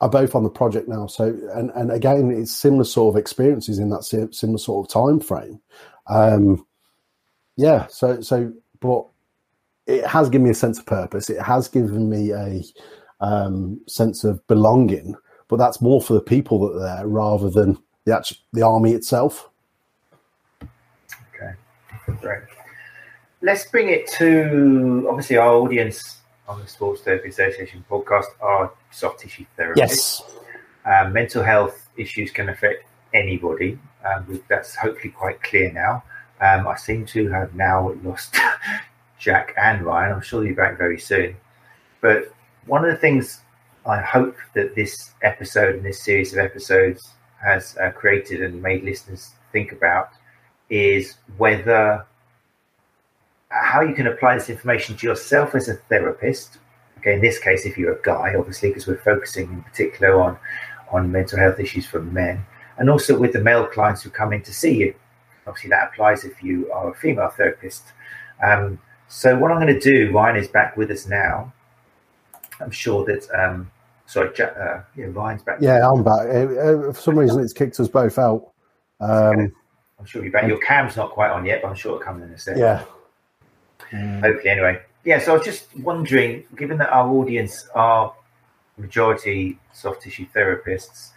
are 0.00 0.10
both 0.10 0.34
on 0.34 0.42
the 0.42 0.50
project 0.50 0.88
now. 0.88 1.06
So 1.06 1.38
and 1.54 1.70
and 1.74 1.90
again, 1.92 2.30
it's 2.30 2.50
similar 2.50 2.84
sort 2.84 3.14
of 3.14 3.20
experiences 3.20 3.78
in 3.78 3.90
that 3.90 4.04
similar 4.04 4.58
sort 4.58 4.86
of 4.86 4.92
time 4.92 5.20
frame. 5.20 5.60
Um, 6.08 6.66
yeah. 7.56 7.86
So 7.86 8.20
so, 8.20 8.52
but 8.80 9.06
it 9.86 10.06
has 10.06 10.28
given 10.28 10.44
me 10.44 10.50
a 10.50 10.54
sense 10.54 10.78
of 10.78 10.86
purpose. 10.86 11.30
It 11.30 11.40
has 11.40 11.68
given 11.68 12.10
me 12.10 12.32
a 12.32 12.62
um, 13.20 13.80
sense 13.86 14.24
of 14.24 14.44
belonging 14.48 15.14
but 15.52 15.58
that's 15.58 15.82
more 15.82 16.00
for 16.00 16.14
the 16.14 16.20
people 16.22 16.60
that 16.60 16.78
are 16.78 16.96
there 16.96 17.06
rather 17.06 17.50
than 17.50 17.76
the 18.06 18.16
actual, 18.16 18.38
the 18.54 18.62
army 18.62 18.92
itself. 18.92 19.50
Okay, 20.62 21.52
great. 22.22 22.44
Let's 23.42 23.66
bring 23.66 23.90
it 23.90 24.06
to 24.12 25.06
obviously 25.10 25.36
our 25.36 25.52
audience 25.52 26.22
on 26.48 26.58
the 26.58 26.66
Sports 26.66 27.02
Therapy 27.02 27.28
Association 27.28 27.84
podcast 27.90 28.28
are 28.40 28.72
soft 28.92 29.20
tissue 29.20 29.44
therapists. 29.58 29.76
Yes. 29.76 30.22
Um, 30.86 31.12
mental 31.12 31.42
health 31.42 31.86
issues 31.98 32.30
can 32.30 32.48
affect 32.48 32.86
anybody. 33.12 33.78
Um, 34.06 34.42
that's 34.48 34.74
hopefully 34.74 35.10
quite 35.10 35.42
clear 35.42 35.70
now. 35.70 36.02
Um, 36.40 36.66
I 36.66 36.76
seem 36.76 37.04
to 37.04 37.28
have 37.28 37.54
now 37.54 37.92
lost 38.02 38.38
Jack 39.18 39.52
and 39.58 39.82
Ryan. 39.82 40.14
I'm 40.14 40.22
sure 40.22 40.44
you'll 40.44 40.52
be 40.52 40.56
back 40.56 40.78
very 40.78 40.98
soon. 40.98 41.36
But 42.00 42.32
one 42.64 42.86
of 42.86 42.90
the 42.90 42.96
things 42.96 43.42
I 43.84 44.00
hope 44.00 44.36
that 44.54 44.76
this 44.76 45.12
episode 45.22 45.74
and 45.74 45.84
this 45.84 46.04
series 46.04 46.32
of 46.32 46.38
episodes 46.38 47.14
has 47.42 47.76
uh, 47.78 47.90
created 47.90 48.40
and 48.40 48.62
made 48.62 48.84
listeners 48.84 49.32
think 49.50 49.72
about 49.72 50.10
is 50.70 51.16
whether 51.36 52.06
how 53.48 53.82
you 53.82 53.94
can 53.94 54.06
apply 54.06 54.36
this 54.36 54.48
information 54.48 54.96
to 54.96 55.06
yourself 55.06 55.54
as 55.54 55.68
a 55.68 55.74
therapist. 55.74 56.58
Okay, 56.98 57.14
in 57.14 57.20
this 57.20 57.40
case, 57.40 57.66
if 57.66 57.76
you're 57.76 57.94
a 57.94 58.02
guy, 58.02 58.34
obviously, 58.38 58.68
because 58.70 58.86
we're 58.86 59.02
focusing 59.02 59.50
in 59.50 59.62
particular 59.62 60.20
on 60.22 60.38
on 60.92 61.10
mental 61.10 61.38
health 61.38 61.58
issues 61.58 61.84
for 61.84 62.00
men, 62.00 62.44
and 62.78 62.88
also 62.88 63.18
with 63.18 63.32
the 63.32 63.40
male 63.40 63.66
clients 63.66 64.02
who 64.02 64.10
come 64.10 64.32
in 64.32 64.42
to 64.42 64.54
see 64.54 64.76
you. 64.76 64.94
Obviously, 65.46 65.70
that 65.70 65.88
applies 65.88 66.24
if 66.24 66.40
you 66.40 66.70
are 66.72 66.90
a 66.90 66.94
female 66.94 67.30
therapist. 67.30 67.82
Um, 68.42 68.78
so, 69.08 69.36
what 69.36 69.50
I'm 69.50 69.60
going 69.60 69.78
to 69.78 69.80
do, 69.80 70.12
Ryan 70.12 70.36
is 70.36 70.46
back 70.46 70.76
with 70.76 70.90
us 70.92 71.08
now. 71.08 71.52
I'm 72.60 72.70
sure 72.70 73.04
that. 73.06 73.28
Um, 73.34 73.71
sorry, 74.12 74.28
uh, 74.40 74.82
yeah, 74.96 75.06
Ryan's 75.06 75.42
back. 75.42 75.58
Yeah, 75.60 75.88
I'm 75.88 76.04
back. 76.04 76.28
Uh, 76.28 76.92
for 76.92 77.00
some 77.00 77.18
reason, 77.18 77.42
it's 77.42 77.52
kicked 77.52 77.80
us 77.80 77.88
both 77.88 78.18
out. 78.18 78.52
Um, 79.00 79.52
I'm 79.98 80.06
sure 80.06 80.22
you're 80.22 80.32
back. 80.32 80.46
Your 80.46 80.58
cam's 80.58 80.96
not 80.96 81.10
quite 81.10 81.30
on 81.30 81.46
yet, 81.46 81.62
but 81.62 81.68
I'm 81.68 81.74
sure 81.74 81.92
it'll 81.92 82.04
come 82.04 82.22
in 82.22 82.30
a 82.30 82.38
second. 82.38 82.60
Yeah. 82.60 82.84
Hopefully, 84.20 84.48
anyway. 84.48 84.80
Yeah, 85.04 85.18
so 85.18 85.32
I 85.32 85.36
was 85.38 85.44
just 85.44 85.66
wondering, 85.78 86.44
given 86.56 86.78
that 86.78 86.90
our 86.90 87.08
audience 87.08 87.68
are 87.74 88.14
majority 88.76 89.58
soft 89.72 90.02
tissue 90.02 90.26
therapists, 90.34 91.10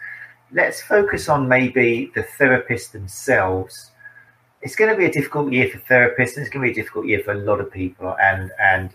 let's 0.52 0.82
focus 0.82 1.28
on 1.28 1.48
maybe 1.48 2.10
the 2.14 2.22
therapists 2.38 2.92
themselves. 2.92 3.92
It's 4.62 4.74
going 4.74 4.90
to 4.90 4.96
be 4.96 5.04
a 5.04 5.12
difficult 5.12 5.52
year 5.52 5.68
for 5.68 5.78
therapists, 5.78 6.36
and 6.36 6.44
it's 6.44 6.50
going 6.50 6.66
to 6.66 6.72
be 6.72 6.72
a 6.72 6.74
difficult 6.74 7.06
year 7.06 7.20
for 7.20 7.32
a 7.32 7.38
lot 7.38 7.60
of 7.60 7.70
people. 7.70 8.16
And 8.20 8.50
and 8.60 8.90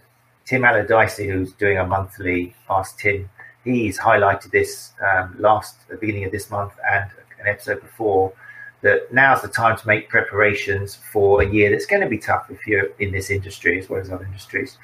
Tim 0.46 0.66
Allardyce, 0.66 1.18
who's 1.18 1.54
doing 1.54 1.78
a 1.78 1.86
monthly 1.86 2.56
Ask 2.70 3.00
Tim, 3.00 3.30
he's 3.64 4.00
highlighted 4.00 4.52
this 4.52 4.94
um, 5.06 5.36
last 5.40 5.88
the 5.90 5.98
beginning 5.98 6.26
of 6.26 6.32
this 6.32 6.50
month 6.50 6.74
and 6.92 7.10
an 7.40 7.48
episode 7.48 7.82
before 7.82 8.34
that 8.82 9.14
now's 9.14 9.42
the 9.42 9.48
time 9.48 9.78
to 9.78 9.88
make 9.88 10.10
preparations 10.10 10.96
for 10.96 11.42
a 11.42 11.50
year 11.50 11.70
that's 11.70 11.86
going 11.86 12.02
to 12.02 12.10
be 12.10 12.18
tough 12.18 12.50
if 12.50 12.66
you're 12.66 12.90
in 13.00 13.12
this 13.12 13.30
industry 13.30 13.78
as 13.80 13.90
well 13.90 14.02
as 14.02 14.12
other 14.12 14.26
industries. 14.26 14.78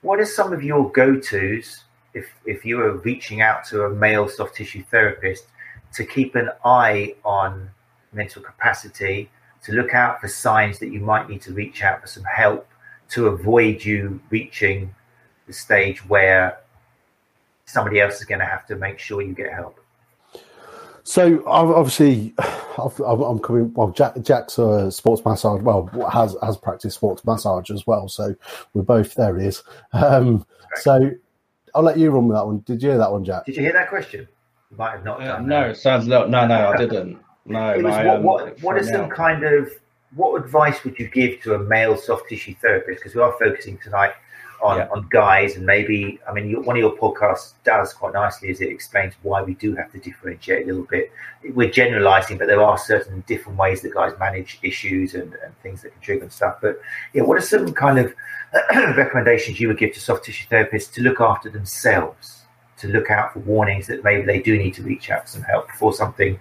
What 0.00 0.18
are 0.18 0.26
some 0.26 0.52
of 0.52 0.62
your 0.64 0.90
go-tos 0.90 1.84
if 2.14 2.26
if 2.44 2.64
you 2.64 2.80
are 2.80 2.96
reaching 2.98 3.40
out 3.40 3.64
to 3.66 3.84
a 3.84 3.90
male 3.90 4.28
soft 4.28 4.56
tissue 4.56 4.84
therapist 4.90 5.46
to 5.94 6.04
keep 6.04 6.34
an 6.34 6.50
eye 6.64 7.14
on 7.24 7.70
mental 8.12 8.42
capacity, 8.42 9.30
to 9.64 9.72
look 9.72 9.94
out 9.94 10.20
for 10.20 10.28
signs 10.28 10.78
that 10.78 10.88
you 10.88 11.00
might 11.00 11.28
need 11.28 11.40
to 11.42 11.52
reach 11.52 11.82
out 11.82 12.00
for 12.00 12.06
some 12.06 12.24
help 12.24 12.68
to 13.10 13.28
avoid 13.28 13.84
you 13.84 14.20
reaching 14.30 14.94
the 15.46 15.52
stage 15.52 16.06
where 16.08 16.58
somebody 17.66 18.00
else 18.00 18.20
is 18.20 18.24
going 18.24 18.40
to 18.40 18.44
have 18.46 18.66
to 18.66 18.76
make 18.76 18.98
sure 18.98 19.22
you 19.22 19.32
get 19.34 19.52
help? 19.52 19.78
So 21.04 21.42
obviously, 21.46 22.32
I'm 22.78 23.38
coming. 23.40 23.72
Well, 23.74 23.90
Jack, 23.90 24.14
Jack's 24.22 24.56
a 24.58 24.90
sports 24.92 25.24
massage. 25.24 25.60
Well, 25.62 25.86
has 26.12 26.36
has 26.42 26.56
practiced 26.56 26.96
sports 26.96 27.24
massage 27.24 27.70
as 27.70 27.86
well. 27.86 28.08
So 28.08 28.34
we're 28.72 28.82
both 28.82 29.14
there. 29.14 29.36
He 29.38 29.46
is. 29.48 29.62
Um, 29.92 30.46
so 30.76 31.10
I'll 31.74 31.82
let 31.82 31.98
you 31.98 32.10
run 32.10 32.28
with 32.28 32.36
that 32.36 32.46
one. 32.46 32.60
Did 32.60 32.82
you 32.82 32.90
hear 32.90 32.98
that 32.98 33.10
one, 33.10 33.24
Jack? 33.24 33.46
Did 33.46 33.56
you 33.56 33.62
hear 33.62 33.72
that 33.72 33.88
question? 33.88 34.28
You 34.70 34.76
might 34.76 34.92
have 34.92 35.04
not 35.04 35.20
Uh, 35.20 35.24
done. 35.24 35.48
no, 35.48 35.68
that. 35.68 35.76
sounds 35.76 36.06
no, 36.06 36.26
no, 36.26 36.46
no, 36.46 36.68
I 36.68 36.76
didn't. 36.76 37.18
No, 37.44 37.70
It 37.72 37.82
was 37.82 37.92
my, 37.92 38.04
what, 38.04 38.16
um, 38.18 38.22
what, 38.22 38.62
what 38.62 38.76
are 38.76 38.84
thrown 38.84 38.92
some 38.92 39.04
out. 39.06 39.10
kind 39.10 39.42
of 39.42 39.68
what 40.14 40.40
advice 40.40 40.84
would 40.84 40.96
you 40.96 41.08
give 41.08 41.40
to 41.42 41.54
a 41.54 41.58
male 41.58 41.96
soft 41.96 42.28
tissue 42.28 42.54
therapist? 42.62 43.00
Because 43.00 43.16
we 43.16 43.20
are 43.20 43.32
focusing 43.36 43.78
tonight 43.78 44.12
on, 44.62 44.76
Yeah. 44.78 44.88
on 44.90 45.06
guys, 45.10 45.56
and 45.56 45.66
maybe 45.66 46.20
I 46.28 46.32
mean 46.32 46.48
your, 46.48 46.62
one 46.62 46.76
of 46.76 46.80
your 46.80 46.96
podcasts 46.96 47.52
does 47.64 47.92
quite 47.92 48.14
nicely 48.14 48.48
is 48.48 48.60
it 48.60 48.70
explains 48.70 49.14
why 49.22 49.42
we 49.42 49.54
do 49.54 49.74
have 49.74 49.90
to 49.92 49.98
differentiate 49.98 50.64
a 50.64 50.66
little 50.66 50.84
bit. 50.84 51.10
We're 51.52 51.70
generalising, 51.70 52.38
but 52.38 52.46
there 52.46 52.62
are 52.62 52.78
certain 52.78 53.24
different 53.26 53.58
ways 53.58 53.82
that 53.82 53.92
guys 53.92 54.12
manage 54.18 54.60
issues 54.62 55.14
and, 55.14 55.34
and 55.44 55.52
things 55.62 55.82
that 55.82 55.90
can 55.92 56.00
trigger 56.00 56.22
and 56.22 56.32
stuff. 56.32 56.58
But 56.62 56.80
yeah, 57.12 57.22
what 57.22 57.36
are 57.36 57.42
some 57.42 57.72
kind 57.74 57.98
of 57.98 58.14
recommendations 58.96 59.58
you 59.60 59.68
would 59.68 59.78
give 59.78 59.92
to 59.94 60.00
soft 60.00 60.24
tissue 60.24 60.46
therapists 60.48 60.92
to 60.94 61.02
look 61.02 61.20
after 61.20 61.50
themselves, 61.50 62.42
to 62.78 62.88
look 62.88 63.10
out 63.10 63.32
for 63.32 63.40
warnings 63.40 63.88
that 63.88 64.04
maybe 64.04 64.24
they 64.24 64.40
do 64.40 64.56
need 64.56 64.74
to 64.74 64.82
reach 64.82 65.10
out 65.10 65.22
for 65.22 65.28
some 65.28 65.42
help 65.42 65.66
before 65.66 65.92
something 65.92 66.38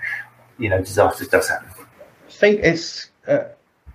you 0.60 0.70
know 0.70 0.80
disastrous 0.80 1.28
does 1.30 1.50
happen? 1.50 1.70
I 2.28 2.32
think 2.32 2.60
it's. 2.64 3.10
Uh, 3.28 3.46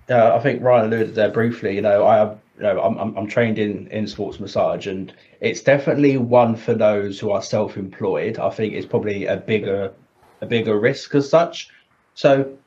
uh, 0.09 0.35
I 0.35 0.39
think 0.39 0.61
Ryan 0.61 0.85
alluded 0.87 1.15
there 1.15 1.29
briefly. 1.29 1.75
You 1.75 1.81
know, 1.81 2.05
I 2.05 2.17
have. 2.17 2.39
You 2.57 2.63
know, 2.63 2.81
I'm, 2.81 2.97
I'm 2.97 3.17
I'm 3.17 3.27
trained 3.27 3.59
in 3.59 3.87
in 3.87 4.07
sports 4.07 4.39
massage, 4.39 4.87
and 4.87 5.13
it's 5.41 5.61
definitely 5.61 6.17
one 6.17 6.55
for 6.55 6.73
those 6.73 7.19
who 7.19 7.31
are 7.31 7.41
self-employed. 7.41 8.39
I 8.39 8.49
think 8.49 8.73
it's 8.73 8.85
probably 8.85 9.27
a 9.27 9.37
bigger 9.37 9.93
a 10.41 10.45
bigger 10.45 10.79
risk 10.79 11.15
as 11.15 11.29
such. 11.29 11.69
So 12.15 12.57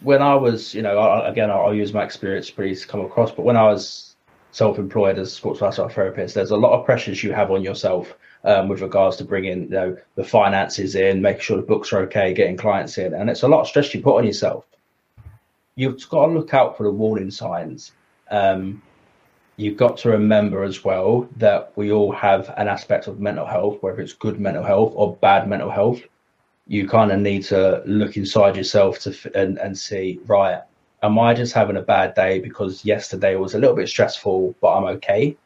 when 0.00 0.22
I 0.22 0.34
was, 0.34 0.74
you 0.74 0.82
know, 0.82 0.98
I, 0.98 1.28
again, 1.28 1.50
I'll, 1.50 1.66
I'll 1.66 1.74
use 1.74 1.92
my 1.92 2.04
experience 2.04 2.50
please 2.50 2.82
to 2.82 2.88
come 2.88 3.00
across, 3.00 3.30
but 3.30 3.44
when 3.44 3.56
I 3.56 3.64
was 3.64 4.16
self-employed 4.50 5.18
as 5.18 5.28
a 5.28 5.30
sports 5.30 5.60
massage 5.60 5.92
therapist, 5.94 6.34
there's 6.34 6.50
a 6.50 6.56
lot 6.56 6.78
of 6.78 6.84
pressures 6.84 7.22
you 7.22 7.32
have 7.32 7.50
on 7.50 7.62
yourself 7.62 8.14
um, 8.44 8.68
with 8.68 8.80
regards 8.80 9.16
to 9.18 9.24
bringing, 9.24 9.64
you 9.64 9.68
know, 9.68 9.96
the 10.14 10.24
finances 10.24 10.94
in, 10.94 11.22
making 11.22 11.42
sure 11.42 11.56
the 11.56 11.62
books 11.62 11.92
are 11.92 12.00
okay, 12.00 12.34
getting 12.34 12.56
clients 12.56 12.98
in, 12.98 13.14
and 13.14 13.30
it's 13.30 13.42
a 13.42 13.48
lot 13.48 13.60
of 13.60 13.68
stress 13.68 13.94
you 13.94 14.02
put 14.02 14.16
on 14.18 14.26
yourself. 14.26 14.66
You've 15.76 16.06
got 16.08 16.26
to 16.26 16.32
look 16.32 16.52
out 16.52 16.76
for 16.76 16.82
the 16.82 16.90
warning 16.90 17.30
signs. 17.30 17.92
Um, 18.30 18.82
you've 19.56 19.76
got 19.76 19.96
to 19.98 20.10
remember 20.10 20.62
as 20.62 20.84
well 20.84 21.28
that 21.36 21.72
we 21.76 21.92
all 21.92 22.12
have 22.12 22.52
an 22.56 22.68
aspect 22.68 23.06
of 23.06 23.20
mental 23.20 23.46
health, 23.46 23.78
whether 23.82 24.00
it's 24.00 24.12
good 24.12 24.40
mental 24.40 24.64
health 24.64 24.92
or 24.96 25.16
bad 25.16 25.48
mental 25.48 25.70
health. 25.70 26.00
You 26.66 26.88
kind 26.88 27.12
of 27.12 27.20
need 27.20 27.44
to 27.44 27.82
look 27.86 28.16
inside 28.16 28.56
yourself 28.56 29.00
to 29.00 29.14
and, 29.34 29.58
and 29.58 29.76
see, 29.76 30.20
right, 30.26 30.62
am 31.02 31.18
I 31.18 31.34
just 31.34 31.52
having 31.52 31.76
a 31.76 31.82
bad 31.82 32.14
day 32.14 32.38
because 32.38 32.84
yesterday 32.84 33.34
was 33.36 33.54
a 33.54 33.58
little 33.58 33.76
bit 33.76 33.88
stressful, 33.88 34.54
but 34.60 34.76
I'm 34.76 34.84
okay? 34.96 35.36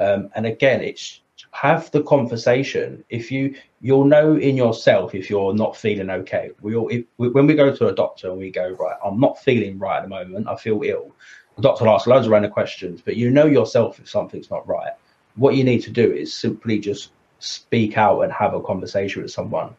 Um, 0.00 0.30
and 0.34 0.46
again, 0.46 0.80
it's 0.82 1.20
have 1.54 1.88
the 1.92 2.02
conversation. 2.02 3.04
If 3.10 3.30
you 3.30 3.54
you'll 3.80 4.04
know 4.04 4.36
in 4.36 4.56
yourself 4.56 5.14
if 5.14 5.30
you're 5.30 5.54
not 5.54 5.76
feeling 5.76 6.10
okay. 6.10 6.50
We 6.60 6.74
all 6.74 6.88
if, 6.88 7.04
when 7.16 7.46
we 7.46 7.54
go 7.54 7.74
to 7.74 7.88
a 7.88 7.94
doctor 7.94 8.28
and 8.28 8.38
we 8.38 8.50
go 8.50 8.70
right, 8.70 8.96
I'm 9.04 9.20
not 9.20 9.38
feeling 9.38 9.78
right 9.78 9.98
at 9.98 10.02
the 10.02 10.08
moment. 10.08 10.48
I 10.48 10.56
feel 10.56 10.82
ill. 10.82 11.14
Doctor 11.60 11.84
will 11.84 11.94
ask 11.94 12.06
loads 12.06 12.26
of 12.26 12.32
random 12.32 12.50
questions, 12.50 13.00
but 13.04 13.16
you 13.16 13.30
know 13.30 13.46
yourself 13.46 14.00
if 14.00 14.08
something's 14.08 14.50
not 14.50 14.66
right. 14.66 14.92
What 15.36 15.54
you 15.54 15.64
need 15.64 15.82
to 15.82 15.90
do 15.90 16.12
is 16.12 16.34
simply 16.34 16.78
just 16.78 17.10
speak 17.38 17.96
out 17.96 18.22
and 18.22 18.32
have 18.32 18.54
a 18.54 18.62
conversation 18.62 19.22
with 19.22 19.30
someone. 19.30 19.74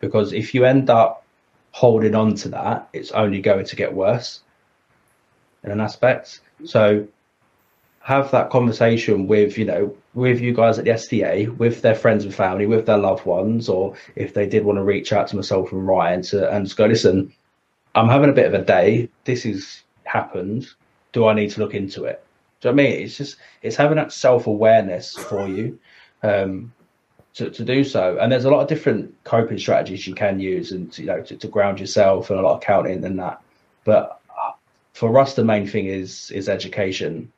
Because 0.00 0.32
if 0.32 0.54
you 0.54 0.64
end 0.64 0.90
up 0.90 1.24
holding 1.72 2.14
on 2.14 2.34
to 2.34 2.48
that, 2.48 2.88
it's 2.92 3.12
only 3.12 3.40
going 3.40 3.64
to 3.66 3.76
get 3.76 3.92
worse 3.92 4.40
in 5.62 5.70
an 5.70 5.80
aspect. 5.80 6.40
So 6.64 7.06
have 8.00 8.30
that 8.30 8.50
conversation 8.50 9.26
with, 9.26 9.58
you 9.58 9.64
know, 9.64 9.94
with 10.14 10.40
you 10.40 10.54
guys 10.54 10.78
at 10.78 10.84
the 10.84 10.92
STA, 10.92 11.48
with 11.48 11.82
their 11.82 11.94
friends 11.94 12.24
and 12.24 12.34
family, 12.34 12.66
with 12.66 12.86
their 12.86 12.98
loved 12.98 13.26
ones, 13.26 13.68
or 13.68 13.94
if 14.14 14.32
they 14.32 14.46
did 14.46 14.64
want 14.64 14.78
to 14.78 14.84
reach 14.84 15.12
out 15.12 15.28
to 15.28 15.36
myself 15.36 15.72
and 15.72 15.86
Ryan 15.86 16.22
to 16.22 16.50
and 16.50 16.66
just 16.66 16.76
go, 16.76 16.86
listen, 16.86 17.32
I'm 17.94 18.08
having 18.08 18.30
a 18.30 18.32
bit 18.32 18.46
of 18.46 18.54
a 18.54 18.64
day. 18.64 19.08
This 19.24 19.42
has 19.42 19.82
happened. 20.04 20.68
Do 21.16 21.26
I 21.28 21.32
need 21.32 21.50
to 21.52 21.60
look 21.60 21.72
into 21.72 22.04
it? 22.04 22.22
Do 22.60 22.68
you 22.68 22.74
know 22.74 22.82
what 22.82 22.88
I 22.88 22.90
mean? 22.90 23.04
It's 23.04 23.16
just 23.16 23.36
it's 23.62 23.74
having 23.74 23.96
that 23.96 24.12
self 24.12 24.46
awareness 24.46 25.16
for 25.16 25.48
you 25.48 25.78
um, 26.22 26.70
to, 27.32 27.48
to 27.48 27.64
do 27.64 27.84
so. 27.84 28.18
And 28.18 28.30
there's 28.30 28.44
a 28.44 28.50
lot 28.50 28.60
of 28.60 28.68
different 28.68 29.14
coping 29.24 29.58
strategies 29.58 30.06
you 30.06 30.14
can 30.14 30.38
use, 30.38 30.72
and 30.72 30.96
you 30.98 31.06
know 31.06 31.22
to, 31.22 31.34
to 31.34 31.48
ground 31.48 31.80
yourself 31.80 32.28
and 32.28 32.38
a 32.38 32.42
lot 32.42 32.56
of 32.56 32.60
counting 32.60 33.02
and 33.02 33.18
that. 33.18 33.40
But 33.84 34.20
uh, 34.28 34.52
for 34.92 35.18
us, 35.18 35.32
the 35.32 35.42
main 35.42 35.66
thing 35.66 35.86
is 35.86 36.30
is 36.32 36.50
education 36.50 37.32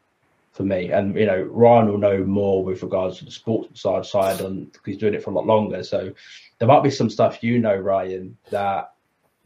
for 0.51 0.65
me. 0.65 0.91
And 0.91 1.15
you 1.15 1.27
know, 1.27 1.43
Ryan 1.43 1.87
will 1.87 1.99
know 1.99 2.25
more 2.25 2.65
with 2.65 2.83
regards 2.83 3.19
to 3.19 3.27
the 3.27 3.31
sports 3.31 3.81
side 3.83 4.07
side, 4.07 4.41
and 4.41 4.77
he's 4.85 4.99
doing 4.99 5.15
it 5.15 5.23
for 5.23 5.31
a 5.31 5.35
lot 5.35 5.47
longer. 5.47 5.85
So 5.85 6.13
there 6.59 6.67
might 6.67 6.83
be 6.83 6.91
some 6.91 7.11
stuff 7.11 7.45
you 7.45 7.61
know, 7.61 7.77
Ryan, 7.77 8.37
that 8.51 8.95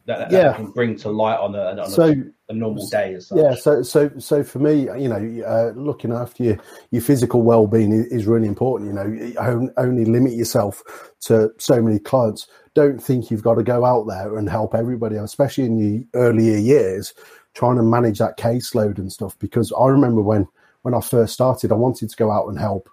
that, 0.07 0.31
that 0.31 0.33
Yeah. 0.33 0.53
can 0.55 0.71
bring 0.71 0.97
to 0.97 1.11
light 1.11 1.39
on 1.39 1.55
a, 1.55 1.81
on 1.81 1.91
So 1.91 2.15
a 2.49 2.53
normal 2.53 2.87
day 2.89 3.15
as 3.15 3.29
such. 3.29 3.39
yeah, 3.39 3.55
so 3.55 3.83
so 3.83 4.11
so 4.19 4.43
for 4.43 4.59
me, 4.59 4.83
you 5.01 5.09
know, 5.09 5.45
uh, 5.47 5.73
looking 5.79 6.13
after 6.13 6.43
your 6.43 6.59
your 6.91 7.03
physical 7.03 7.43
well 7.43 7.67
being 7.67 7.93
is, 7.93 8.07
is 8.07 8.27
really 8.27 8.49
important. 8.49 8.89
You 8.91 8.95
know, 8.95 9.71
only 9.77 10.05
limit 10.05 10.33
yourself 10.33 10.83
to 11.23 11.51
so 11.59 11.81
many 11.81 11.99
clients. 11.99 12.47
Don't 12.75 13.03
think 13.03 13.31
you've 13.31 13.43
got 13.43 13.55
to 13.55 13.63
go 13.63 13.85
out 13.85 14.07
there 14.09 14.37
and 14.37 14.49
help 14.49 14.75
everybody, 14.75 15.17
especially 15.17 15.65
in 15.65 15.77
the 15.79 16.07
earlier 16.19 16.57
years, 16.57 17.15
trying 17.55 17.77
to 17.77 17.83
manage 17.83 18.19
that 18.19 18.39
caseload 18.39 18.99
and 18.99 19.13
stuff. 19.13 19.39
Because 19.39 19.73
I 19.79 19.87
remember 19.87 20.21
when 20.23 20.49
when 20.83 20.95
I 20.95 21.01
first 21.01 21.33
started, 21.33 21.71
I 21.71 21.77
wanted 21.77 22.11
to 22.11 22.17
go 22.17 22.31
out 22.31 22.49
and 22.49 22.59
help 22.59 22.89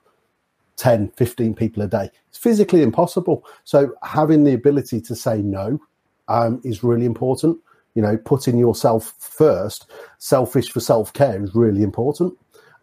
10, 0.77 1.11
15 1.17 1.55
people 1.55 1.83
a 1.83 1.87
day. 1.87 2.09
It's 2.29 2.37
physically 2.37 2.83
impossible. 2.83 3.45
So 3.63 3.93
having 4.03 4.43
the 4.43 4.53
ability 4.53 5.01
to 5.01 5.15
say 5.15 5.41
no 5.41 5.79
um, 6.29 6.61
is 6.63 6.83
really 6.83 7.05
important. 7.05 7.57
You 7.95 8.01
know, 8.01 8.17
putting 8.17 8.57
yourself 8.57 9.13
first, 9.19 9.91
selfish 10.19 10.71
for 10.71 10.79
self 10.79 11.11
care 11.11 11.43
is 11.43 11.53
really 11.53 11.83
important. 11.83 12.37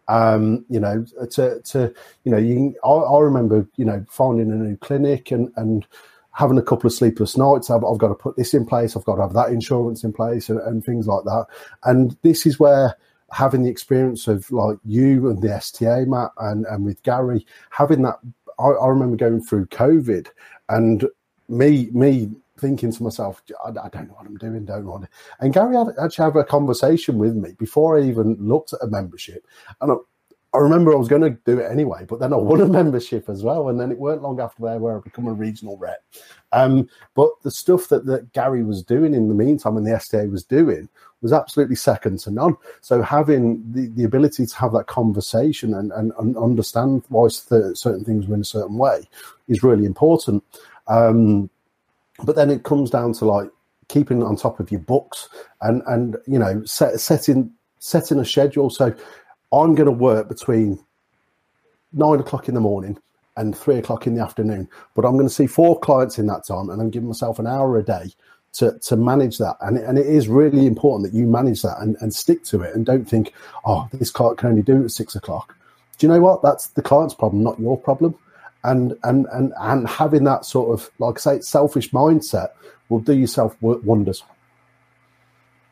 Um, 0.07 0.65
you 0.69 0.79
know, 0.79 1.05
to 1.31 1.61
to 1.61 1.93
you 2.23 2.31
know, 2.31 2.37
you 2.37 2.75
I, 2.83 2.89
I, 2.89 3.19
remember 3.19 3.67
you 3.77 3.85
know 3.85 4.05
finding 4.09 4.51
a 4.51 4.55
new 4.55 4.77
clinic 4.77 5.31
and 5.31 5.51
and 5.55 5.87
having 6.37 6.57
a 6.59 6.61
couple 6.61 6.87
of 6.87 6.93
sleepless 6.93 7.35
nights. 7.35 7.71
I've, 7.71 7.83
I've 7.83 7.97
got 7.97 8.09
to 8.09 8.15
put 8.15 8.37
this 8.37 8.53
in 8.53 8.63
place. 8.63 8.95
I've 8.95 9.05
got 9.05 9.15
to 9.15 9.23
have 9.23 9.33
that 9.33 9.49
insurance 9.49 10.03
in 10.03 10.13
place 10.13 10.49
and, 10.49 10.59
and 10.61 10.85
things 10.85 11.07
like 11.07 11.23
that. 11.23 11.47
And 11.83 12.15
this 12.21 12.45
is 12.45 12.59
where 12.59 12.95
having 13.31 13.63
the 13.63 13.71
experience 13.71 14.27
of 14.27 14.49
like 14.51 14.77
you 14.85 15.29
and 15.29 15.41
the 15.41 15.51
STA, 15.51 16.05
Matt, 16.05 16.31
and, 16.37 16.65
and 16.67 16.85
with 16.85 17.01
Gary, 17.01 17.43
having 17.71 18.03
that, 18.03 18.19
I, 18.59 18.67
I 18.67 18.87
remember 18.87 19.17
going 19.17 19.41
through 19.41 19.65
COVID 19.67 20.27
and 20.69 21.05
me, 21.49 21.89
me 21.91 22.29
thinking 22.57 22.91
to 22.91 23.03
myself, 23.03 23.41
I, 23.65 23.71
don't 23.71 24.07
know 24.07 24.15
what 24.15 24.25
I'm 24.25 24.37
doing, 24.37 24.65
don't 24.65 24.85
want 24.85 25.05
it. 25.05 25.09
And 25.39 25.53
Gary 25.53 25.75
had 25.75 25.87
actually 26.01 26.25
have 26.25 26.35
a 26.35 26.43
conversation 26.43 27.17
with 27.17 27.35
me 27.35 27.53
before 27.57 27.97
I 27.97 28.03
even 28.03 28.35
looked 28.39 28.73
at 28.73 28.83
a 28.83 28.87
membership. 28.87 29.45
And 29.81 29.91
I, 29.91 29.95
I 30.53 30.59
remember 30.59 30.91
I 30.91 30.97
was 30.97 31.07
going 31.07 31.21
to 31.21 31.37
do 31.45 31.59
it 31.59 31.71
anyway, 31.71 32.05
but 32.07 32.19
then 32.19 32.33
I 32.33 32.37
won 32.37 32.61
a 32.61 32.67
membership 32.67 33.29
as 33.29 33.43
well. 33.43 33.69
And 33.69 33.79
then 33.79 33.91
it 33.91 33.99
weren't 33.99 34.23
long 34.23 34.39
after 34.39 34.63
there 34.63 34.79
where 34.79 34.97
I 34.97 35.01
become 35.01 35.27
a 35.27 35.33
regional 35.33 35.77
rep. 35.77 36.03
Um, 36.51 36.89
but 37.15 37.29
the 37.43 37.51
stuff 37.51 37.89
that, 37.89 38.05
that 38.05 38.33
Gary 38.33 38.63
was 38.63 38.81
doing 38.81 39.13
in 39.13 39.27
the 39.27 39.35
meantime 39.35 39.77
and 39.77 39.85
the 39.85 39.93
STA 39.93 40.25
was 40.27 40.43
doing 40.43 40.89
was 41.21 41.33
absolutely 41.33 41.75
second 41.75 42.19
to 42.19 42.31
none. 42.31 42.55
So 42.81 43.01
having 43.01 43.63
the, 43.71 43.87
the 43.87 44.03
ability 44.03 44.45
to 44.45 44.55
have 44.55 44.71
that 44.73 44.87
conversation 44.87 45.73
and, 45.73 45.91
and, 45.91 46.11
and 46.17 46.37
understand 46.37 47.03
why 47.09 47.27
certain 47.27 48.03
things 48.03 48.27
were 48.27 48.35
in 48.35 48.41
a 48.41 48.45
certain 48.45 48.77
way 48.77 49.07
is 49.47 49.63
really 49.63 49.85
important. 49.85 50.43
Um, 50.87 51.49
but 52.23 52.35
then 52.35 52.49
it 52.49 52.63
comes 52.63 52.89
down 52.89 53.13
to 53.13 53.25
like 53.25 53.49
keeping 53.87 54.21
on 54.21 54.35
top 54.35 54.59
of 54.59 54.71
your 54.71 54.81
books 54.81 55.29
and 55.61 55.81
and 55.87 56.17
you 56.27 56.37
know 56.37 56.63
set, 56.65 56.99
setting 56.99 57.51
setting 57.79 58.19
a 58.19 58.25
schedule. 58.25 58.69
So 58.69 58.93
I'm 59.51 59.75
going 59.75 59.85
to 59.85 59.91
work 59.91 60.27
between 60.27 60.79
nine 61.93 62.19
o'clock 62.19 62.47
in 62.47 62.55
the 62.55 62.61
morning 62.61 62.97
and 63.37 63.55
three 63.55 63.77
o'clock 63.77 64.07
in 64.07 64.15
the 64.15 64.23
afternoon, 64.23 64.67
but 64.95 65.05
I'm 65.05 65.13
going 65.13 65.27
to 65.27 65.33
see 65.33 65.47
four 65.47 65.79
clients 65.79 66.17
in 66.17 66.25
that 66.27 66.45
time, 66.45 66.69
and 66.69 66.81
I'm 66.81 66.89
giving 66.89 67.07
myself 67.07 67.37
an 67.37 67.45
hour 67.47 67.77
a 67.77 67.83
day 67.83 68.11
to, 68.53 68.77
to 68.79 68.95
manage 68.95 69.37
that. 69.37 69.57
And, 69.61 69.77
and 69.77 69.99
it 69.99 70.07
is 70.07 70.27
really 70.27 70.65
important 70.65 71.11
that 71.11 71.17
you 71.17 71.27
manage 71.27 71.61
that 71.61 71.77
and, 71.79 71.95
and 72.01 72.13
stick 72.13 72.43
to 72.45 72.63
it 72.63 72.75
and 72.75 72.83
don't 72.83 73.05
think, 73.05 73.33
oh, 73.63 73.87
this 73.93 74.09
client 74.09 74.39
can 74.39 74.49
only 74.49 74.63
do 74.63 74.81
it 74.81 74.85
at 74.85 74.91
six 74.91 75.15
o'clock. 75.15 75.55
Do 75.99 76.07
you 76.07 76.11
know 76.11 76.19
what? 76.19 76.41
That's 76.41 76.67
the 76.69 76.81
client's 76.81 77.13
problem, 77.13 77.43
not 77.43 77.59
your 77.59 77.77
problem 77.77 78.17
and 78.67 78.93
and 79.03 79.25
and 79.31 79.53
and 79.59 79.87
having 79.87 80.25
that 80.25 80.45
sort 80.45 80.77
of 80.77 80.91
like 80.99 81.17
I 81.17 81.19
say 81.19 81.39
selfish 81.39 81.91
mindset 81.91 82.49
will 82.89 82.99
do 82.99 83.17
yourself 83.17 83.55
wonders. 83.61 84.23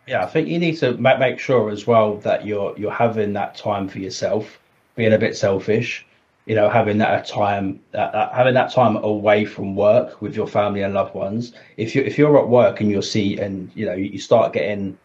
Yeah, 0.08 0.24
I 0.24 0.28
think 0.28 0.48
you 0.48 0.60
need 0.60 0.78
to 0.78 0.98
make 0.98 1.40
sure 1.40 1.70
as 1.70 1.86
well 1.86 2.18
that 2.18 2.46
you're 2.46 2.78
you're 2.78 2.92
having 2.92 3.34
that 3.34 3.56
time 3.56 3.88
for 3.88 4.00
yourself, 4.00 4.60
being 4.96 5.14
a 5.14 5.18
bit 5.18 5.36
selfish, 5.36 6.06
you 6.46 6.56
know, 6.56 6.70
having 6.70 7.00
that 7.00 7.28
time, 7.28 7.80
that, 7.92 8.32
having 8.34 8.54
that 8.54 8.72
time 8.72 8.98
away 8.98 9.46
from 9.46 9.76
work 9.76 10.22
with 10.22 10.36
your 10.36 10.48
family 10.48 10.84
and 10.84 10.94
loved 10.94 11.16
ones. 11.16 11.54
If 11.78 11.96
you 11.96 12.04
if 12.04 12.18
you're 12.18 12.38
at 12.38 12.48
work 12.48 12.82
and 12.82 12.90
you'll 12.90 13.02
see, 13.02 13.40
and 13.40 13.72
you 13.76 13.86
know, 13.86 13.96
you 13.96 14.20
start 14.20 14.54
getting 14.54 14.98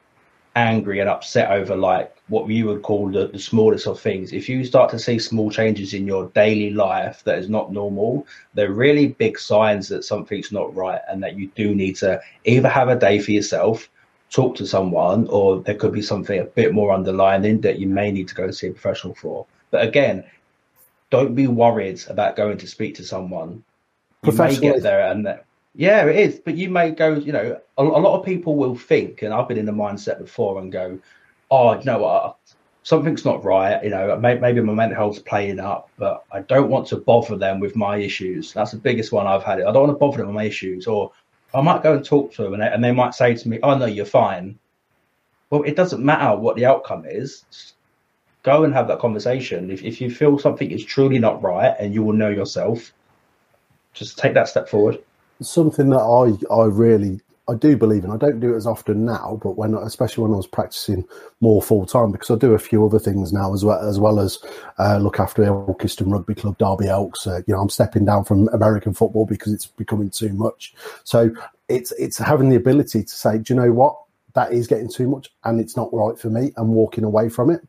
angry 0.56 1.00
and 1.00 1.08
upset 1.08 1.50
over 1.50 1.76
like 1.76 2.14
what 2.28 2.48
you 2.48 2.66
would 2.66 2.82
call 2.82 3.08
the, 3.08 3.28
the 3.28 3.38
smallest 3.38 3.86
of 3.86 4.00
things. 4.00 4.32
If 4.32 4.48
you 4.48 4.64
start 4.64 4.90
to 4.90 4.98
see 4.98 5.18
small 5.18 5.50
changes 5.50 5.94
in 5.94 6.06
your 6.06 6.26
daily 6.28 6.70
life 6.70 7.22
that 7.24 7.38
is 7.38 7.48
not 7.48 7.72
normal 7.72 8.26
they're 8.54 8.72
really 8.72 9.08
big 9.08 9.38
signs 9.38 9.88
that 9.88 10.04
something's 10.04 10.52
not 10.52 10.74
right 10.74 11.00
and 11.08 11.22
that 11.22 11.36
you 11.36 11.48
do 11.54 11.74
need 11.74 11.96
to 11.96 12.20
either 12.44 12.68
have 12.68 12.88
a 12.88 12.96
day 12.96 13.20
for 13.20 13.30
yourself 13.30 13.88
talk 14.30 14.56
to 14.56 14.66
someone 14.66 15.26
or 15.28 15.60
there 15.60 15.74
could 15.74 15.92
be 15.92 16.02
something 16.02 16.40
a 16.40 16.44
bit 16.44 16.72
more 16.72 16.92
underlying 16.92 17.60
that 17.60 17.78
you 17.78 17.86
may 17.86 18.10
need 18.10 18.28
to 18.28 18.34
go 18.34 18.44
and 18.44 18.54
see 18.54 18.68
a 18.68 18.72
professional 18.72 19.14
for. 19.14 19.46
But 19.70 19.86
again 19.86 20.24
don't 21.10 21.34
be 21.34 21.46
worried 21.46 22.00
about 22.08 22.36
going 22.36 22.56
to 22.58 22.66
speak 22.66 22.94
to 22.94 23.04
someone. 23.04 23.62
You 24.24 24.32
may 24.32 24.56
get 24.56 24.82
there 24.82 25.10
and 25.10 25.40
yeah, 25.74 26.04
it 26.04 26.16
is. 26.16 26.40
But 26.40 26.56
you 26.56 26.68
may 26.68 26.90
go, 26.90 27.14
you 27.14 27.32
know, 27.32 27.60
a, 27.78 27.82
a, 27.82 27.84
lot 27.84 28.18
of 28.18 28.24
people 28.24 28.56
will 28.56 28.76
think, 28.76 29.22
and 29.22 29.32
I've 29.32 29.48
been 29.48 29.58
in 29.58 29.66
the 29.66 29.72
mindset 29.72 30.18
before 30.18 30.60
and 30.60 30.72
go, 30.72 30.98
oh, 31.50 31.78
you 31.78 31.84
know 31.84 31.98
what, 31.98 32.36
something's 32.82 33.24
not 33.24 33.44
right. 33.44 33.82
You 33.82 33.90
know, 33.90 34.16
maybe 34.18 34.60
my 34.60 34.72
mental 34.72 34.96
health's 34.96 35.20
playing 35.20 35.60
up, 35.60 35.90
but 35.96 36.24
I 36.32 36.40
don't 36.42 36.70
want 36.70 36.88
to 36.88 36.96
bother 36.96 37.36
them 37.36 37.60
with 37.60 37.76
my 37.76 37.98
issues. 37.98 38.52
That's 38.52 38.72
the 38.72 38.78
biggest 38.78 39.12
one 39.12 39.26
I've 39.26 39.44
had. 39.44 39.60
I 39.60 39.72
don't 39.72 39.86
want 39.86 39.92
to 39.92 39.98
bother 39.98 40.18
them 40.18 40.28
with 40.28 40.36
my 40.36 40.44
issues. 40.44 40.86
Or 40.86 41.12
I 41.54 41.60
might 41.60 41.82
go 41.82 41.94
and 41.94 42.04
talk 42.04 42.32
to 42.34 42.42
them 42.42 42.54
and 42.54 42.62
they, 42.62 42.68
and 42.68 42.82
they 42.82 42.92
might 42.92 43.14
say 43.14 43.34
to 43.34 43.48
me, 43.48 43.60
oh, 43.62 43.76
no, 43.76 43.86
you're 43.86 44.04
fine. 44.04 44.58
Well, 45.50 45.62
it 45.62 45.76
doesn't 45.76 46.04
matter 46.04 46.36
what 46.36 46.56
the 46.56 46.66
outcome 46.66 47.04
is. 47.06 47.44
go 48.42 48.64
and 48.64 48.72
have 48.72 48.88
that 48.88 49.00
conversation. 49.00 49.70
If, 49.70 49.82
if 49.82 50.00
you 50.00 50.10
feel 50.10 50.38
something 50.38 50.70
is 50.70 50.84
truly 50.84 51.18
not 51.18 51.42
right 51.42 51.74
and 51.78 51.92
you 51.92 52.02
will 52.02 52.12
know 52.12 52.30
yourself, 52.30 52.92
just 53.92 54.18
take 54.18 54.34
that 54.34 54.48
step 54.48 54.68
forward 54.68 54.98
something 55.40 55.90
that 55.90 55.98
I 55.98 56.54
I 56.54 56.66
really 56.66 57.20
I 57.50 57.54
do 57.54 57.76
believe 57.76 58.04
in. 58.04 58.12
I 58.12 58.16
don't 58.16 58.38
do 58.38 58.54
it 58.54 58.56
as 58.56 58.66
often 58.66 59.04
now, 59.04 59.40
but 59.42 59.56
when 59.56 59.74
especially 59.74 60.22
when 60.22 60.32
I 60.32 60.36
was 60.36 60.46
practicing 60.46 61.04
more 61.40 61.60
full 61.60 61.84
time, 61.84 62.12
because 62.12 62.30
I 62.30 62.36
do 62.36 62.54
a 62.54 62.58
few 62.58 62.86
other 62.86 63.00
things 63.00 63.32
now 63.32 63.52
as 63.52 63.64
well 63.64 63.80
as 63.80 63.98
well 63.98 64.20
as 64.20 64.38
uh, 64.78 64.98
look 64.98 65.18
after 65.18 65.42
Ilkeston 65.42 66.12
Rugby 66.12 66.34
Club, 66.34 66.58
Derby 66.58 66.88
Elks. 66.88 67.26
Uh, 67.26 67.40
you 67.46 67.54
know, 67.54 67.60
I'm 67.60 67.68
stepping 67.68 68.04
down 68.04 68.24
from 68.24 68.48
American 68.48 68.94
football 68.94 69.26
because 69.26 69.52
it's 69.52 69.66
becoming 69.66 70.10
too 70.10 70.32
much. 70.32 70.74
So 71.02 71.30
it's 71.68 71.92
it's 71.92 72.18
having 72.18 72.50
the 72.50 72.56
ability 72.56 73.02
to 73.02 73.12
say, 73.12 73.38
do 73.38 73.52
you 73.52 73.60
know 73.60 73.72
what, 73.72 73.96
that 74.34 74.52
is 74.52 74.68
getting 74.68 74.88
too 74.88 75.08
much, 75.08 75.30
and 75.44 75.60
it's 75.60 75.76
not 75.76 75.92
right 75.92 76.16
for 76.16 76.30
me, 76.30 76.52
and 76.56 76.68
walking 76.68 77.04
away 77.04 77.28
from 77.28 77.50
it. 77.50 77.66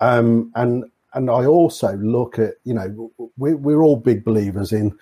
Um, 0.00 0.52
and 0.54 0.84
and 1.14 1.30
I 1.30 1.46
also 1.46 1.96
look 1.96 2.38
at 2.38 2.54
you 2.64 2.74
know 2.74 3.10
we, 3.38 3.54
we're 3.54 3.82
all 3.82 3.96
big 3.96 4.22
believers 4.24 4.72
in 4.72 4.96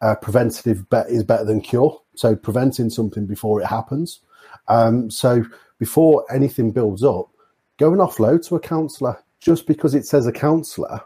uh, 0.00 0.14
preventative 0.16 0.88
bet 0.90 1.08
is 1.08 1.24
better 1.24 1.44
than 1.44 1.60
cure. 1.60 2.00
So 2.14 2.36
preventing 2.36 2.90
something 2.90 3.26
before 3.26 3.60
it 3.60 3.66
happens. 3.66 4.20
Um, 4.68 5.10
so 5.10 5.44
before 5.78 6.24
anything 6.32 6.70
builds 6.70 7.02
up, 7.02 7.28
go 7.78 7.92
and 7.92 8.00
offload 8.00 8.46
to 8.48 8.56
a 8.56 8.60
counsellor. 8.60 9.22
Just 9.40 9.66
because 9.66 9.94
it 9.94 10.04
says 10.04 10.26
a 10.26 10.32
counsellor 10.32 11.00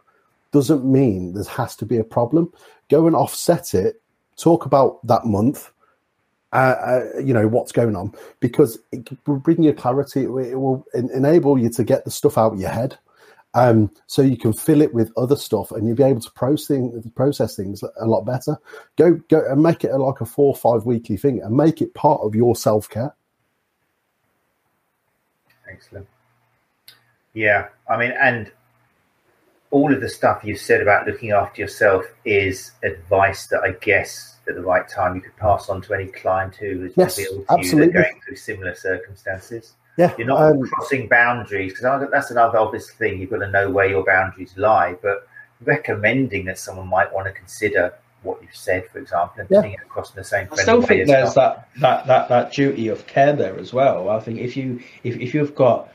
doesn't 0.53 0.85
mean 0.85 1.35
there 1.35 1.45
has 1.45 1.77
to 1.77 1.87
be 1.87 1.99
a 1.99 2.05
problem. 2.05 2.53
Go 2.91 3.07
and 3.07 3.15
offset 3.15 3.75
it. 3.75 4.01
Talk 4.37 4.65
about 4.65 5.07
that 5.07 5.27
month. 5.27 5.71
Uh, 6.53 6.75
uh, 7.17 7.19
you 7.19 7.33
know 7.33 7.49
what's 7.49 7.73
going 7.73 7.97
on 7.97 8.13
because 8.41 8.79
it 8.93 9.09
will 9.27 9.39
bring 9.39 9.63
you 9.63 9.73
clarity. 9.73 10.25
It 10.25 10.31
will 10.31 10.87
enable 10.93 11.59
you 11.59 11.71
to 11.71 11.85
get 11.85 12.05
the 12.05 12.11
stuff 12.11 12.37
out 12.37 12.53
of 12.53 12.61
your 12.61 12.69
head 12.69 12.99
um, 13.55 13.91
so 14.07 14.23
you 14.23 14.37
can 14.37 14.53
fill 14.53 14.81
it 14.81 14.95
with 14.95 15.13
other 15.17 15.37
stuff, 15.37 15.73
and 15.73 15.87
you'll 15.87 15.97
be 15.97 16.03
able 16.03 16.21
to 16.21 16.31
process, 16.33 16.81
process 17.15 17.57
things 17.57 17.83
a 18.01 18.07
lot 18.07 18.23
better. 18.23 18.57
Go 18.97 19.15
go 19.29 19.45
and 19.49 19.63
make 19.63 19.85
it 19.85 19.95
like 19.95 20.21
a 20.21 20.27
four 20.27 20.49
or 20.49 20.57
five 20.57 20.87
weekly 20.87 21.17
thing, 21.17 21.41
and 21.43 21.57
make 21.57 21.83
it 21.83 21.95
part 21.95 22.21
of 22.23 22.35
your 22.35 22.57
self 22.57 22.89
care. 22.89 23.15
Excellent. 25.71 26.07
Yeah, 27.35 27.69
I 27.89 27.97
mean, 27.97 28.13
and 28.21 28.51
all 29.71 29.93
of 29.93 30.01
the 30.01 30.09
stuff 30.09 30.45
you 30.45 30.55
said 30.55 30.81
about 30.81 31.07
looking 31.07 31.33
after 31.33 31.61
yourself 31.61 32.05
is 32.25 32.73
advice 32.83 33.47
that 33.47 33.63
I 33.63 33.73
guess 33.73 34.37
at 34.49 34.55
the 34.55 34.63
right 34.63 34.87
time 34.89 35.15
you 35.15 35.21
could 35.23 35.37
pass 35.37 35.69
on 35.69 35.81
to 35.83 35.95
any 35.95 36.07
client 36.09 36.57
who 36.57 36.87
is 36.87 36.93
yes, 36.97 37.21
absolutely. 37.49 37.93
going 37.93 38.21
through 38.25 38.37
similar 38.37 38.75
circumstances. 38.75 39.75
Yeah, 39.97 40.15
you're 40.17 40.27
not 40.27 40.43
um, 40.43 40.63
crossing 40.63 41.09
boundaries 41.09 41.75
because 41.75 42.09
that's 42.11 42.31
another 42.31 42.59
obvious 42.59 42.91
thing. 42.91 43.21
You've 43.21 43.31
got 43.31 43.39
to 43.39 43.51
know 43.51 43.71
where 43.71 43.87
your 43.87 44.05
boundaries 44.05 44.55
lie, 44.57 44.97
but 45.03 45.29
recommending 45.65 46.47
that 46.47 46.59
someone 46.59 46.89
might 46.89 47.13
want 47.13 47.27
to 47.27 47.33
consider 47.33 47.95
what 48.23 48.41
you've 48.41 48.55
said, 48.55 48.89
for 48.89 48.99
example, 48.99 49.41
and 49.41 49.49
yeah. 49.51 49.59
putting 49.59 49.73
it 49.73 49.81
across 49.85 50.11
in 50.11 50.17
the 50.17 50.25
same. 50.25 50.49
I 50.53 50.57
still 50.57 50.81
think 50.81 51.07
there's 51.07 51.35
that, 51.35 51.69
that 51.81 52.07
that 52.07 52.29
that 52.29 52.53
duty 52.53 52.89
of 52.89 53.07
care 53.07 53.35
there 53.35 53.59
as 53.59 53.73
well. 53.73 54.09
I 54.09 54.21
think 54.21 54.39
if 54.39 54.57
you 54.57 54.81
if, 55.03 55.17
if 55.19 55.35
you've 55.35 55.55
got 55.55 55.93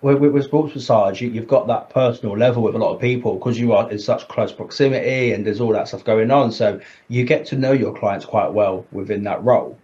with, 0.00 0.18
with, 0.18 0.44
sports 0.44 0.74
massage, 0.74 1.20
you, 1.20 1.32
have 1.32 1.48
got 1.48 1.66
that 1.66 1.90
personal 1.90 2.36
level 2.36 2.62
with 2.62 2.74
a 2.74 2.78
lot 2.78 2.94
of 2.94 3.00
people 3.00 3.34
because 3.34 3.58
you 3.58 3.72
are 3.72 3.90
in 3.90 3.98
such 3.98 4.28
close 4.28 4.52
proximity 4.52 5.32
and 5.32 5.44
there's 5.44 5.60
all 5.60 5.72
that 5.72 5.88
stuff 5.88 6.04
going 6.04 6.30
on. 6.30 6.52
So 6.52 6.80
you 7.08 7.24
get 7.24 7.46
to 7.46 7.56
know 7.56 7.72
your 7.72 7.92
clients 7.92 8.24
quite 8.24 8.52
well 8.52 8.86
within 8.92 9.24
that 9.24 9.42
role. 9.42 9.76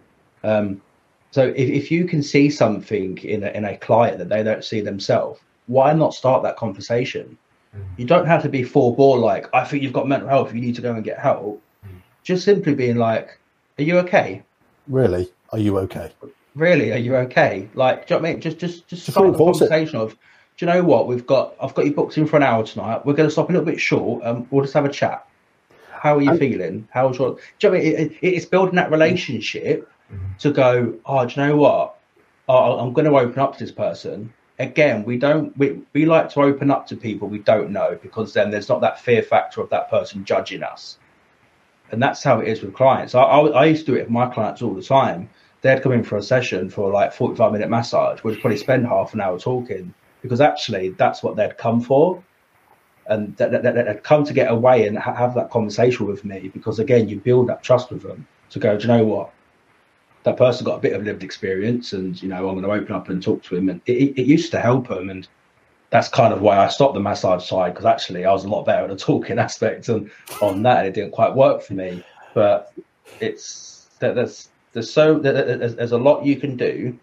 Um, 0.43 0.81
so 1.35 1.47
if, 1.47 1.69
if 1.69 1.91
you 1.91 2.05
can 2.05 2.23
see 2.23 2.49
something 2.49 3.17
in 3.17 3.43
a, 3.43 3.49
in 3.49 3.65
a 3.65 3.75
client 3.75 4.19
that 4.19 4.29
they 4.29 4.41
don't 4.41 4.63
see 4.63 4.79
themselves, 4.79 5.41
why 5.67 5.91
not 5.91 6.13
start 6.13 6.43
that 6.43 6.55
conversation? 6.55 7.37
Mm. 7.75 7.83
You 7.97 8.05
don't 8.05 8.25
have 8.25 8.41
to 8.43 8.47
be 8.47 8.63
forebore 8.63 9.19
like, 9.19 9.53
I 9.53 9.65
think 9.65 9.83
you've 9.83 9.91
got 9.91 10.07
mental 10.07 10.29
health, 10.29 10.55
you 10.55 10.61
need 10.61 10.75
to 10.75 10.81
go 10.81 10.93
and 10.93 11.03
get 11.03 11.19
help. 11.19 11.61
Mm. 11.85 11.97
Just 12.23 12.45
simply 12.45 12.73
being 12.73 12.95
like, 12.95 13.37
Are 13.77 13.83
you 13.83 13.97
okay? 13.97 14.43
Really? 14.87 15.27
Are 15.49 15.59
you 15.59 15.77
okay? 15.79 16.13
Really, 16.55 16.93
are 16.93 17.03
you 17.05 17.17
okay? 17.27 17.67
Like, 17.73 18.07
do 18.07 18.13
you 18.13 18.17
know 18.17 18.21
what 18.21 18.29
I 18.29 18.31
mean? 18.31 18.41
Just 18.41 18.57
just 18.57 18.87
just, 18.87 19.11
start 19.11 19.33
the 19.33 19.37
conversation 19.37 19.99
it. 19.99 20.03
of 20.03 20.11
do 20.55 20.65
you 20.65 20.67
know 20.71 20.83
what? 20.85 21.05
We've 21.05 21.27
got 21.27 21.55
I've 21.61 21.73
got 21.73 21.85
you 21.85 21.93
booked 21.93 22.17
in 22.17 22.27
for 22.27 22.37
an 22.37 22.43
hour 22.43 22.63
tonight. 22.65 23.05
We're 23.05 23.13
gonna 23.13 23.29
stop 23.29 23.49
a 23.49 23.51
little 23.51 23.65
bit 23.65 23.81
short 23.81 24.23
and 24.23 24.47
we'll 24.51 24.63
just 24.63 24.73
have 24.73 24.85
a 24.85 24.89
chat. 24.89 25.27
how 25.91 26.15
are 26.15 26.21
you 26.21 26.37
feeling? 26.37 26.87
How's 26.91 27.19
your? 27.19 27.31
Do 27.59 27.67
you 27.67 27.69
know 27.69 27.75
I 27.75 27.79
mean? 27.81 27.93
it, 27.93 28.11
it, 28.21 28.27
it's 28.35 28.45
building 28.45 28.75
that 28.75 28.89
relationship 28.89 29.81
Mhm. 29.81 29.94
Mm-hmm. 30.11 30.37
to 30.39 30.51
go. 30.51 30.99
Oh, 31.05 31.25
do 31.25 31.41
you 31.41 31.47
know 31.47 31.57
what? 31.57 31.95
Oh, 32.47 32.77
I'm 32.77 32.93
going 32.93 33.05
to 33.05 33.17
open 33.17 33.39
up 33.39 33.57
to 33.57 33.63
this 33.63 33.71
person. 33.71 34.31
Again, 34.59 35.03
we 35.03 35.17
don't. 35.17 35.57
We 35.57 35.81
we 35.93 36.05
like 36.05 36.29
to 36.33 36.41
open 36.41 36.71
up 36.71 36.87
to 36.87 36.95
people 36.95 37.27
we 37.27 37.39
don't 37.39 37.71
know 37.71 37.97
because 38.01 38.33
then 38.33 38.51
there's 38.51 38.69
not 38.69 38.81
that 38.81 38.99
fear 38.99 39.21
factor 39.23 39.61
of 39.61 39.69
that 39.71 39.89
person 39.89 40.23
judging 40.23 40.63
us, 40.63 40.99
and 41.91 42.01
that's 42.01 42.23
how 42.23 42.39
it 42.39 42.47
is 42.47 42.61
with 42.61 42.73
clients. 42.73 43.15
I 43.15 43.23
I, 43.23 43.47
I 43.47 43.65
used 43.65 43.85
to 43.87 43.93
do 43.93 43.97
it 43.97 44.03
with 44.03 44.11
my 44.11 44.27
clients 44.27 44.61
all 44.61 44.73
the 44.73 44.83
time. 44.83 45.29
They'd 45.61 45.81
come 45.81 45.93
in 45.93 46.03
for 46.03 46.17
a 46.17 46.21
session 46.21 46.69
for 46.69 46.91
like 46.91 47.11
45 47.11 47.51
minute 47.51 47.69
massage. 47.69 48.23
We'd 48.23 48.39
probably 48.39 48.57
spend 48.57 48.85
half 48.85 49.15
an 49.15 49.21
hour 49.21 49.39
talking 49.39 49.93
because 50.21 50.39
actually 50.39 50.89
that's 50.89 51.23
what 51.23 51.35
they'd 51.35 51.57
come 51.57 51.81
for 51.81 52.23
and 53.07 53.35
that, 53.37 53.51
that, 53.51 53.63
that, 53.63 53.75
that 53.75 54.03
come 54.03 54.23
to 54.25 54.33
get 54.33 54.51
away 54.51 54.87
and 54.87 54.97
ha- 54.97 55.13
have 55.13 55.35
that 55.35 55.49
conversation 55.49 56.05
with 56.05 56.25
me 56.25 56.49
because 56.53 56.79
again 56.79 57.07
you 57.07 57.19
build 57.19 57.47
that 57.47 57.61
trust 57.63 57.91
with 57.91 58.01
them 58.01 58.27
to 58.49 58.59
go 58.59 58.77
do 58.77 58.83
you 58.83 58.87
know 58.87 59.05
what 59.05 59.31
that 60.25 60.37
person 60.37 60.65
got 60.65 60.77
a 60.77 60.81
bit 60.81 60.93
of 60.93 61.03
lived 61.03 61.23
experience 61.23 61.93
and 61.93 62.21
you 62.21 62.27
know 62.27 62.49
i'm 62.49 62.59
going 62.59 62.63
to 62.63 62.71
open 62.71 62.93
up 62.93 63.09
and 63.09 63.23
talk 63.23 63.41
to 63.43 63.55
him. 63.55 63.69
And 63.69 63.79
it, 63.85 64.19
it, 64.19 64.25
used 64.25 64.51
to 64.51 64.59
help 64.59 64.89
him 64.89 65.09
and 65.09 65.27
that's 65.91 66.09
kind 66.09 66.33
of 66.33 66.41
why 66.41 66.57
i 66.57 66.67
stopped 66.67 66.95
the 66.95 66.99
massage 66.99 67.47
side 67.47 67.73
because 67.73 67.85
actually 67.85 68.25
i 68.25 68.33
was 68.33 68.43
a 68.43 68.49
lot 68.49 68.65
better 68.65 68.83
at 68.83 68.89
the 68.89 68.95
talking 69.11 69.39
aspect 69.39 69.87
and 69.87 70.11
on 70.41 70.63
that 70.63 70.79
and 70.79 70.87
it 70.87 70.93
didn't 70.93 71.11
quite 71.11 71.33
work 71.33 71.61
for 71.61 71.73
me. 71.73 72.03
But 72.33 72.73
it's 73.21 73.89
that 73.99 74.15
there's 74.15 74.49
there's 74.73 74.91
so 74.91 75.19
there's 75.19 75.93
a 75.93 75.97
lot 75.97 76.25
you 76.25 76.35
can 76.35 76.57
do 76.57 76.97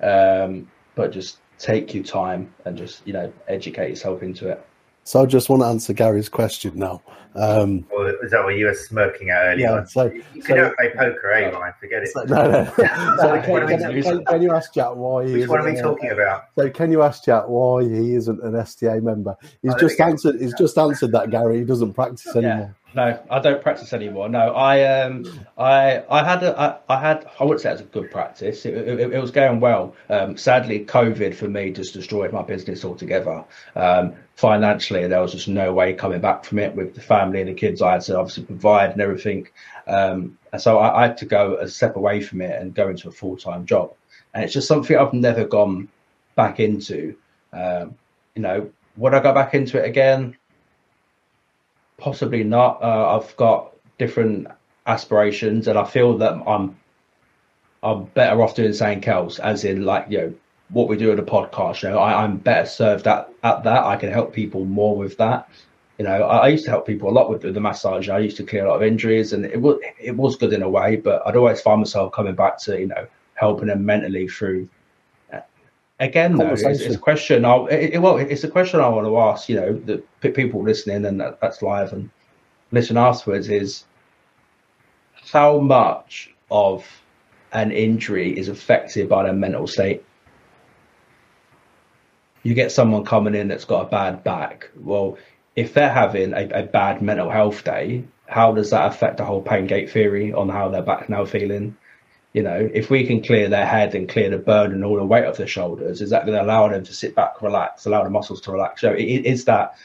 um 0.00 0.70
but 0.94 1.10
just 1.10 1.38
take 1.58 1.94
your 1.94 2.04
time 2.04 2.52
and 2.66 2.76
just 2.76 3.04
you 3.06 3.12
know 3.12 3.32
educate 3.48 3.88
yourself 3.88 4.22
into 4.22 4.48
it 4.48 4.64
So 5.06 5.22
I 5.22 5.26
just 5.26 5.48
want 5.48 5.62
to 5.62 5.66
answer 5.66 5.92
Gary's 5.92 6.28
question 6.28 6.72
now. 6.74 7.00
Um, 7.36 7.86
Or 7.92 8.08
is 8.24 8.32
that 8.32 8.42
what 8.42 8.56
you 8.56 8.66
were 8.66 8.74
smirking 8.74 9.30
at 9.30 9.46
earlier? 9.46 9.66
yeah, 9.66 9.84
so, 9.84 10.06
You 10.06 10.22
can 10.32 10.42
so- 10.42 10.54
never 10.56 10.74
play 10.74 10.90
poker, 10.96 11.30
eh, 11.30 11.50
Ryan? 11.50 11.74
Forget 11.78 12.02
it. 12.02 12.08
so- 12.08 12.22
no, 12.24 12.50
no. 12.50 12.64
so 12.76 13.40
can, 13.40 13.68
can, 13.68 14.02
can, 14.02 14.24
can 14.24 14.42
you 14.42 14.52
ask 14.52 14.74
Jack 14.74 14.96
why 14.96 15.26
he 15.28 15.32
Which 15.34 15.48
one 15.48 15.60
are 15.60 15.64
we 15.64 15.74
isn't 15.74 15.84
talking 15.84 16.10
about? 16.10 16.46
So 16.56 16.68
can 16.70 16.90
you 16.90 17.02
ask 17.02 17.24
Jack 17.24 17.44
why 17.46 17.84
he 17.84 18.16
isn't 18.16 18.42
an 18.42 18.56
STA 18.56 18.98
member? 18.98 19.36
He's 19.62 19.74
Oh, 19.74 19.78
just 19.78 20.00
answered. 20.00 20.40
He's 20.40 20.54
just 20.54 20.76
answered 20.76 21.12
that 21.12 21.30
Gary. 21.30 21.58
He 21.58 21.64
doesn't 21.64 21.94
practice 21.94 22.34
anymore. 22.34 22.74
No, 22.96 23.22
I 23.30 23.38
don't 23.38 23.62
practice 23.62 23.92
anymore. 23.92 24.28
No, 24.28 24.54
I 24.54 25.02
um, 25.02 25.24
I 25.58 26.02
I 26.10 26.24
had 26.24 26.42
a, 26.42 26.58
I, 26.58 26.96
I 26.96 26.98
had 26.98 27.26
I 27.38 27.44
wouldn't 27.44 27.60
say 27.60 27.68
it 27.68 27.72
was 27.72 27.80
a 27.82 27.84
good 27.84 28.10
practice. 28.10 28.64
It, 28.64 28.74
it, 28.74 29.12
it 29.12 29.20
was 29.20 29.30
going 29.30 29.60
well. 29.60 29.94
Um, 30.08 30.36
sadly, 30.38 30.84
COVID 30.86 31.34
for 31.34 31.46
me 31.46 31.70
just 31.70 31.92
destroyed 31.92 32.32
my 32.32 32.42
business 32.42 32.84
altogether. 32.86 33.44
Um, 33.74 34.14
financially, 34.36 35.06
there 35.08 35.20
was 35.20 35.32
just 35.32 35.48
no 35.48 35.72
way 35.72 35.94
coming 35.94 36.20
back 36.20 36.44
from 36.44 36.58
it 36.58 36.74
with 36.76 36.94
the 36.94 37.00
family 37.00 37.40
and 37.40 37.48
the 37.48 37.54
kids. 37.54 37.82
I 37.82 37.92
had 37.92 38.02
to 38.02 38.18
obviously 38.18 38.44
provide 38.44 38.90
and 38.90 39.00
everything. 39.00 39.48
Um, 39.86 40.38
and 40.52 40.60
so 40.60 40.78
I, 40.78 41.02
I 41.02 41.06
had 41.08 41.16
to 41.18 41.26
go 41.26 41.56
a 41.56 41.66
step 41.66 41.96
away 41.96 42.20
from 42.20 42.42
it 42.42 42.60
and 42.60 42.74
go 42.74 42.88
into 42.88 43.08
a 43.08 43.12
full 43.12 43.36
time 43.36 43.66
job. 43.66 43.94
And 44.34 44.44
it's 44.44 44.52
just 44.52 44.68
something 44.68 44.96
I've 44.96 45.14
never 45.14 45.46
gone 45.46 45.88
back 46.34 46.60
into. 46.60 47.16
Um, 47.52 47.96
you 48.34 48.42
know, 48.42 48.70
would 48.98 49.14
I 49.14 49.20
go 49.20 49.32
back 49.32 49.54
into 49.54 49.82
it 49.82 49.88
again? 49.88 50.36
Possibly 51.96 52.44
not. 52.44 52.82
Uh, 52.82 53.18
I've 53.18 53.34
got 53.36 53.74
different 53.98 54.48
aspirations, 54.86 55.66
and 55.66 55.78
I 55.78 55.84
feel 55.84 56.18
that 56.18 56.34
I'm 56.46 56.76
I'm 57.82 58.04
better 58.04 58.42
off 58.42 58.54
doing 58.54 58.74
something 58.74 59.06
else. 59.08 59.38
As 59.38 59.64
in, 59.64 59.86
like 59.86 60.06
you 60.10 60.18
know, 60.18 60.34
what 60.70 60.88
we 60.88 60.96
do 60.96 61.12
at 61.12 61.18
a 61.18 61.22
podcast. 61.22 61.82
You 61.82 61.90
know, 61.90 61.98
I, 61.98 62.22
I'm 62.24 62.36
better 62.38 62.66
served 62.66 63.06
at 63.06 63.28
at 63.42 63.62
that. 63.64 63.84
I 63.84 63.96
can 63.96 64.10
help 64.10 64.32
people 64.32 64.64
more 64.64 64.96
with 64.96 65.16
that. 65.18 65.48
You 65.98 66.04
know, 66.04 66.22
I, 66.22 66.38
I 66.38 66.48
used 66.48 66.64
to 66.64 66.70
help 66.70 66.86
people 66.86 67.08
a 67.08 67.12
lot 67.12 67.30
with, 67.30 67.42
the 67.42 67.60
massage. 67.60 68.08
I 68.08 68.18
used 68.18 68.36
to 68.38 68.44
clear 68.44 68.66
a 68.66 68.68
lot 68.68 68.76
of 68.76 68.82
injuries, 68.82 69.32
and 69.32 69.44
it 69.44 69.60
was 69.60 69.78
it 70.00 70.16
was 70.16 70.36
good 70.36 70.52
in 70.52 70.62
a 70.62 70.68
way. 70.68 70.96
But 70.96 71.22
I'd 71.26 71.36
always 71.36 71.60
find 71.60 71.80
myself 71.80 72.12
coming 72.12 72.34
back 72.34 72.58
to 72.62 72.78
you 72.78 72.86
know 72.86 73.06
helping 73.34 73.68
them 73.68 73.84
mentally 73.84 74.28
through. 74.28 74.68
Uh, 75.32 75.40
again, 76.00 76.36
though, 76.36 76.52
it's, 76.52 76.62
it's 76.62 76.94
a 76.94 76.98
question. 76.98 77.44
I 77.44 77.56
it, 77.66 77.94
it- 77.94 77.98
well, 78.02 78.18
it's 78.18 78.44
a 78.44 78.48
question 78.50 78.80
I 78.80 78.88
want 78.88 79.06
to 79.06 79.18
ask. 79.18 79.48
You 79.48 79.56
know, 79.56 79.72
the 79.74 80.30
people 80.30 80.62
listening, 80.62 81.04
and 81.06 81.20
that, 81.20 81.40
that's 81.40 81.62
live 81.62 81.92
and 81.92 82.10
listen 82.72 82.96
afterwards. 82.96 83.48
Is 83.48 83.84
how 85.32 85.58
much 85.58 86.34
of 86.50 86.84
an 87.52 87.70
injury 87.72 88.38
is 88.38 88.48
affected 88.48 89.08
by 89.08 89.24
their 89.24 89.32
mental 89.32 89.66
state? 89.66 90.04
You 92.46 92.54
get 92.54 92.70
someone 92.70 93.04
coming 93.04 93.34
in 93.34 93.48
that's 93.48 93.64
got 93.64 93.86
a 93.86 93.90
bad 93.90 94.22
back. 94.22 94.70
Well, 94.76 95.18
if 95.56 95.74
they're 95.74 95.92
having 95.92 96.32
a, 96.32 96.48
a 96.60 96.62
bad 96.62 97.02
mental 97.02 97.28
health 97.28 97.64
day, 97.64 98.04
how 98.28 98.52
does 98.52 98.70
that 98.70 98.86
affect 98.86 99.16
the 99.16 99.24
whole 99.24 99.42
pain 99.42 99.66
gate 99.66 99.90
theory 99.90 100.32
on 100.32 100.48
how 100.48 100.68
their 100.68 100.82
back 100.82 101.08
now 101.08 101.24
feeling? 101.24 101.76
You 102.34 102.44
know, 102.44 102.70
if 102.72 102.88
we 102.88 103.04
can 103.04 103.20
clear 103.20 103.48
their 103.48 103.66
head 103.66 103.96
and 103.96 104.08
clear 104.08 104.30
the 104.30 104.38
burden 104.38 104.76
and 104.76 104.84
all 104.84 104.94
the 104.96 105.04
weight 105.04 105.24
off 105.24 105.38
their 105.38 105.48
shoulders, 105.48 106.00
is 106.00 106.10
that 106.10 106.24
going 106.24 106.38
to 106.38 106.44
allow 106.44 106.68
them 106.68 106.84
to 106.84 106.94
sit 106.94 107.16
back, 107.16 107.42
relax, 107.42 107.84
allow 107.86 108.04
the 108.04 108.10
muscles 108.10 108.40
to 108.42 108.52
relax? 108.52 108.80
So, 108.82 108.94
is 108.96 109.44
that 109.46 109.76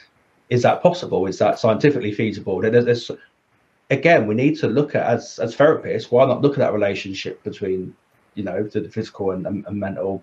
is 0.48 0.62
that 0.62 0.82
possible? 0.84 1.26
Is 1.26 1.38
that 1.38 1.58
scientifically 1.58 2.12
feasible? 2.12 2.60
There- 2.60 2.70
There's, 2.70 3.10
again, 3.90 4.28
we 4.28 4.36
need 4.36 4.56
to 4.60 4.68
look 4.68 4.94
at 4.94 5.04
as 5.04 5.40
as 5.40 5.56
therapists. 5.56 6.12
Why 6.12 6.26
not 6.26 6.42
look 6.42 6.52
at 6.52 6.58
that 6.60 6.74
relationship 6.74 7.42
between, 7.42 7.96
you 8.36 8.44
know, 8.44 8.62
the, 8.62 8.82
the 8.82 8.88
physical 8.88 9.32
and, 9.32 9.46
and, 9.48 9.66
and 9.66 9.80
mental? 9.80 10.22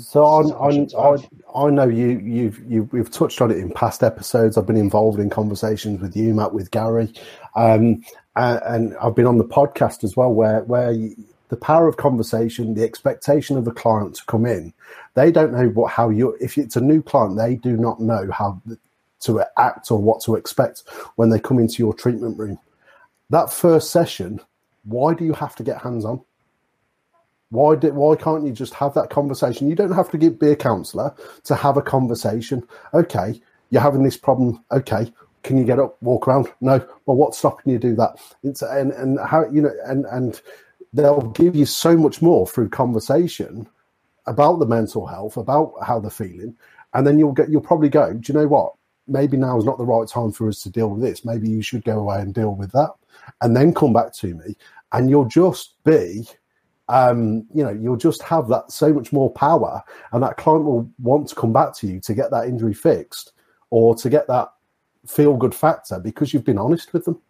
So 0.00 0.24
on, 0.24 0.48
Situations, 0.48 0.94
on. 0.94 1.18
I, 1.54 1.66
I 1.66 1.70
know 1.70 1.88
you, 1.88 2.18
you've, 2.18 2.60
you've, 2.70 2.92
we've 2.92 3.10
touched 3.10 3.40
on 3.40 3.50
it 3.50 3.58
in 3.58 3.70
past 3.72 4.02
episodes. 4.02 4.56
I've 4.56 4.66
been 4.66 4.76
involved 4.76 5.18
in 5.18 5.30
conversations 5.30 6.00
with 6.00 6.16
you, 6.16 6.34
Matt, 6.34 6.54
with 6.54 6.70
Gary, 6.70 7.12
um, 7.54 8.02
and, 8.36 8.60
and 8.64 8.96
I've 8.98 9.14
been 9.14 9.26
on 9.26 9.38
the 9.38 9.44
podcast 9.44 10.04
as 10.04 10.16
well, 10.16 10.32
where, 10.32 10.62
where 10.64 10.92
you, 10.92 11.14
the 11.48 11.56
power 11.56 11.88
of 11.88 11.96
conversation, 11.96 12.74
the 12.74 12.84
expectation 12.84 13.56
of 13.56 13.64
the 13.64 13.72
client 13.72 14.14
to 14.16 14.24
come 14.26 14.46
in, 14.46 14.72
they 15.14 15.32
don't 15.32 15.52
know 15.52 15.68
what, 15.68 15.90
how 15.90 16.08
you, 16.08 16.36
if 16.40 16.56
it's 16.56 16.76
a 16.76 16.80
new 16.80 17.02
client, 17.02 17.36
they 17.36 17.56
do 17.56 17.76
not 17.76 18.00
know 18.00 18.30
how 18.30 18.60
to 19.20 19.44
act 19.58 19.90
or 19.90 20.00
what 20.00 20.22
to 20.22 20.36
expect 20.36 20.84
when 21.16 21.28
they 21.28 21.40
come 21.40 21.58
into 21.58 21.82
your 21.82 21.92
treatment 21.92 22.38
room. 22.38 22.58
That 23.30 23.52
first 23.52 23.90
session, 23.90 24.40
why 24.84 25.14
do 25.14 25.24
you 25.24 25.32
have 25.34 25.56
to 25.56 25.62
get 25.62 25.82
hands 25.82 26.04
on? 26.04 26.20
Why 27.50 27.74
why 27.74 28.16
can't 28.16 28.44
you 28.44 28.52
just 28.52 28.74
have 28.74 28.94
that 28.94 29.10
conversation? 29.10 29.68
You 29.68 29.74
don't 29.74 29.92
have 29.92 30.10
to 30.10 30.18
give, 30.18 30.38
be 30.38 30.52
a 30.52 30.56
counsellor 30.56 31.14
to 31.44 31.54
have 31.56 31.76
a 31.76 31.82
conversation. 31.82 32.66
Okay, 32.94 33.40
you're 33.70 33.82
having 33.82 34.04
this 34.04 34.16
problem. 34.16 34.64
Okay, 34.70 35.12
can 35.42 35.58
you 35.58 35.64
get 35.64 35.80
up, 35.80 36.00
walk 36.00 36.28
around? 36.28 36.48
No. 36.60 36.78
Well, 37.06 37.16
what's 37.16 37.38
stopping 37.38 37.72
you 37.72 37.78
do 37.78 37.96
that? 37.96 38.18
It's 38.44 38.62
and 38.62 38.92
and 38.92 39.18
how 39.20 39.48
you 39.50 39.62
know 39.62 39.72
and 39.84 40.06
and 40.06 40.40
they'll 40.92 41.22
give 41.30 41.56
you 41.56 41.66
so 41.66 41.96
much 41.96 42.22
more 42.22 42.46
through 42.46 42.68
conversation 42.68 43.68
about 44.26 44.58
the 44.58 44.66
mental 44.66 45.06
health, 45.06 45.36
about 45.36 45.74
how 45.84 45.98
they're 45.98 46.10
feeling, 46.10 46.56
and 46.94 47.04
then 47.04 47.18
you'll 47.18 47.32
get 47.32 47.50
you'll 47.50 47.60
probably 47.60 47.88
go. 47.88 48.12
Do 48.12 48.32
you 48.32 48.38
know 48.38 48.46
what? 48.46 48.74
Maybe 49.08 49.36
now 49.36 49.58
is 49.58 49.64
not 49.64 49.78
the 49.78 49.84
right 49.84 50.06
time 50.06 50.30
for 50.30 50.48
us 50.48 50.62
to 50.62 50.70
deal 50.70 50.90
with 50.90 51.02
this. 51.02 51.24
Maybe 51.24 51.48
you 51.48 51.62
should 51.62 51.84
go 51.84 51.98
away 51.98 52.20
and 52.20 52.32
deal 52.32 52.54
with 52.54 52.70
that, 52.72 52.90
and 53.40 53.56
then 53.56 53.74
come 53.74 53.92
back 53.92 54.12
to 54.14 54.34
me, 54.34 54.54
and 54.92 55.10
you'll 55.10 55.24
just 55.24 55.82
be 55.82 56.28
um, 56.90 57.46
you 57.54 57.62
know, 57.62 57.70
you'll 57.70 57.96
just 57.96 58.22
have 58.22 58.48
that 58.48 58.72
so 58.72 58.92
much 58.92 59.12
more 59.12 59.30
power, 59.30 59.82
and 60.12 60.22
that 60.22 60.36
client 60.36 60.64
will 60.64 60.90
want 60.98 61.28
to 61.28 61.34
come 61.34 61.52
back 61.52 61.74
to 61.76 61.86
you 61.86 62.00
to 62.00 62.14
get 62.14 62.30
that 62.32 62.48
injury 62.48 62.74
fixed 62.74 63.32
or 63.70 63.94
to 63.94 64.10
get 64.10 64.26
that 64.26 64.52
feel 65.06 65.36
good 65.36 65.54
factor 65.54 66.00
because 66.00 66.34
you've 66.34 66.44
been 66.44 66.58
honest 66.58 66.92
with 66.92 67.04
them. 67.04 67.20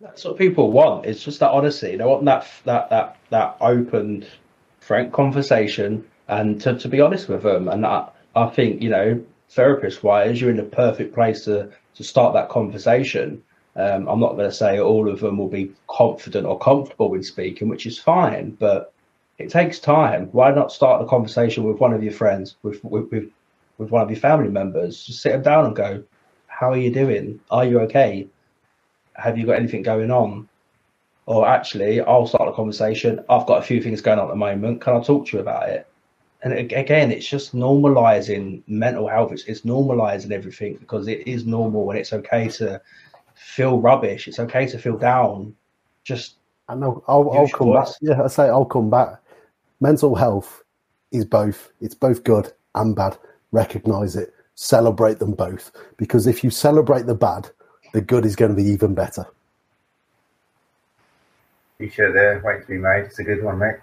That's 0.00 0.24
what 0.24 0.38
people 0.38 0.72
want. 0.72 1.06
It's 1.06 1.22
just 1.22 1.40
that 1.40 1.50
honesty. 1.50 1.96
They 1.96 2.04
want 2.04 2.24
that 2.24 2.46
that 2.64 2.90
that 2.90 3.18
that 3.30 3.56
open, 3.60 4.26
frank 4.80 5.12
conversation, 5.12 6.06
and 6.28 6.60
to, 6.62 6.78
to 6.78 6.88
be 6.88 7.00
honest 7.00 7.28
with 7.28 7.42
them. 7.42 7.68
And 7.68 7.84
I, 7.84 8.08
I 8.34 8.48
think 8.48 8.82
you 8.82 8.88
know, 8.88 9.22
therapist 9.50 10.02
wise, 10.02 10.40
you're 10.40 10.50
in 10.50 10.56
the 10.56 10.62
perfect 10.62 11.14
place 11.14 11.44
to 11.44 11.70
to 11.94 12.04
start 12.04 12.32
that 12.32 12.48
conversation. 12.48 13.42
Um, 13.76 14.08
I'm 14.08 14.20
not 14.20 14.36
going 14.36 14.48
to 14.48 14.56
say 14.56 14.80
all 14.80 15.08
of 15.08 15.20
them 15.20 15.38
will 15.38 15.48
be 15.48 15.72
confident 15.88 16.46
or 16.46 16.58
comfortable 16.58 17.10
with 17.10 17.26
speaking, 17.26 17.68
which 17.68 17.86
is 17.86 17.98
fine, 17.98 18.52
but 18.52 18.92
it 19.38 19.50
takes 19.50 19.78
time. 19.78 20.28
Why 20.32 20.50
not 20.50 20.72
start 20.72 21.00
the 21.00 21.08
conversation 21.08 21.64
with 21.64 21.78
one 21.78 21.92
of 21.92 22.02
your 22.02 22.12
friends, 22.12 22.56
with 22.62 22.82
with 22.84 23.10
with, 23.12 23.30
with 23.78 23.90
one 23.90 24.02
of 24.02 24.10
your 24.10 24.20
family 24.20 24.48
members? 24.48 25.04
Just 25.04 25.20
sit 25.20 25.32
them 25.32 25.42
down 25.42 25.66
and 25.66 25.76
go, 25.76 26.02
"How 26.46 26.70
are 26.72 26.78
you 26.78 26.90
doing? 26.90 27.40
Are 27.50 27.64
you 27.64 27.80
okay?" 27.80 28.28
have 29.16 29.38
you 29.38 29.46
got 29.46 29.56
anything 29.56 29.82
going 29.82 30.10
on? 30.10 30.48
Or 31.26 31.48
actually, 31.48 32.00
I'll 32.00 32.26
start 32.26 32.48
a 32.48 32.52
conversation. 32.52 33.24
I've 33.28 33.46
got 33.46 33.58
a 33.58 33.66
few 33.66 33.82
things 33.82 34.00
going 34.00 34.18
on 34.18 34.26
at 34.26 34.30
the 34.30 34.36
moment. 34.36 34.80
Can 34.80 34.94
I 34.94 35.02
talk 35.02 35.26
to 35.26 35.36
you 35.36 35.40
about 35.40 35.68
it? 35.68 35.88
And 36.42 36.52
again, 36.52 37.10
it's 37.10 37.26
just 37.26 37.56
normalizing 37.56 38.62
mental 38.68 39.08
health. 39.08 39.32
It's, 39.32 39.44
it's 39.44 39.62
normalizing 39.62 40.30
everything 40.30 40.76
because 40.76 41.08
it 41.08 41.26
is 41.26 41.44
normal 41.44 41.90
and 41.90 41.98
it's 41.98 42.12
okay 42.12 42.48
to 42.48 42.80
feel 43.36 43.80
rubbish. 43.80 44.26
It's 44.26 44.40
okay 44.40 44.66
to 44.66 44.78
feel 44.78 44.96
down. 44.96 45.54
Just 46.02 46.36
I 46.68 46.74
know 46.74 47.04
I'll, 47.06 47.30
I'll 47.30 47.42
Use 47.42 47.50
your 47.50 47.58
come 47.58 47.72
back. 47.74 47.88
Yeah, 48.00 48.22
I 48.22 48.26
say 48.26 48.44
I'll 48.44 48.64
come 48.64 48.90
back. 48.90 49.20
Mental 49.80 50.14
health 50.14 50.64
is 51.12 51.24
both. 51.24 51.70
It's 51.80 51.94
both 51.94 52.24
good 52.24 52.52
and 52.74 52.96
bad. 52.96 53.16
Recognize 53.52 54.16
it. 54.16 54.34
Celebrate 54.54 55.18
them 55.18 55.32
both 55.32 55.70
because 55.96 56.26
if 56.26 56.42
you 56.42 56.50
celebrate 56.50 57.06
the 57.06 57.14
bad, 57.14 57.50
the 57.92 58.00
good 58.00 58.24
is 58.24 58.34
going 58.34 58.50
to 58.50 58.56
be 58.56 58.68
even 58.68 58.94
better. 58.94 59.26
T-shirt 61.78 62.14
there, 62.14 62.40
waiting 62.42 62.62
to 62.62 62.68
be 62.68 62.78
made. 62.78 63.04
It's 63.04 63.18
a 63.18 63.24
good 63.24 63.44
one, 63.44 63.58
mate. 63.58 63.76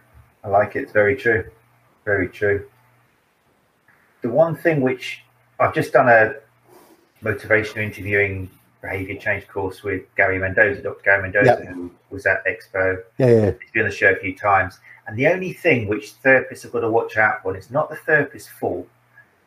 I 0.44 0.48
like 0.48 0.76
it. 0.76 0.84
It's 0.84 0.92
very 0.92 1.16
true. 1.16 1.46
Very 2.06 2.28
true. 2.28 2.68
The 4.24 4.30
one 4.30 4.56
thing 4.56 4.82
which 4.82 5.24
I've 5.60 5.76
just 5.76 5.94
done 5.94 6.10
a 6.10 6.36
motivational 7.24 7.84
interviewing 7.84 8.50
behavior 8.84 9.16
change 9.16 9.48
course 9.48 9.82
with 9.82 10.04
Gary 10.16 10.38
Mendoza, 10.38 10.82
Dr. 10.82 11.02
Gary 11.04 11.22
Mendoza, 11.24 11.58
Yep. 11.64 11.74
who 11.74 11.92
was 12.12 12.26
at 12.28 12.46
Expo. 12.46 13.02
Yeah, 13.18 13.28
yeah, 13.28 13.52
He's 13.62 13.72
been 13.72 13.84
on 13.84 13.90
the 13.90 13.96
show 13.96 14.12
a 14.12 14.16
few 14.18 14.36
times. 14.36 14.80
And 15.08 15.18
the 15.18 15.28
only 15.28 15.54
thing 15.54 15.88
which 15.88 16.22
therapists 16.22 16.64
have 16.64 16.74
got 16.74 16.82
to 16.82 16.92
watch 16.92 17.18
out 17.18 17.42
for, 17.42 17.50
and 17.50 17.58
it's 17.58 17.72
not 17.72 17.90
the 17.90 17.96
therapist's 17.96 18.50
fault, 18.50 18.88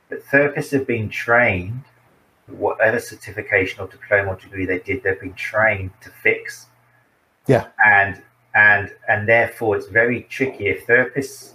but 0.08 0.24
therapists 0.26 0.72
have 0.72 0.86
been 0.86 1.08
trained, 1.08 1.84
whatever 2.46 2.98
certification 2.98 3.80
or 3.80 3.86
diploma 3.88 4.32
or 4.32 4.36
degree 4.36 4.64
they 4.66 4.78
did, 4.78 5.02
they've 5.02 5.20
been 5.20 5.34
trained 5.34 5.90
to 6.00 6.10
fix. 6.10 6.66
Yeah. 7.46 7.66
And 7.84 8.22
and 8.54 8.90
and 9.08 9.28
therefore 9.28 9.76
it's 9.76 9.88
very 9.88 10.22
tricky 10.22 10.68
if 10.68 10.86
therapists 10.86 11.54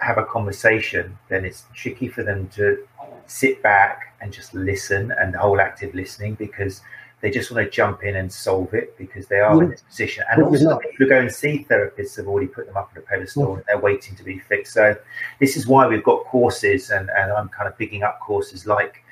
have 0.00 0.18
a 0.18 0.24
conversation, 0.24 1.18
then 1.28 1.44
it's 1.44 1.64
tricky 1.74 2.06
for 2.06 2.22
them 2.22 2.48
to 2.50 2.86
sit 3.26 3.60
back 3.62 4.14
and 4.20 4.32
just 4.32 4.54
listen 4.54 5.12
and 5.18 5.34
the 5.34 5.38
whole 5.38 5.60
active 5.60 5.94
listening 5.94 6.34
because 6.34 6.80
they 7.20 7.30
just 7.30 7.50
want 7.50 7.64
to 7.64 7.70
jump 7.70 8.04
in 8.04 8.16
and 8.16 8.32
solve 8.32 8.72
it 8.74 8.96
because 8.96 9.26
they 9.26 9.40
are 9.40 9.60
in 9.62 9.70
this 9.70 9.82
position. 9.82 10.24
And 10.30 10.42
But 10.42 10.48
also, 10.50 10.64
not- 10.70 10.82
people 10.82 10.96
who 10.98 11.08
go 11.08 11.18
and 11.20 11.32
see 11.32 11.66
therapists 11.68 12.16
have 12.16 12.28
already 12.28 12.46
put 12.46 12.66
them 12.66 12.76
up 12.76 12.90
on 12.94 12.98
a 12.98 13.04
pedestal 13.04 13.54
and 13.56 13.64
they're 13.66 13.78
waiting 13.78 14.14
to 14.16 14.22
be 14.22 14.38
fixed. 14.38 14.72
So, 14.74 14.96
this 15.40 15.56
is 15.56 15.66
why 15.66 15.86
we've 15.86 16.04
got 16.04 16.24
courses, 16.26 16.90
and, 16.90 17.10
and 17.10 17.32
I'm 17.32 17.48
kind 17.48 17.68
of 17.68 17.76
picking 17.76 18.02
up 18.04 18.20
courses 18.20 18.66
like 18.66 19.02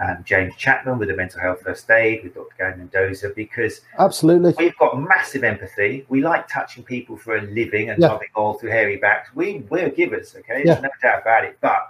um, 0.00 0.18
James 0.24 0.56
Chapman 0.56 0.98
with 0.98 1.08
the 1.08 1.14
mental 1.16 1.40
health 1.40 1.60
first 1.60 1.88
aid 1.90 2.24
with 2.24 2.34
Dr. 2.34 2.48
Gary 2.58 2.76
Mendoza 2.76 3.30
because 3.36 3.82
absolutely. 3.98 4.52
we've 4.58 4.76
got 4.78 5.00
massive 5.00 5.44
empathy. 5.44 6.04
We 6.08 6.22
like 6.22 6.48
touching 6.48 6.82
people 6.82 7.16
for 7.16 7.36
a 7.36 7.42
living 7.42 7.90
and 7.90 8.02
Yeah. 8.02 8.08
rubbing 8.08 8.28
all 8.34 8.54
through 8.54 8.70
hairy 8.70 8.96
backs. 8.96 9.30
We 9.34 9.64
we're 9.68 9.90
givers, 9.90 10.34
okay? 10.34 10.62
Yeah. 10.64 10.74
There's 10.74 10.82
no 10.82 10.88
doubt 11.02 11.22
about 11.22 11.44
it. 11.44 11.58
But 11.60 11.88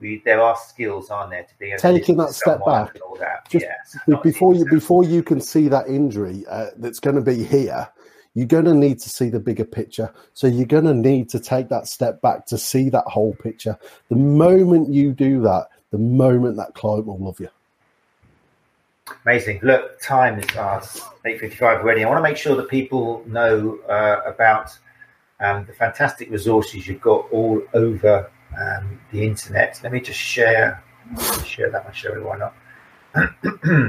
we 0.00 0.22
there 0.24 0.40
are 0.40 0.56
skills, 0.56 1.10
aren't 1.10 1.30
there, 1.30 1.44
to 1.44 1.58
be 1.58 1.66
able 1.66 1.78
to 1.78 1.92
Taking 1.92 2.16
that 2.16 2.30
step 2.30 2.64
back, 2.64 2.94
and 2.94 3.02
all 3.02 3.16
that. 3.16 3.48
just 3.48 3.66
yes. 3.66 4.20
Before 4.22 4.54
you 4.54 4.66
before 4.70 5.04
you 5.04 5.22
can 5.22 5.40
see 5.40 5.68
that 5.68 5.86
injury 5.88 6.44
uh, 6.48 6.66
that's 6.76 7.00
going 7.00 7.16
to 7.16 7.22
be 7.22 7.44
here 7.44 7.88
you're 8.34 8.46
going 8.46 8.64
to 8.64 8.74
need 8.74 9.00
to 9.00 9.10
see 9.10 9.28
the 9.28 9.40
bigger 9.40 9.64
picture 9.64 10.12
so 10.34 10.46
you're 10.46 10.66
going 10.66 10.84
to 10.84 10.94
need 10.94 11.28
to 11.28 11.40
take 11.40 11.68
that 11.68 11.86
step 11.86 12.20
back 12.22 12.46
to 12.46 12.56
see 12.56 12.88
that 12.88 13.04
whole 13.06 13.34
picture 13.34 13.76
the 14.08 14.16
moment 14.16 14.88
you 14.88 15.12
do 15.12 15.40
that 15.42 15.66
the 15.90 15.98
moment 15.98 16.56
that 16.56 16.72
client 16.74 17.06
will 17.06 17.18
love 17.18 17.40
you 17.40 17.48
Amazing. 19.24 19.58
Look, 19.62 20.00
time 20.00 20.38
is 20.38 20.46
past 20.46 21.02
eight 21.24 21.40
fifty-five 21.40 21.80
already. 21.80 22.04
I 22.04 22.08
want 22.08 22.18
to 22.18 22.22
make 22.22 22.36
sure 22.36 22.54
that 22.56 22.68
people 22.68 23.24
know 23.26 23.78
uh, 23.88 24.20
about 24.24 24.70
um, 25.40 25.64
the 25.64 25.72
fantastic 25.72 26.30
resources 26.30 26.86
you've 26.86 27.00
got 27.00 27.26
all 27.32 27.60
over 27.74 28.30
um, 28.58 29.00
the 29.12 29.24
internet. 29.26 29.80
Let 29.82 29.92
me 29.92 30.00
just 30.00 30.18
share 30.18 30.82
share 31.44 31.70
that. 31.70 31.84
I'll 31.86 31.92
show 31.92 32.14
you 32.14 32.24
why 32.24 32.38
not. 32.38 32.54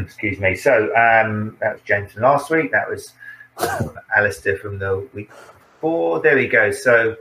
Excuse 0.04 0.40
me. 0.40 0.56
So 0.56 0.86
um, 0.96 1.58
that 1.60 1.74
was 1.74 1.82
James 1.86 2.12
from 2.14 2.24
last 2.24 2.50
week. 2.50 2.72
That 2.72 2.90
was 2.90 3.14
um, 3.58 3.98
Alistair 4.16 4.58
from 4.58 4.80
the 4.80 5.08
week 5.14 5.30
before. 5.30 6.20
There 6.22 6.36
we 6.36 6.48
go. 6.48 6.72
So 6.72 7.16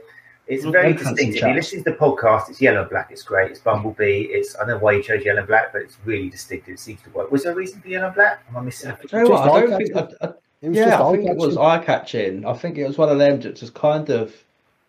it's 0.47 0.65
Well, 0.65 0.73
very 0.73 0.95
well, 0.95 1.05
fancy 1.05 1.27
distinctive. 1.27 1.43
If 1.43 1.49
you 1.49 1.55
listen 1.55 1.85
to 1.85 1.91
the 1.91 1.97
podcast, 1.97 2.49
it's 2.51 2.61
yellow 2.61 2.81
and 2.81 2.91
black. 2.91 3.11
It's 3.11 3.23
great. 3.23 3.51
It's 3.51 3.61
Bumblebee. 3.61 4.23
It's 4.31 4.57
I 4.57 4.61
don't 4.61 4.69
know 4.69 4.79
why 4.79 4.93
you 4.93 5.03
chose 5.03 5.25
yellow 5.25 5.41
and 5.41 5.49
black, 5.49 5.73
but 5.73 5.83
it's 5.83 5.99
really 6.05 6.31
distinctive. 6.31 6.75
It 6.75 6.81
seems 6.81 7.03
to 7.03 7.11
work. 7.11 7.31
Was 7.31 7.43
there 7.45 7.53
a 7.53 7.55
reason 7.55 7.81
for 7.81 7.89
yellow 7.89 8.07
and 8.07 8.15
black? 8.15 8.45
Am 8.49 8.57
I 8.57 8.61
missing? 8.63 8.91
Do 8.91 9.17
you 9.17 9.25
know 9.25 9.31
what? 9.31 9.45
Just 9.45 9.55
I 9.55 9.61
don't 9.61 9.79
think. 9.79 9.97
I, 9.97 10.27
I, 10.27 10.33
it 10.63 10.69
was 10.69 10.77
yeah, 10.77 10.85
just 10.91 11.01
I 11.03 11.13
think 11.13 11.29
it 11.31 11.37
was 11.37 11.57
eye-catching. 11.57 11.81
eye 11.81 11.85
catching. 11.85 12.47
I 12.47 12.53
think 12.55 12.79
it 12.79 12.87
was 12.87 12.99
one 12.99 13.09
of 13.09 13.19
them 13.19 13.41
that 13.41 13.57
just 13.57 13.75
kind 13.75 14.11
of 14.11 14.35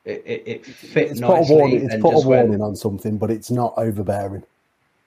it, 0.05 0.23
it, 0.25 0.43
it 0.47 0.65
fit 0.65 1.11
it's 1.11 1.21
put 1.21 1.37
a 1.39 1.53
warning 1.53 1.85
it's 1.85 1.93
and 1.93 2.01
put 2.03 2.09
a 2.11 2.15
just 2.15 2.25
went- 2.25 2.47
warning 2.49 2.61
on 2.63 2.75
something 2.75 3.17
but 3.17 3.29
it's 3.31 3.51
not 3.51 3.73
overbearing 3.77 4.43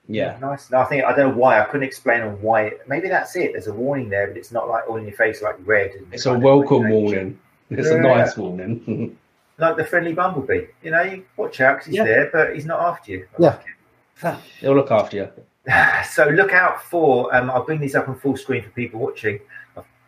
Yeah, 0.06 0.36
Nice. 0.40 0.70
No, 0.70 0.78
I 0.78 0.84
think 0.84 1.04
I 1.04 1.14
don't 1.16 1.30
know 1.32 1.36
why. 1.38 1.60
I 1.60 1.64
couldn't 1.64 1.86
explain 1.86 2.20
on 2.22 2.40
why. 2.42 2.64
It, 2.66 2.80
maybe 2.86 3.08
that's 3.08 3.34
it. 3.36 3.52
There's 3.52 3.68
a 3.68 3.72
warning 3.72 4.10
there, 4.10 4.26
but 4.28 4.36
it's 4.36 4.52
not 4.52 4.68
like 4.68 4.86
all 4.88 4.96
in 4.96 5.04
your 5.04 5.16
face 5.16 5.40
like 5.42 5.56
red. 5.66 5.92
And 5.92 6.06
it's 6.12 6.26
a 6.26 6.38
welcome 6.38 6.88
warning. 6.90 7.38
It's 7.70 7.88
a 7.88 7.98
nice 7.98 8.36
warning. 8.36 9.16
Like 9.56 9.76
the 9.76 9.84
friendly 9.84 10.12
bumblebee. 10.12 10.66
You 10.82 10.90
know, 10.90 11.02
you 11.02 11.24
watch 11.36 11.60
out 11.60 11.74
because 11.76 11.86
he's 11.86 11.94
Yeah. 11.96 12.04
there, 12.04 12.30
but 12.32 12.54
he's 12.56 12.66
not 12.66 12.80
after 12.80 13.12
you. 13.12 13.26
I 13.38 13.42
Yeah. 13.42 13.58
like. 14.22 14.40
He'll 14.60 14.74
look 14.74 14.90
after 14.90 15.16
you. 15.16 15.28
so 16.10 16.26
look 16.28 16.52
out 16.52 16.82
for 16.82 17.34
um, 17.34 17.48
i'll 17.50 17.64
bring 17.64 17.80
these 17.80 17.94
up 17.94 18.06
on 18.06 18.14
full 18.18 18.36
screen 18.36 18.62
for 18.62 18.68
people 18.70 19.00
watching 19.00 19.40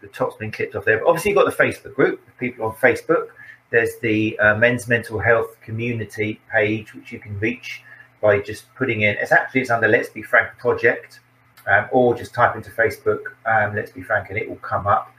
the 0.02 0.06
top's 0.08 0.36
been 0.36 0.50
clipped 0.52 0.74
off 0.76 0.84
there 0.84 0.98
but 0.98 1.06
obviously 1.08 1.30
you've 1.30 1.38
got 1.42 1.46
the 1.50 1.62
facebook 1.64 1.94
group 1.94 2.20
people 2.38 2.66
on 2.66 2.72
facebook 2.74 3.28
there's 3.70 3.96
the 4.00 4.38
uh, 4.38 4.54
men's 4.56 4.86
mental 4.88 5.18
health 5.18 5.60
community 5.60 6.40
page 6.52 6.94
which 6.94 7.12
you 7.12 7.18
can 7.18 7.38
reach 7.40 7.82
by 8.22 8.38
just 8.40 8.72
putting 8.74 9.02
in 9.02 9.16
it's 9.18 9.32
actually 9.32 9.60
it's 9.60 9.70
under 9.70 9.88
let's 9.88 10.08
be 10.08 10.22
frank 10.22 10.48
project 10.58 11.20
um, 11.66 11.86
or 11.90 12.14
just 12.14 12.32
type 12.32 12.54
into 12.56 12.70
facebook 12.70 13.20
um, 13.46 13.74
let's 13.74 13.90
be 13.90 14.02
frank 14.02 14.30
and 14.30 14.38
it 14.38 14.48
will 14.48 14.56
come 14.56 14.86
up. 14.86 15.12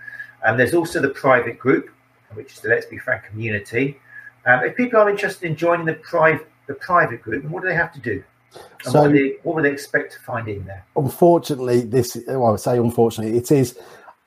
And 0.46 0.60
there's 0.60 0.74
also 0.74 1.02
the 1.02 1.10
private 1.10 1.58
group 1.60 1.90
which 2.34 2.54
is 2.54 2.60
the 2.60 2.70
let's 2.70 2.86
be 2.86 2.98
frank 2.98 3.24
community. 3.24 4.00
Um, 4.46 4.64
if 4.64 4.76
people 4.76 5.00
are 5.00 5.10
interested 5.10 5.46
in 5.50 5.56
joining 5.56 5.86
the 5.86 5.96
private 5.96 6.48
the 6.68 6.76
private 6.76 7.22
group 7.22 7.44
what 7.46 7.64
do 7.64 7.70
they 7.70 7.76
have 7.76 7.94
to 7.94 8.00
do? 8.00 8.24
And 8.54 8.94
So- 8.94 9.02
what, 9.02 9.12
do 9.12 9.14
they, 9.14 9.36
what 9.44 9.56
would 9.56 9.66
they 9.66 9.72
expect 9.72 10.14
to 10.14 10.20
find 10.20 10.48
in 10.48 10.66
there? 10.66 10.86
unfortunately, 10.96 11.82
this 11.82 12.18
well, 12.28 12.46
I 12.46 12.52
would 12.52 12.60
say 12.60 12.78
unfortunately, 12.78 13.38
it 13.38 13.52
is 13.52 13.78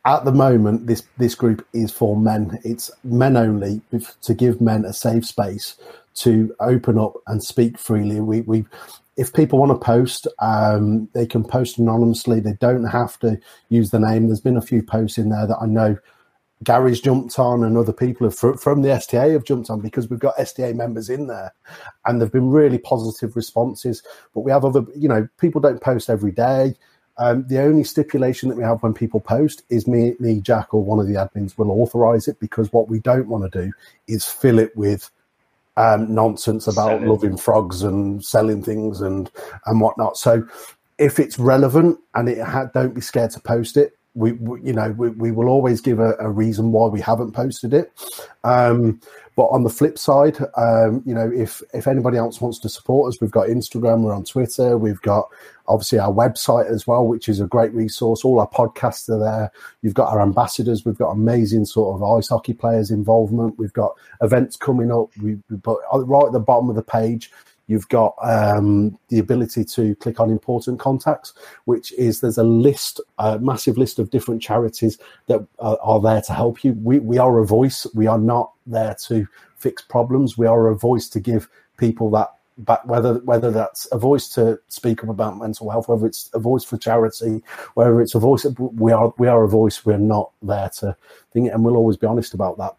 at 0.05 0.24
the 0.24 0.32
moment 0.32 0.86
this 0.86 1.03
this 1.18 1.34
group 1.34 1.66
is 1.72 1.92
for 1.92 2.16
men. 2.16 2.59
It's 2.64 2.90
men 3.05 3.36
only 3.36 3.80
to 4.22 4.34
give 4.34 4.61
men 4.61 4.84
a 4.84 4.92
safe 4.92 5.26
space 5.26 5.76
to 6.16 6.55
open 6.61 6.98
up 6.98 7.14
and 7.26 7.42
speak 7.42 7.78
freely. 7.78 8.20
We 8.20 8.40
we 8.42 8.64
if 9.16 9.32
people 9.34 9.59
want 9.59 9.72
to 9.72 9.84
post, 9.84 10.26
um, 10.40 11.09
they 11.12 11.26
can 11.26 11.44
post 11.44 11.78
anonymously. 11.78 12.40
They 12.40 12.55
don't 12.55 12.84
have 12.84 13.18
to 13.18 13.38
use 13.68 13.90
the 13.90 13.98
name. 13.98 14.26
There's 14.26 14.40
been 14.40 14.57
a 14.57 14.62
few 14.62 14.82
posts 14.82 15.18
in 15.18 15.28
there 15.28 15.46
that 15.46 15.59
I 15.61 15.66
know 15.66 15.98
Gary's 16.62 17.01
jumped 17.01 17.38
on 17.38 17.64
and 17.64 17.76
other 17.76 17.92
people 17.92 18.26
have, 18.26 18.61
from 18.61 18.82
the 18.82 18.92
STA 18.92 19.30
have 19.30 19.44
jumped 19.44 19.70
on 19.70 19.80
because 19.80 20.09
we've 20.09 20.18
got 20.18 20.38
STA 20.38 20.72
members 20.72 21.09
in 21.09 21.26
there 21.26 21.53
and 22.05 22.20
there've 22.20 22.32
been 22.32 22.51
really 22.51 22.78
positive 22.78 23.34
responses. 23.34 24.03
But 24.34 24.40
we 24.40 24.51
have 24.53 24.64
other, 24.64 24.84
you 24.94 25.09
know, 25.09 25.26
people 25.38 25.61
don't 25.61 25.82
post 25.82 26.11
every 26.11 26.32
day. 26.32 26.74
Um, 27.20 27.46
the 27.48 27.60
only 27.60 27.84
stipulation 27.84 28.48
that 28.48 28.56
we 28.56 28.64
have 28.64 28.82
when 28.82 28.94
people 28.94 29.20
post 29.20 29.62
is 29.68 29.86
me, 29.86 30.14
me, 30.18 30.40
Jack, 30.40 30.72
or 30.72 30.82
one 30.82 30.98
of 30.98 31.06
the 31.06 31.14
admins 31.14 31.56
will 31.58 31.70
authorize 31.70 32.26
it 32.26 32.40
because 32.40 32.72
what 32.72 32.88
we 32.88 32.98
don't 32.98 33.28
want 33.28 33.52
to 33.52 33.62
do 33.66 33.72
is 34.08 34.24
fill 34.24 34.58
it 34.58 34.74
with 34.74 35.10
um, 35.76 36.12
nonsense 36.14 36.66
about 36.66 36.88
Selling. 36.88 37.08
loving 37.08 37.36
frogs 37.36 37.82
and 37.82 38.24
selling 38.24 38.62
things 38.62 39.02
and 39.02 39.30
and 39.66 39.80
whatnot. 39.82 40.16
So 40.16 40.46
if 40.98 41.18
it's 41.18 41.38
relevant 41.38 41.98
and 42.14 42.28
it 42.28 42.38
ha- 42.38 42.70
don't 42.72 42.94
be 42.94 43.02
scared 43.02 43.32
to 43.32 43.40
post 43.40 43.76
it. 43.76 43.96
We, 44.14 44.32
we 44.32 44.61
you 44.62 44.72
know 44.72 44.90
we, 44.92 45.11
we 45.11 45.30
will 45.30 45.48
always 45.48 45.80
give 45.80 46.00
a, 46.00 46.16
a 46.18 46.28
reason 46.28 46.72
why 46.72 46.88
we 46.88 47.00
haven't 47.00 47.32
posted 47.32 47.72
it. 47.72 47.92
Um, 48.44 49.00
but 49.36 49.46
on 49.46 49.62
the 49.62 49.70
flip 49.70 49.96
side, 49.96 50.36
um, 50.56 51.02
you 51.06 51.14
know, 51.14 51.30
if 51.34 51.62
if 51.72 51.86
anybody 51.86 52.18
else 52.18 52.40
wants 52.40 52.58
to 52.58 52.68
support 52.68 53.08
us, 53.08 53.20
we've 53.20 53.30
got 53.30 53.48
Instagram, 53.48 54.02
we're 54.02 54.14
on 54.14 54.24
Twitter, 54.24 54.76
we've 54.76 55.00
got 55.00 55.28
obviously 55.66 55.98
our 55.98 56.12
website 56.12 56.68
as 56.68 56.86
well, 56.86 57.06
which 57.06 57.28
is 57.28 57.40
a 57.40 57.46
great 57.46 57.72
resource. 57.72 58.24
All 58.24 58.40
our 58.40 58.48
podcasts 58.48 59.08
are 59.08 59.18
there. 59.18 59.52
You've 59.82 59.94
got 59.94 60.12
our 60.12 60.20
ambassadors. 60.20 60.84
We've 60.84 60.98
got 60.98 61.12
amazing 61.12 61.64
sort 61.64 61.94
of 61.94 62.02
ice 62.02 62.28
hockey 62.28 62.52
players 62.52 62.90
involvement. 62.90 63.58
We've 63.58 63.72
got 63.72 63.94
events 64.20 64.56
coming 64.56 64.90
up. 64.90 65.08
We, 65.22 65.38
we 65.48 65.56
put 65.56 65.78
right 65.92 66.26
at 66.26 66.32
the 66.32 66.40
bottom 66.40 66.68
of 66.68 66.76
the 66.76 66.82
page. 66.82 67.30
You've 67.70 67.88
got 67.88 68.16
um, 68.20 68.98
the 69.10 69.20
ability 69.20 69.64
to 69.64 69.94
click 69.94 70.18
on 70.18 70.28
important 70.28 70.80
contacts, 70.80 71.34
which 71.66 71.92
is 71.92 72.20
there's 72.20 72.36
a 72.36 72.42
list, 72.42 73.00
a 73.18 73.38
massive 73.38 73.78
list 73.78 74.00
of 74.00 74.10
different 74.10 74.42
charities 74.42 74.98
that 75.28 75.46
are, 75.60 75.78
are 75.80 76.00
there 76.00 76.20
to 76.22 76.32
help 76.32 76.64
you. 76.64 76.72
We, 76.72 76.98
we 76.98 77.18
are 77.18 77.38
a 77.38 77.46
voice. 77.46 77.86
We 77.94 78.08
are 78.08 78.18
not 78.18 78.50
there 78.66 78.96
to 79.06 79.24
fix 79.54 79.82
problems. 79.82 80.36
We 80.36 80.48
are 80.48 80.66
a 80.66 80.74
voice 80.74 81.08
to 81.10 81.20
give 81.20 81.48
people 81.76 82.10
that 82.10 82.34
back, 82.58 82.84
whether 82.86 83.14
whether 83.20 83.52
that's 83.52 83.86
a 83.92 83.98
voice 83.98 84.28
to 84.30 84.58
speak 84.66 85.04
up 85.04 85.08
about 85.08 85.38
mental 85.38 85.70
health, 85.70 85.88
whether 85.88 86.06
it's 86.08 86.28
a 86.34 86.40
voice 86.40 86.64
for 86.64 86.76
charity, 86.76 87.40
whether 87.74 88.00
it's 88.00 88.16
a 88.16 88.18
voice. 88.18 88.44
We 88.58 88.90
are 88.90 89.14
we 89.16 89.28
are 89.28 89.44
a 89.44 89.48
voice. 89.48 89.86
We're 89.86 89.96
not 89.96 90.32
there 90.42 90.70
to 90.80 90.96
think 91.32 91.52
and 91.52 91.64
we'll 91.64 91.76
always 91.76 91.96
be 91.96 92.08
honest 92.08 92.34
about 92.34 92.58
that 92.58 92.74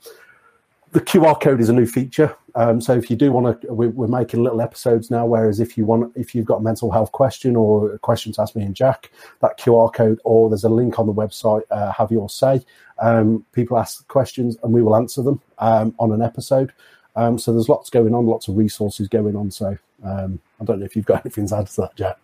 the 0.92 1.00
QR 1.00 1.40
code 1.40 1.62
is 1.62 1.70
a 1.70 1.74
new 1.74 1.86
feature. 1.86 2.36
Um, 2.56 2.82
so 2.82 2.94
if 2.94 3.10
you 3.10 3.16
do 3.16 3.32
want 3.32 3.62
to, 3.62 3.74
we, 3.74 3.88
we're 3.88 4.08
making 4.08 4.44
little 4.44 4.62
episodes 4.62 5.10
now. 5.10 5.26
Whereas 5.26 5.62
if 5.62 5.78
you 5.78 5.86
want, 5.86 6.12
if 6.16 6.36
you've 6.36 6.46
got 6.46 6.58
a 6.58 6.62
mental 6.62 6.92
health 6.92 7.14
question 7.14 7.56
or 7.56 7.94
a 7.94 8.00
question 8.00 8.34
to 8.34 8.42
ask 8.42 8.56
me 8.56 8.64
and 8.64 8.76
Jack, 8.76 9.10
that 9.40 9.58
QR 9.58 9.94
code 9.94 10.20
or 10.26 10.50
there's 10.50 10.66
a 10.66 10.70
link 10.70 11.00
on 11.00 11.08
the 11.08 11.14
website. 11.14 11.62
Uh, 11.72 11.92
have 11.94 12.12
your 12.12 12.30
say. 12.30 12.62
Um, 13.00 13.46
people 13.54 13.78
ask 13.78 14.06
questions 14.10 14.58
and 14.64 14.74
we 14.74 14.82
will 14.82 14.96
answer 14.96 15.22
them 15.22 15.42
um, 15.60 15.96
on 15.98 16.12
an 16.12 16.22
episode. 16.22 16.74
Um, 17.16 17.40
so 17.40 17.54
there's 17.54 17.70
lots 17.70 17.90
going 17.90 18.14
on, 18.14 18.26
lots 18.26 18.50
of 18.50 18.58
resources 18.58 19.08
going 19.08 19.36
on. 19.36 19.50
So 19.50 19.78
um, 20.04 20.40
I 20.60 20.66
don't 20.66 20.80
know 20.80 20.86
if 20.86 20.96
you've 20.96 21.06
got 21.06 21.22
anything 21.26 21.48
to 21.48 21.58
add 21.58 21.68
to 21.68 21.82
that, 21.82 21.96
Jack. 21.96 22.18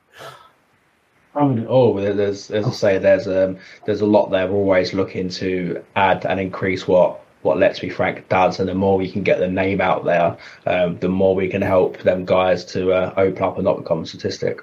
Oh, 1.40 2.00
there's 2.00 2.50
as 2.50 2.66
I 2.66 2.72
say, 2.72 2.98
there's 2.98 3.28
um, 3.28 3.60
there's 3.86 4.02
a 4.02 4.08
lot 4.08 4.32
there. 4.32 4.48
We're 4.48 4.58
always 4.58 4.96
looking 4.96 5.30
to 5.30 5.84
add 5.96 6.26
and 6.26 6.40
increase 6.40 6.88
what 6.88 7.22
what 7.48 7.58
Let's 7.58 7.80
Be 7.80 7.90
Frank 7.90 8.28
does, 8.30 8.60
and 8.60 8.68
the 8.68 8.76
more 8.76 8.98
we 8.98 9.10
can 9.10 9.24
get 9.24 9.40
the 9.40 9.48
name 9.48 9.82
out 9.82 10.04
there, 10.04 10.38
um, 10.66 11.00
the 11.00 11.10
more 11.10 11.34
we 11.34 11.48
can 11.48 11.62
help 11.62 11.98
them 12.00 12.26
guys 12.26 12.66
to 12.66 12.92
uh, 12.92 13.14
open 13.18 13.42
up 13.42 13.56
and 13.56 13.64
not 13.64 13.78
become 13.78 14.04
a 14.04 14.06
statistic. 14.06 14.62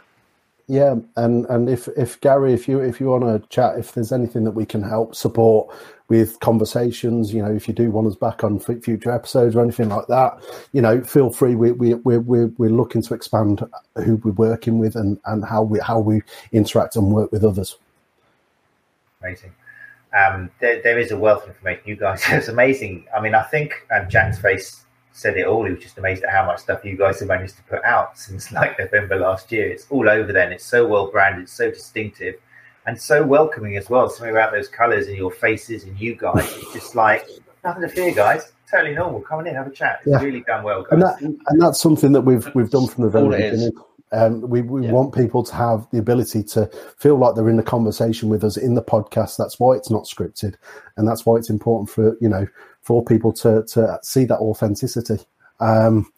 Yeah, 0.67 0.97
and 1.17 1.47
and 1.47 1.69
if 1.69 1.89
if 1.89 2.21
Gary, 2.21 2.55
if 2.55 2.69
you 2.69 2.81
if 2.81 3.01
you 3.01 3.09
want 3.09 3.25
to 3.25 3.49
chat, 3.49 3.79
if 3.79 3.93
there's 3.93 4.13
anything 4.13 4.45
that 4.45 4.53
we 4.53 4.65
can 4.65 4.83
help 4.83 5.15
support 5.15 5.75
with 6.09 6.41
conversations, 6.41 7.35
you 7.35 7.43
know, 7.43 7.53
if 7.53 7.69
you 7.69 7.75
do 7.75 7.91
want 7.91 8.07
us 8.07 8.17
back 8.17 8.45
on 8.45 8.59
future 8.59 9.11
episodes 9.11 9.57
or 9.57 9.63
anything 9.63 9.89
like 9.89 10.07
that, 10.07 10.43
you 10.73 10.81
know, 10.81 11.03
feel 11.03 11.31
free. 11.31 11.55
We 11.55 11.73
we 11.73 11.95
we 11.95 12.19
we're, 12.19 12.53
we're 12.59 12.71
looking 12.71 13.03
to 13.03 13.15
expand 13.15 13.63
who 13.97 14.17
we're 14.17 14.33
working 14.33 14.79
with 14.79 14.97
and 14.97 15.19
and 15.27 15.45
how 15.45 15.63
we 15.63 15.81
how 15.81 15.99
we 16.01 16.23
interact 16.53 16.97
and 16.97 17.13
work 17.13 17.31
with 17.31 17.45
others. 17.45 17.77
Amazing. 19.23 19.53
Um, 20.15 20.51
there, 20.61 20.81
there 20.83 20.99
is 20.99 21.11
a 21.11 21.19
wealth 21.19 21.43
of 21.45 21.51
information. 21.51 21.83
You 21.87 21.97
guys, 21.97 22.23
it's 22.29 22.49
amazing. 22.49 23.07
I 23.17 23.21
mean, 23.21 23.35
I 23.35 23.43
think 23.43 23.87
um, 23.95 24.09
Jack's 24.09 24.39
face 24.39 24.85
said 25.13 25.37
it 25.37 25.47
all. 25.47 25.65
He 25.65 25.73
was 25.73 25.83
just 25.83 25.97
amazed 25.97 26.25
at 26.25 26.31
how 26.31 26.45
much 26.45 26.61
stuff 26.61 26.85
you 26.85 26.97
guys 26.97 27.21
have 27.21 27.29
managed 27.29 27.57
to 27.57 27.63
put 27.65 27.85
out 27.85 28.19
since 28.19 28.53
like 28.53 28.79
November 28.79 29.17
last 29.17 29.51
year. 29.51 29.71
It's 29.71 29.87
all 29.91 30.09
over 30.09 30.33
then. 30.33 30.53
It's 30.53 30.65
so 30.65 30.87
well 30.87 31.11
branded, 31.11 31.49
so 31.49 31.71
distinctive, 31.71 32.35
and 32.87 33.01
so 33.01 33.25
welcoming 33.25 33.77
as 33.77 33.89
well. 33.89 34.09
Something 34.11 34.35
about 34.35 34.53
those 34.53 34.69
colours 34.69 35.07
and 35.07 35.17
your 35.17 35.31
faces 35.31 35.85
and 35.85 35.99
you 35.99 36.15
guys. 36.15 36.45
It's 36.57 36.73
just 36.73 36.95
like 36.95 37.27
nothing 37.65 37.83
to 37.83 37.89
fear, 37.89 38.15
guys. 38.15 38.53
Totally 38.71 38.95
normal. 38.95 39.21
Come 39.21 39.41
on 39.41 39.47
in, 39.47 39.55
have 39.55 39.69
a 39.69 39.71
chat. 39.71 40.01
It's 40.05 40.11
yeah. 40.11 40.21
really 40.21 40.41
done 40.41 40.65
well, 40.65 40.83
guys. 40.83 40.93
And, 40.93 41.03
that, 41.03 41.21
and 41.21 41.63
that's 41.63 41.81
something 41.81 42.13
that 42.13 42.23
we've 42.23 42.53
we've 42.55 42.71
done 42.71 42.89
from 42.89 43.05
the 43.05 43.11
very 43.11 43.29
beginning. 43.29 43.73
Um, 44.15 44.41
we 44.43 44.63
we 44.63 44.87
yeah. 44.87 44.93
want 44.93 45.15
people 45.15 45.43
to 45.43 45.55
have 45.55 45.87
the 45.91 45.99
ability 45.99 46.43
to 46.45 46.71
feel 46.97 47.17
like 47.17 47.35
they're 47.35 47.49
in 47.49 47.57
the 47.57 47.63
conversation 47.63 48.29
with 48.29 48.45
us 48.45 48.57
in 48.57 48.75
the 48.75 48.83
podcast. 48.83 49.37
That's 49.37 49.59
why 49.59 49.75
it's 49.75 49.91
not 49.91 50.05
scripted, 50.05 50.55
and 50.97 51.07
that's 51.07 51.27
why 51.27 51.37
it's 51.37 51.51
important 51.51 51.91
for 51.91 52.17
you 52.21 52.29
know 52.29 52.47
for 52.83 53.05
people 53.05 53.33
to 53.35 53.65
to 53.65 53.99
see 54.03 54.25
that 54.27 54.39
authenticity. 54.39 55.19
Um, 55.61 56.13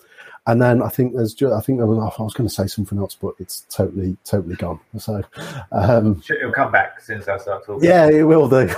and 0.49 0.63
then 0.63 0.81
I 0.81 0.89
think 0.89 1.15
there's 1.15 1.35
just, 1.35 1.53
I 1.53 1.61
think 1.61 1.79
there 1.79 1.87
was, 1.87 1.99
I 1.99 2.23
was 2.23 2.33
going 2.33 2.49
to 2.49 2.55
say 2.55 2.69
something 2.69 2.99
else, 2.99 3.17
but 3.21 3.35
it's 3.41 3.67
totally 3.69 4.17
totally 4.25 4.55
gone. 4.55 4.79
So 4.97 5.23
um, 5.73 6.23
it'll 6.31 6.53
come 6.53 6.71
back 6.71 6.95
as 6.99 7.05
soon 7.05 7.19
as 7.19 7.29
I 7.29 7.39
start 7.39 7.67
talking. 7.67 7.89
Yeah, 7.89 8.09
it 8.09 8.23
will 8.23 8.49
do. 8.49 8.69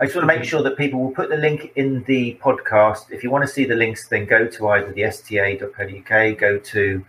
I 0.00 0.06
just 0.06 0.16
want 0.16 0.28
to 0.28 0.36
make 0.36 0.44
sure 0.44 0.62
that 0.62 0.76
people 0.76 1.00
will 1.00 1.12
put 1.12 1.30
the 1.30 1.36
link 1.36 1.72
in 1.76 2.02
the 2.04 2.38
podcast. 2.42 3.10
If 3.10 3.22
you 3.22 3.30
want 3.30 3.42
to 3.42 3.48
see 3.48 3.64
the 3.64 3.76
links, 3.76 4.08
then 4.08 4.24
go 4.24 4.46
to 4.46 4.68
either 4.68 4.92
the 4.92 5.10
sta.co.uk, 5.10 6.38
go 6.38 6.58
to 6.58 7.04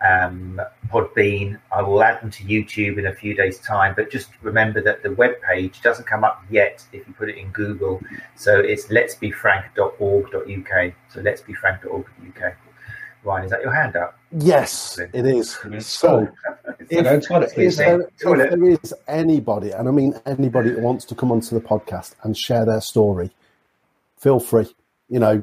um, 0.00 0.60
Podbean. 0.88 1.60
I 1.72 1.82
will 1.82 2.02
add 2.02 2.22
them 2.22 2.30
to 2.30 2.42
YouTube 2.44 2.98
in 2.98 3.06
a 3.06 3.14
few 3.14 3.34
days' 3.34 3.58
time. 3.58 3.94
But 3.94 4.10
just 4.10 4.30
remember 4.42 4.80
that 4.82 5.02
the 5.02 5.12
web 5.12 5.34
page 5.42 5.82
doesn't 5.82 6.06
come 6.06 6.24
up 6.24 6.42
yet 6.50 6.82
if 6.92 7.06
you 7.06 7.12
put 7.14 7.28
it 7.28 7.36
in 7.36 7.50
Google. 7.50 8.00
So 8.36 8.58
it's 8.58 8.86
let'sbefrank.org.uk. 8.86 10.92
So 11.12 11.20
let'sbefrank.org.uk. 11.20 12.56
Ryan, 13.22 13.44
is 13.44 13.50
that 13.50 13.60
your 13.60 13.74
hand 13.74 13.96
up? 13.96 14.18
Yes, 14.38 14.98
it 14.98 15.26
is. 15.26 15.58
So, 15.84 16.26
if, 16.78 16.90
if, 16.90 17.04
there, 17.04 17.18
if, 17.18 17.28
there 18.24 18.64
is 18.64 18.94
anybody, 19.08 19.72
and 19.72 19.88
I 19.88 19.90
mean 19.90 20.18
anybody 20.24 20.70
that 20.70 20.80
wants 20.80 21.04
to 21.06 21.14
come 21.14 21.30
onto 21.30 21.54
the 21.54 21.60
podcast 21.60 22.14
and 22.22 22.34
share 22.34 22.64
their 22.64 22.80
story, 22.80 23.30
feel 24.16 24.40
free. 24.40 24.74
You 25.10 25.18
know, 25.18 25.42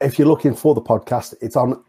if 0.00 0.16
you're 0.18 0.28
looking 0.28 0.54
for 0.54 0.76
the 0.76 0.80
podcast, 0.80 1.34
it's 1.40 1.56
on 1.56 1.82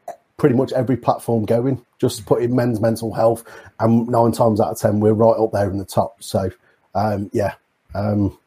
pretty 0.43 0.55
much 0.57 0.73
every 0.73 0.97
platform 0.97 1.45
going. 1.45 1.81
Just 1.99 2.25
putting 2.25 2.53
men's 2.53 2.81
mental 2.81 3.13
health, 3.13 3.45
and 3.79 4.05
nine 4.09 4.33
times 4.33 4.59
out 4.59 4.71
of 4.71 4.77
ten, 4.77 4.99
we're 4.99 5.13
right 5.13 5.37
up 5.37 5.53
there 5.53 5.71
in 5.71 5.77
the 5.77 5.85
top. 5.85 6.21
So, 6.21 6.51
um, 6.95 7.29
yeah. 7.31 7.53
Um, 7.95 8.37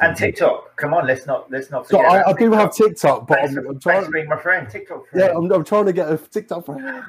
and 0.00 0.16
TikTok, 0.16 0.76
come 0.76 0.94
on, 0.94 1.08
let's 1.08 1.26
not 1.26 1.50
let's 1.50 1.72
not. 1.72 1.88
So 1.88 1.98
I, 1.98 2.30
I 2.30 2.32
do 2.34 2.52
have 2.52 2.72
TikTok, 2.72 3.26
but 3.26 3.40
I'm, 3.40 3.58
I'm 3.66 3.80
trying 3.80 4.04
to 4.04 4.12
being 4.12 4.28
my 4.28 4.40
friend. 4.40 4.70
TikTok. 4.70 5.08
Friend. 5.08 5.26
Yeah, 5.26 5.36
I'm, 5.36 5.50
I'm, 5.50 5.64
trying 5.64 5.86
to 5.86 5.92
get 5.92 6.08
a 6.08 6.16
TikTok 6.18 6.66
friend. 6.66 7.02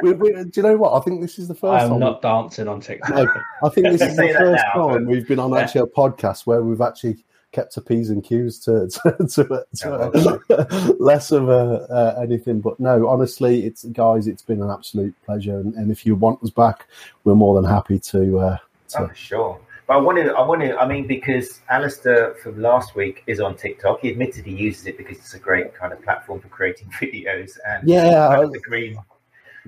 we, 0.00 0.14
we, 0.14 0.30
do 0.30 0.50
you 0.56 0.62
know 0.62 0.78
what? 0.78 0.98
I 0.98 1.04
think 1.04 1.20
this 1.20 1.38
is 1.38 1.48
the 1.48 1.54
first. 1.54 1.82
I'm 1.82 1.90
time 1.90 2.00
not 2.00 2.22
dancing 2.22 2.66
on 2.66 2.80
TikTok. 2.80 3.14
No, 3.14 3.26
I 3.62 3.68
think 3.68 3.88
this 3.90 4.00
is 4.00 4.16
the 4.16 4.34
first 4.38 4.64
now, 4.74 4.88
time 4.88 5.04
but... 5.04 5.06
we've 5.06 5.28
been 5.28 5.38
on 5.38 5.54
actually 5.54 5.82
a 5.82 5.86
podcast 5.86 6.46
where 6.46 6.62
we've 6.62 6.80
actually 6.80 7.22
kept 7.52 7.72
to 7.74 7.80
p's 7.80 8.10
and 8.10 8.24
q's 8.24 8.58
to 8.58 8.88
to, 9.04 9.26
to, 9.26 9.66
to 9.76 9.94
uh, 9.94 10.94
less 10.98 11.30
of 11.30 11.48
a 11.48 11.86
uh, 11.90 12.20
anything. 12.20 12.60
But 12.60 12.80
no, 12.80 13.08
honestly, 13.08 13.64
it's 13.64 13.84
guys, 13.84 14.26
it's 14.26 14.42
been 14.42 14.62
an 14.62 14.70
absolute 14.70 15.14
pleasure. 15.24 15.58
And, 15.60 15.74
and 15.74 15.90
if 15.90 16.04
you 16.04 16.14
want 16.14 16.42
us 16.42 16.50
back, 16.50 16.86
we're 17.24 17.34
more 17.34 17.60
than 17.60 17.70
happy 17.70 17.98
to. 17.98 18.38
Uh, 18.38 18.58
to... 18.88 19.02
Oh, 19.02 19.10
sure. 19.14 19.60
But 19.86 19.94
I 19.94 20.00
wanted, 20.00 20.28
I 20.30 20.42
wanted, 20.42 20.76
I 20.76 20.86
mean, 20.86 21.06
because 21.06 21.60
Alistair 21.68 22.34
from 22.36 22.60
last 22.60 22.94
week 22.94 23.24
is 23.26 23.40
on 23.40 23.56
TikTok. 23.56 24.00
He 24.00 24.10
admitted 24.10 24.46
he 24.46 24.54
uses 24.54 24.86
it 24.86 24.96
because 24.96 25.18
it's 25.18 25.34
a 25.34 25.38
great 25.38 25.74
kind 25.74 25.92
of 25.92 26.00
platform 26.02 26.40
for 26.40 26.48
creating 26.48 26.88
videos. 27.00 27.58
And 27.66 27.88
yeah, 27.88 28.44
the 28.50 28.60
green 28.60 28.98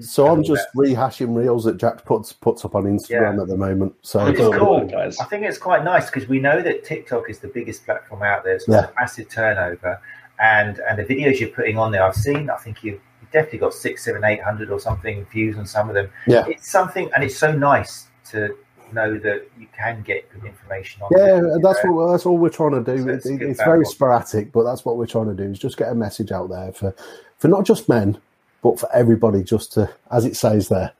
so 0.00 0.26
I'm 0.26 0.42
just 0.42 0.66
that. 0.74 0.80
rehashing 0.80 1.36
reels 1.36 1.64
that 1.64 1.76
Jack 1.76 2.04
puts 2.04 2.32
puts 2.32 2.64
up 2.64 2.74
on 2.74 2.84
Instagram 2.84 3.36
yeah. 3.36 3.42
at 3.42 3.48
the 3.48 3.56
moment. 3.56 3.94
So 4.02 4.26
it's 4.26 4.38
cool. 4.38 4.86
Guys. 4.86 5.18
I 5.18 5.24
think 5.24 5.44
it's 5.44 5.58
quite 5.58 5.84
nice 5.84 6.10
because 6.10 6.28
we 6.28 6.40
know 6.40 6.62
that 6.62 6.84
TikTok 6.84 7.30
is 7.30 7.38
the 7.38 7.48
biggest 7.48 7.84
platform 7.84 8.22
out 8.22 8.44
there. 8.44 8.54
It's 8.54 8.66
got 8.66 8.88
yeah. 8.88 8.90
massive 8.98 9.28
turnover, 9.28 10.00
and 10.40 10.80
and 10.80 10.98
the 10.98 11.04
videos 11.04 11.38
you're 11.40 11.50
putting 11.50 11.78
on 11.78 11.92
there, 11.92 12.02
I've 12.02 12.16
seen. 12.16 12.50
I 12.50 12.56
think 12.56 12.82
you've 12.82 13.00
definitely 13.32 13.60
got 13.60 13.74
six, 13.74 14.04
seven, 14.04 14.24
eight 14.24 14.42
hundred 14.42 14.70
or 14.70 14.80
something 14.80 15.24
views 15.26 15.56
on 15.56 15.66
some 15.66 15.88
of 15.88 15.94
them. 15.94 16.10
Yeah, 16.26 16.46
it's 16.48 16.70
something, 16.70 17.10
and 17.14 17.22
it's 17.22 17.36
so 17.36 17.52
nice 17.52 18.08
to 18.30 18.56
know 18.92 19.18
that 19.18 19.48
you 19.58 19.66
can 19.76 20.02
get 20.02 20.30
good 20.32 20.44
information 20.44 21.02
on. 21.02 21.10
Yeah, 21.16 21.40
that's 21.62 21.80
what 21.84 22.10
that's 22.10 22.26
all 22.26 22.38
we're 22.38 22.48
trying 22.48 22.72
to 22.72 22.96
do. 22.96 23.02
So 23.02 23.08
it's, 23.10 23.26
it, 23.26 23.42
it's 23.42 23.62
very 23.62 23.84
sporadic, 23.84 24.52
but 24.52 24.64
that's 24.64 24.84
what 24.84 24.96
we're 24.96 25.06
trying 25.06 25.26
to 25.26 25.34
do 25.34 25.50
is 25.50 25.58
just 25.58 25.76
get 25.76 25.90
a 25.90 25.94
message 25.94 26.32
out 26.32 26.48
there 26.48 26.72
for 26.72 26.94
for 27.38 27.48
not 27.48 27.64
just 27.64 27.88
men, 27.88 28.18
but 28.64 28.80
for 28.80 28.90
everybody 28.94 29.44
just 29.44 29.72
to, 29.74 29.94
as 30.10 30.24
it 30.24 30.36
says 30.36 30.70
there, 30.70 30.90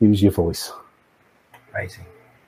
use 0.00 0.22
your 0.22 0.32
voice. 0.32 0.70
Amazing. 1.74 2.04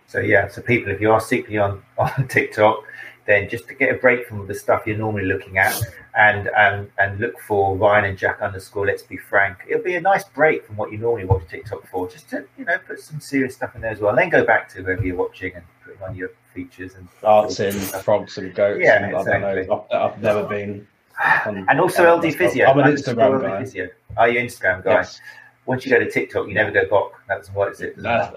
So 0.06 0.20
yeah, 0.20 0.46
so 0.46 0.60
people, 0.60 0.92
if 0.92 1.00
you 1.00 1.10
are 1.10 1.20
secretly 1.20 1.56
on 1.56 1.82
on 1.98 2.28
TikTok, 2.28 2.84
then 3.26 3.48
just 3.48 3.66
to 3.68 3.74
get 3.74 3.94
a 3.94 3.98
break 3.98 4.28
from 4.28 4.46
the 4.46 4.54
stuff 4.54 4.82
you're 4.86 4.98
normally 4.98 5.24
looking 5.24 5.56
at, 5.56 5.80
and 6.16 6.50
and 6.56 6.90
and 6.98 7.18
look 7.18 7.40
for 7.40 7.76
Ryan 7.76 8.04
and 8.04 8.18
Jack 8.18 8.42
underscore. 8.42 8.86
Let's 8.86 9.02
be 9.02 9.16
frank. 9.16 9.56
It'll 9.66 9.82
be 9.82 9.96
a 9.96 10.00
nice 10.02 10.24
break 10.24 10.66
from 10.66 10.76
what 10.76 10.92
you 10.92 10.98
normally 10.98 11.24
watch 11.24 11.48
TikTok 11.48 11.88
for, 11.88 12.06
just 12.06 12.28
to 12.30 12.44
you 12.58 12.66
know 12.66 12.76
put 12.86 13.00
some 13.00 13.20
serious 13.20 13.54
stuff 13.54 13.74
in 13.74 13.80
there 13.80 13.90
as 13.90 14.00
well. 14.00 14.10
And 14.10 14.18
then 14.18 14.28
go 14.28 14.44
back 14.44 14.68
to 14.74 14.82
wherever 14.82 15.04
you're 15.04 15.16
watching 15.16 15.54
and 15.54 15.64
putting 15.82 16.02
on 16.02 16.14
your 16.14 16.30
features 16.52 16.94
and 16.94 17.08
dancing, 17.22 17.72
frogs 18.02 18.36
and 18.36 18.54
goats. 18.54 18.80
Yeah, 18.82 19.02
and, 19.02 19.16
exactly. 19.16 19.32
I 19.32 19.54
don't 19.54 19.68
know. 19.68 19.86
I've, 19.90 20.12
I've 20.12 20.22
never 20.22 20.44
been 20.44 20.86
and 21.44 21.80
also 21.80 22.16
LD 22.16 22.34
Physio. 22.34 22.66
I'm 22.66 22.78
an 22.78 22.94
Instagram 22.94 23.42
guy. 23.42 23.60
Physio. 23.60 23.88
Are 24.18 24.28
you 24.28 24.40
Instagram 24.40 24.82
guy? 24.82 24.94
Yes. 24.94 25.20
Once 25.64 25.86
you 25.86 25.92
go 25.92 25.98
to 26.00 26.10
TikTok, 26.10 26.48
you 26.48 26.54
never 26.54 26.72
go 26.72 26.88
back. 26.88 27.20
That's 27.28 27.48
what 27.50 27.72
is 27.72 27.80
it? 27.80 27.94
That's, 27.96 28.34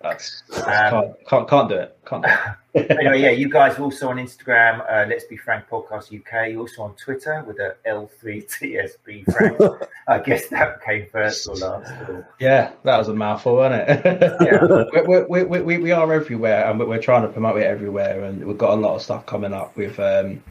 that's, 0.00 0.42
um, 0.52 0.62
can't, 0.62 1.26
can't, 1.26 1.48
can't 1.48 1.68
do 1.68 1.74
it. 1.76 1.98
Can't 2.06 2.22
do 2.22 2.30
it. 2.74 2.90
anyway, 2.98 3.20
yeah, 3.20 3.30
you 3.30 3.48
guys 3.48 3.76
are 3.78 3.82
also 3.82 4.10
on 4.10 4.16
Instagram. 4.16 4.84
Uh, 4.88 5.06
Let's 5.08 5.24
Be 5.24 5.36
Frank 5.36 5.66
Podcast 5.68 6.14
UK. 6.14 6.52
You're 6.52 6.60
also 6.60 6.82
on 6.82 6.94
Twitter 6.94 7.42
with 7.46 7.56
the 7.56 7.74
L3TSB 7.84 9.32
Frank. 9.32 9.58
I 10.08 10.18
guess 10.18 10.46
that 10.48 10.84
came 10.84 11.06
first 11.10 11.48
or 11.48 11.56
last. 11.56 11.90
Or... 12.08 12.28
Yeah, 12.38 12.72
that 12.84 12.98
was 12.98 13.08
a 13.08 13.14
mouthful, 13.14 13.56
wasn't 13.56 13.88
it? 13.88 14.04
yeah. 14.04 15.02
we, 15.26 15.42
we, 15.42 15.60
we, 15.62 15.78
we 15.78 15.90
are 15.90 16.12
everywhere 16.12 16.70
and 16.70 16.78
we're 16.78 17.02
trying 17.02 17.22
to 17.22 17.28
promote 17.28 17.56
it 17.56 17.64
everywhere. 17.64 18.22
And 18.24 18.44
we've 18.44 18.58
got 18.58 18.70
a 18.70 18.80
lot 18.80 18.94
of 18.94 19.02
stuff 19.02 19.26
coming 19.26 19.52
up 19.52 19.76
with. 19.76 19.98
Um, 19.98 20.42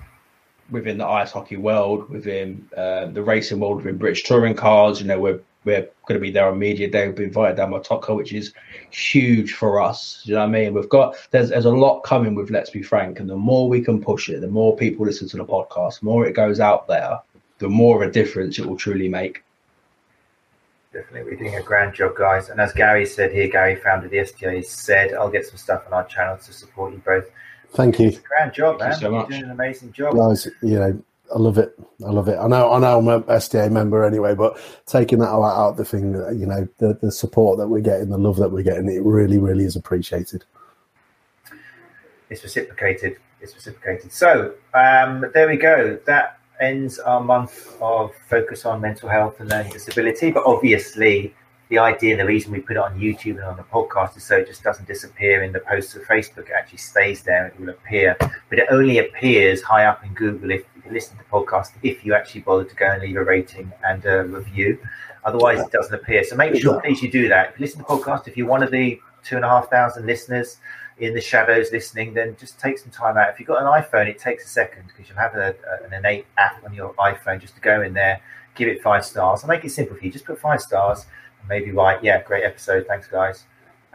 within 0.70 0.98
the 0.98 1.06
ice 1.06 1.32
hockey 1.32 1.58
world, 1.58 2.10
within 2.10 2.68
uh, 2.76 3.08
the 3.08 3.22
racing 3.22 3.60
world, 3.60 3.78
within 3.78 3.98
British 3.98 4.24
touring 4.24 4.56
cars. 4.56 5.00
You 5.00 5.08
know, 5.08 5.20
we're 5.20 5.40
we're 5.66 5.88
going 6.08 6.16
to 6.16 6.20
be 6.20 6.32
there 6.32 6.50
on 6.50 6.60
media 6.60 6.90
day. 6.90 7.08
We've 7.08 7.16
been 7.16 7.26
invited 7.26 7.58
down 7.58 7.72
Topco, 7.72 8.16
which 8.16 8.34
is 8.34 8.54
huge 8.92 9.54
for 9.54 9.82
us. 9.82 10.22
you 10.26 10.34
know 10.34 10.42
what 10.42 10.48
I 10.48 10.52
mean? 10.52 10.74
We've 10.74 10.90
got 10.90 11.16
there's 11.32 11.50
there's 11.50 11.66
a 11.66 11.72
lot 11.72 12.02
coming 12.02 12.36
with 12.36 12.50
Let's 12.50 12.70
Be 12.70 12.82
Frank, 12.82 13.20
and 13.20 13.30
the 13.30 13.36
more 13.36 13.70
we 13.70 13.82
can 13.82 14.02
push 14.02 14.30
it, 14.30 14.42
the 14.42 14.48
more 14.48 14.76
people 14.76 15.06
listen 15.06 15.28
to 15.30 15.38
the 15.38 15.46
podcast, 15.46 16.00
the 16.00 16.06
more 16.06 16.26
it 16.26 16.34
goes 16.34 16.60
out 16.60 16.88
there, 16.88 17.20
the 17.60 17.70
more 17.70 18.02
of 18.02 18.10
a 18.10 18.12
difference 18.12 18.60
it 18.60 18.66
will 18.66 18.78
truly 18.78 19.10
make. 19.10 19.44
Definitely, 20.92 21.32
we're 21.32 21.40
doing 21.40 21.56
a 21.56 21.64
grand 21.64 21.96
job, 21.96 22.16
guys. 22.16 22.50
And 22.50 22.62
as 22.62 22.72
Gary 22.72 23.06
said 23.06 23.32
here, 23.32 23.48
Gary, 23.48 23.76
founder 23.76 24.06
of 24.06 24.12
the 24.12 24.20
STA, 24.20 24.62
said, 24.62 25.14
"I'll 25.14 25.30
get 25.30 25.46
some 25.46 25.58
stuff 25.58 25.84
on 25.88 25.94
our 25.94 26.06
channel 26.06 26.38
to 26.38 26.54
support 26.54 26.94
you 26.94 27.02
both." 27.04 27.26
Thank 27.74 28.00
you. 28.00 28.12
Grand 28.28 28.54
job, 28.54 28.80
Thank 28.80 28.90
man. 28.90 28.92
You 28.92 28.98
so 29.00 29.12
much. 29.12 29.30
You're 29.30 29.40
doing 29.40 29.44
an 29.44 29.52
amazing 29.52 29.92
job. 29.94 30.16
Guys, 30.16 30.48
you 30.62 30.80
know, 30.80 31.04
I 31.34 31.40
love 31.40 31.58
it. 31.58 31.78
I 32.06 32.12
love 32.12 32.28
it. 32.28 32.38
I 32.38 32.48
know. 32.48 32.72
I 32.72 32.80
know. 32.80 33.00
I'm 33.00 33.08
a 33.08 33.34
STA 33.34 33.70
member 33.70 34.04
anyway, 34.04 34.36
but 34.36 34.58
taking 34.86 35.20
that 35.20 35.30
out, 35.30 35.44
out 35.44 35.78
the 35.78 35.86
thing, 35.86 36.14
you 36.38 36.46
know, 36.46 36.68
the 36.78 36.98
the 37.02 37.12
support 37.12 37.58
that 37.58 37.68
we're 37.68 37.82
getting, 37.82 38.10
the 38.10 38.18
love 38.18 38.38
that 38.38 38.50
we're 38.50 38.64
getting, 38.64 38.88
it 38.90 39.04
really, 39.04 39.40
really 39.40 39.64
is 39.64 39.76
appreciated. 39.76 40.44
It's 42.30 42.44
reciprocated. 42.44 43.18
It's 43.42 43.56
reciprocated. 43.56 44.12
So 44.12 44.54
um, 44.74 45.26
there 45.34 45.48
we 45.48 45.58
go. 45.58 46.00
That 46.06 46.40
ends 46.62 47.00
our 47.00 47.22
month 47.22 47.76
of 47.82 48.14
focus 48.30 48.66
on 48.66 48.82
mental 48.82 49.10
health 49.10 49.40
and 49.40 49.50
learning 49.50 49.74
disability. 49.74 50.32
But 50.32 50.46
obviously, 50.46 51.34
the 51.74 51.80
idea, 51.80 52.16
the 52.16 52.24
reason 52.24 52.52
we 52.52 52.60
put 52.60 52.76
it 52.76 52.84
on 52.84 53.00
YouTube 53.00 53.38
and 53.38 53.46
on 53.46 53.58
the 53.58 53.64
podcast 53.64 54.16
is 54.16 54.24
so 54.24 54.38
it 54.38 54.46
just 54.46 54.62
doesn't 54.62 54.88
disappear 54.88 55.42
in 55.42 55.52
the 55.52 55.60
posts 55.60 55.96
of 55.96 56.04
Facebook. 56.04 56.50
It 56.50 56.52
actually 56.56 56.78
stays 56.78 57.24
there. 57.24 57.48
It 57.48 57.60
will 57.60 57.70
appear, 57.70 58.16
but 58.20 58.60
it 58.60 58.68
only 58.70 59.00
appears 59.00 59.64
high 59.64 59.86
up 59.86 60.06
in 60.06 60.14
Google 60.14 60.52
if 60.52 60.64
you 60.86 60.92
listen 60.92 61.18
to 61.18 61.24
the 61.24 61.30
podcast 61.32 61.70
if 61.82 62.06
you 62.06 62.14
actually 62.14 62.42
bother 62.42 62.64
to 62.64 62.76
go 62.76 62.86
and 62.86 63.02
leave 63.02 63.16
a 63.16 63.24
rating 63.24 63.72
and 63.84 64.06
a 64.06 64.24
review. 64.24 64.78
Otherwise, 65.26 65.62
it 65.62 65.72
doesn't 65.72 65.96
appear. 65.96 66.24
So 66.24 66.36
make 66.36 66.56
sure, 66.62 66.80
please, 66.80 67.02
you 67.02 67.10
do 67.10 67.28
that. 67.30 67.50
If 67.50 67.60
you 67.60 67.66
listen 67.66 67.80
to 67.80 67.86
the 67.88 67.92
podcast, 67.92 68.28
if 68.28 68.38
you're 68.38 68.46
one 68.46 68.62
of 68.62 68.70
the 68.70 69.02
two 69.24 69.38
and 69.38 69.44
a 69.44 69.50
half 69.50 69.72
thousand 69.72 70.06
listeners 70.06 70.58
in 71.00 71.16
the 71.16 71.22
shadows 71.22 71.72
listening, 71.72 72.14
then 72.14 72.36
just 72.40 72.60
take 72.60 72.78
some 72.78 72.92
time 72.92 73.18
out. 73.18 73.30
If 73.30 73.40
you've 73.40 73.48
got 73.48 73.64
an 73.64 73.82
iPhone, 73.82 74.08
it 74.08 74.20
takes 74.20 74.46
a 74.46 74.50
second 74.50 74.84
because 74.90 75.10
you'll 75.10 75.18
have 75.18 75.34
a, 75.34 75.56
a, 75.68 75.88
an 75.88 75.94
innate 75.94 76.28
app 76.38 76.64
on 76.64 76.76
your 76.76 76.94
iPhone 76.96 77.42
just 77.42 77.56
to 77.56 77.62
go 77.62 77.82
in 77.82 77.94
there, 77.94 78.22
give 78.54 78.68
it 78.68 78.84
five 78.84 79.04
stars. 79.04 79.44
I'll 79.44 79.50
make 79.50 79.66
it 79.66 79.72
simple 79.72 79.98
for 79.98 80.06
you. 80.06 80.12
Just 80.12 80.26
put 80.26 80.40
five 80.40 80.62
stars 80.62 81.08
maybe 81.50 81.72
write, 81.72 82.04
yeah, 82.04 82.22
great 82.22 82.44
episode. 82.44 82.86
Thanks, 82.88 83.08
guys. 83.08 83.46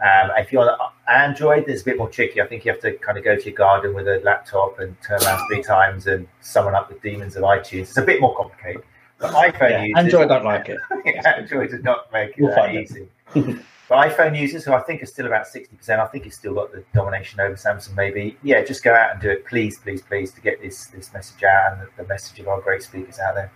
Um, 0.01 0.31
if 0.37 0.53
you're 0.53 0.69
on 0.69 0.77
Android, 1.09 1.65
it's 1.67 1.81
a 1.81 1.85
bit 1.85 1.97
more 1.97 2.09
tricky. 2.09 2.41
I 2.41 2.47
think 2.47 2.63
you 2.63 2.71
have 2.71 2.79
to 2.81 2.93
kind 2.93 3.17
of 3.17 3.23
go 3.23 3.35
to 3.35 3.43
your 3.43 3.53
garden 3.53 3.93
with 3.93 4.07
a 4.07 4.21
laptop 4.23 4.79
and 4.79 4.95
turn 5.01 5.21
around 5.23 5.45
three 5.47 5.61
times 5.61 6.07
and 6.07 6.25
summon 6.39 6.73
up 6.73 6.87
the 6.89 6.95
demons 7.07 7.35
of 7.35 7.43
iTunes. 7.43 7.81
It's 7.81 7.97
a 7.97 8.01
bit 8.01 8.21
more 8.21 8.35
complicated. 8.35 8.83
But 9.17 9.33
iPhone 9.33 9.69
Yeah, 9.71 9.83
users, 9.83 10.03
Android 10.05 10.29
don't 10.29 10.45
like 10.45 10.69
it. 10.69 10.79
Android 11.25 11.71
does 11.71 11.83
not 11.83 12.11
make 12.13 12.29
it 12.29 12.35
We'll 12.39 12.55
that 12.55 12.73
it. 12.73 12.81
easy. 12.83 13.07
but 13.33 14.09
iPhone 14.09 14.39
users, 14.39 14.63
who 14.63 14.71
I 14.71 14.79
think 14.83 15.03
are 15.03 15.05
still 15.05 15.25
about 15.25 15.45
60%, 15.47 15.89
I 15.99 16.05
think 16.05 16.25
it's 16.25 16.37
still 16.37 16.53
got 16.53 16.71
the 16.71 16.85
domination 16.93 17.41
over 17.41 17.55
Samsung 17.55 17.97
maybe. 17.97 18.37
Yeah, 18.41 18.63
just 18.63 18.81
go 18.81 18.93
out 18.93 19.11
and 19.11 19.21
do 19.21 19.29
it, 19.29 19.45
please, 19.45 19.79
please, 19.79 20.01
please, 20.01 20.31
to 20.31 20.39
get 20.39 20.61
this, 20.61 20.85
this 20.85 21.11
message 21.11 21.43
out 21.43 21.73
and 21.73 21.81
the, 21.81 22.03
the 22.03 22.07
message 22.07 22.39
of 22.39 22.47
our 22.47 22.61
great 22.61 22.83
speakers 22.83 23.19
out 23.19 23.35
there. 23.35 23.51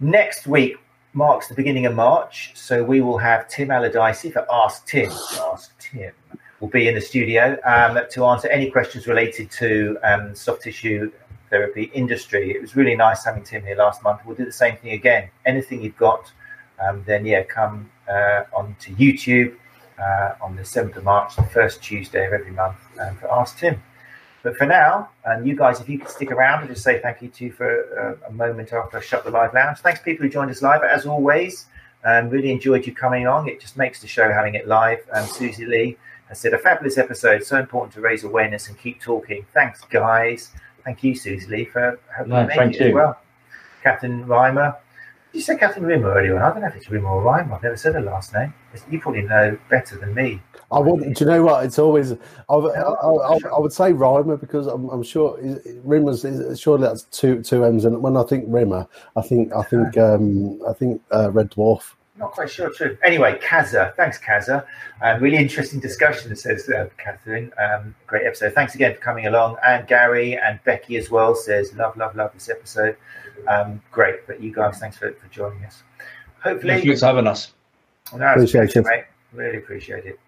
Next 0.00 0.46
week 0.46 0.76
marks 1.14 1.48
the 1.48 1.54
beginning 1.54 1.86
of 1.86 1.94
March, 1.94 2.52
so 2.54 2.82
we 2.82 3.00
will 3.00 3.18
have 3.18 3.48
Tim 3.48 3.70
Allardyce 3.70 4.32
for 4.32 4.46
Ask 4.50 4.86
Tim. 4.86 5.10
Ask 5.10 5.78
Tim 5.78 6.12
will 6.62 6.68
be 6.68 6.86
in 6.86 6.94
the 6.94 7.00
studio 7.00 7.58
um, 7.64 7.98
to 8.08 8.24
answer 8.24 8.48
any 8.48 8.70
questions 8.70 9.08
related 9.08 9.50
to 9.50 9.98
um, 10.04 10.32
soft 10.32 10.62
tissue 10.62 11.10
therapy 11.50 11.90
industry. 11.92 12.52
It 12.52 12.60
was 12.60 12.76
really 12.76 12.94
nice 12.94 13.24
having 13.24 13.42
Tim 13.42 13.66
here 13.66 13.76
last 13.76 14.02
month. 14.04 14.20
We'll 14.24 14.36
do 14.36 14.44
the 14.44 14.52
same 14.52 14.76
thing 14.76 14.92
again. 14.92 15.28
Anything 15.44 15.82
you've 15.82 15.96
got, 15.96 16.30
um, 16.80 17.02
then 17.04 17.26
yeah, 17.26 17.42
come 17.42 17.90
uh, 18.08 18.44
onto 18.54 18.94
YouTube 18.94 19.56
uh, 19.98 20.34
on 20.40 20.54
the 20.54 20.62
7th 20.62 20.96
of 20.96 21.02
March, 21.02 21.34
the 21.34 21.42
first 21.42 21.82
Tuesday 21.82 22.26
of 22.26 22.32
every 22.32 22.52
month, 22.52 22.76
um, 23.00 23.16
for 23.16 23.30
Ask 23.30 23.58
Tim. 23.58 23.82
But 24.42 24.56
for 24.56 24.66
now, 24.66 25.08
and 25.24 25.46
you 25.46 25.54
guys, 25.56 25.80
if 25.80 25.88
you 25.88 25.98
could 25.98 26.08
stick 26.08 26.32
around 26.32 26.60
and 26.60 26.68
just 26.68 26.82
say 26.82 27.00
thank 27.00 27.22
you 27.22 27.28
to 27.28 27.44
you 27.44 27.52
for 27.52 28.18
uh, 28.22 28.28
a 28.28 28.32
moment 28.32 28.72
after 28.72 28.98
I 28.98 29.00
shut 29.00 29.24
the 29.24 29.30
live 29.30 29.54
lounge. 29.54 29.78
Thanks, 29.78 30.00
people 30.00 30.24
who 30.26 30.30
joined 30.30 30.50
us 30.50 30.62
live. 30.62 30.82
As 30.82 31.06
always, 31.06 31.66
um, 32.04 32.28
really 32.28 32.50
enjoyed 32.50 32.84
you 32.86 32.92
coming 32.94 33.26
along. 33.26 33.48
It 33.48 33.60
just 33.60 33.76
makes 33.76 34.00
the 34.00 34.08
show 34.08 34.32
having 34.32 34.54
it 34.56 34.66
live. 34.66 34.98
Um, 35.12 35.26
Susie 35.26 35.64
Lee 35.66 35.96
has 36.28 36.40
said, 36.40 36.54
a 36.54 36.58
fabulous 36.58 36.98
episode. 36.98 37.44
So 37.44 37.58
important 37.58 37.92
to 37.94 38.00
raise 38.00 38.24
awareness 38.24 38.68
and 38.68 38.76
keep 38.78 39.00
talking. 39.00 39.46
Thanks, 39.54 39.82
guys. 39.84 40.50
Thank 40.84 41.04
you, 41.04 41.14
Susie 41.14 41.46
Lee, 41.46 41.64
for 41.66 42.00
helping 42.14 42.32
No, 42.32 42.44
make 42.46 42.56
thank 42.56 42.74
it 42.74 42.80
as 42.80 42.88
you. 42.88 42.94
well. 42.94 43.20
Captain 43.84 44.24
Reimer. 44.26 44.76
Did 45.32 45.38
you 45.38 45.42
say 45.44 45.56
Catherine 45.56 45.86
Rimmer 45.86 46.12
earlier 46.12 46.36
on? 46.36 46.42
I 46.42 46.50
don't 46.52 46.60
know 46.60 46.68
if 46.68 46.76
it's 46.76 46.90
Rimmer 46.90 47.08
or 47.08 47.22
Reimer. 47.22 47.54
I've 47.54 47.62
never 47.62 47.76
said 47.76 47.94
her 47.94 48.02
last 48.02 48.34
name. 48.34 48.52
You 48.90 49.00
probably 49.00 49.22
know 49.22 49.58
better 49.70 49.96
than 49.96 50.14
me. 50.14 50.42
I 50.70 50.78
wouldn't. 50.78 51.16
Do 51.16 51.24
you 51.24 51.30
know 51.30 51.42
what? 51.42 51.64
It's 51.64 51.78
always. 51.78 52.12
I, 52.12 52.16
I, 52.54 52.80
I, 52.80 53.38
I 53.54 53.58
would 53.58 53.72
say 53.72 53.92
Reimer 53.92 54.38
because 54.38 54.66
I'm, 54.66 54.90
I'm 54.90 55.02
sure 55.02 55.38
Rimmer's. 55.86 56.24
is- 56.26 56.60
Surely 56.60 56.82
that's 56.82 57.04
two 57.04 57.42
two 57.42 57.64
M's, 57.64 57.86
and 57.86 58.02
when 58.02 58.16
I 58.16 58.24
think 58.24 58.44
Rimmer, 58.48 58.86
I 59.16 59.22
think 59.22 59.54
I 59.54 59.62
think 59.62 59.96
um, 59.96 60.60
I 60.68 60.74
think 60.74 61.00
uh, 61.10 61.30
Red 61.30 61.50
Dwarf. 61.50 61.94
Not 62.18 62.32
quite 62.32 62.50
sure, 62.50 62.68
true. 62.70 62.96
Anyway, 63.02 63.38
Kaza, 63.42 63.96
thanks, 63.96 64.18
Kaza. 64.18 64.66
Um, 65.00 65.22
really 65.22 65.38
interesting 65.38 65.80
discussion, 65.80 66.36
says 66.36 66.68
uh, 66.68 66.88
Catherine. 66.98 67.50
Um, 67.58 67.94
great 68.06 68.26
episode. 68.26 68.52
Thanks 68.52 68.74
again 68.74 68.94
for 68.94 69.00
coming 69.00 69.26
along. 69.26 69.56
And 69.66 69.88
Gary 69.88 70.36
and 70.38 70.60
Becky 70.64 70.96
as 70.98 71.10
well 71.10 71.34
says, 71.34 71.74
love, 71.74 71.96
love, 71.96 72.14
love 72.14 72.30
this 72.34 72.50
episode. 72.50 72.96
Um, 73.48 73.80
great. 73.90 74.26
But 74.26 74.40
you 74.42 74.52
guys, 74.52 74.78
thanks 74.78 74.96
for, 74.98 75.12
for 75.12 75.28
joining 75.28 75.64
us. 75.64 75.82
Hopefully, 76.42 76.80
Thanks 76.80 77.00
for 77.00 77.06
having 77.06 77.26
us. 77.26 77.52
No, 78.16 78.26
Appreciate 78.32 78.74
it. 78.76 78.84
mate. 78.84 79.04
Really 79.32 79.58
appreciate 79.58 80.04
it. 80.04 80.18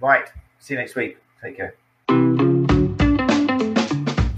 Right. 0.00 0.26
See 0.60 0.74
you 0.74 0.80
next 0.80 0.94
week. 0.94 1.18
Take 1.42 1.56
care. 1.56 1.74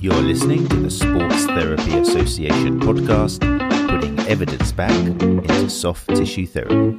You're 0.00 0.14
listening 0.14 0.66
to 0.68 0.76
the 0.76 0.90
Sports 0.90 1.44
Therapy 1.44 1.98
Association 1.98 2.80
podcast, 2.80 3.40
putting 3.88 4.18
evidence 4.20 4.72
back 4.72 4.90
into 4.92 5.68
soft 5.68 6.08
tissue 6.08 6.46
therapy. 6.46 6.98